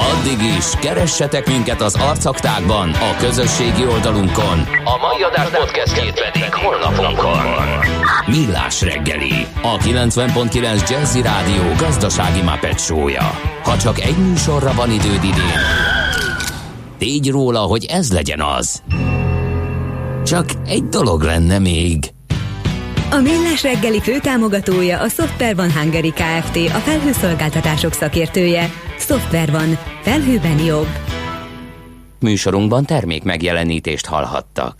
Addig 0.00 0.42
is, 0.58 0.64
keressetek 0.80 1.46
minket 1.46 1.80
az 1.80 1.94
arcaktákban, 1.94 2.90
a 2.90 3.16
közösségi 3.18 3.86
oldalunkon. 3.86 4.58
A 4.84 4.96
mai 5.00 5.22
adás 5.30 5.48
podcastjét 5.50 6.30
pedig 6.30 6.54
holnapunkon. 6.54 7.38
Millás 8.26 8.82
reggeli, 8.82 9.46
a 9.62 9.76
90.9 9.76 10.90
Jazzy 10.90 11.22
Rádió 11.22 11.62
gazdasági 11.78 12.42
mapetsója. 12.42 13.30
Ha 13.62 13.78
csak 13.78 14.00
egy 14.00 14.16
műsorra 14.16 14.72
van 14.72 14.90
időd 14.90 15.24
idén, 15.24 15.60
tégy 16.98 17.30
róla, 17.30 17.60
hogy 17.60 17.84
ez 17.84 18.12
legyen 18.12 18.42
az. 18.42 18.82
Csak 20.24 20.44
egy 20.66 20.88
dolog 20.88 21.22
lenne 21.22 21.58
még. 21.58 21.98
A 23.10 23.16
Millás 23.16 23.62
reggeli 23.62 24.00
főtámogatója 24.00 25.00
a 25.00 25.08
Software 25.08 25.54
van 25.54 25.72
Hungary 25.72 26.10
Kft. 26.12 26.56
A 26.56 26.78
felhőszolgáltatások 26.78 27.92
szakértője. 27.92 28.70
Software 29.10 29.52
van. 29.52 29.68
Felhőben 30.02 30.58
jobb. 30.58 30.86
Műsorunkban 32.20 32.84
termék 32.84 33.22
megjelenítést 33.22 34.06
hallhattak. 34.06 34.68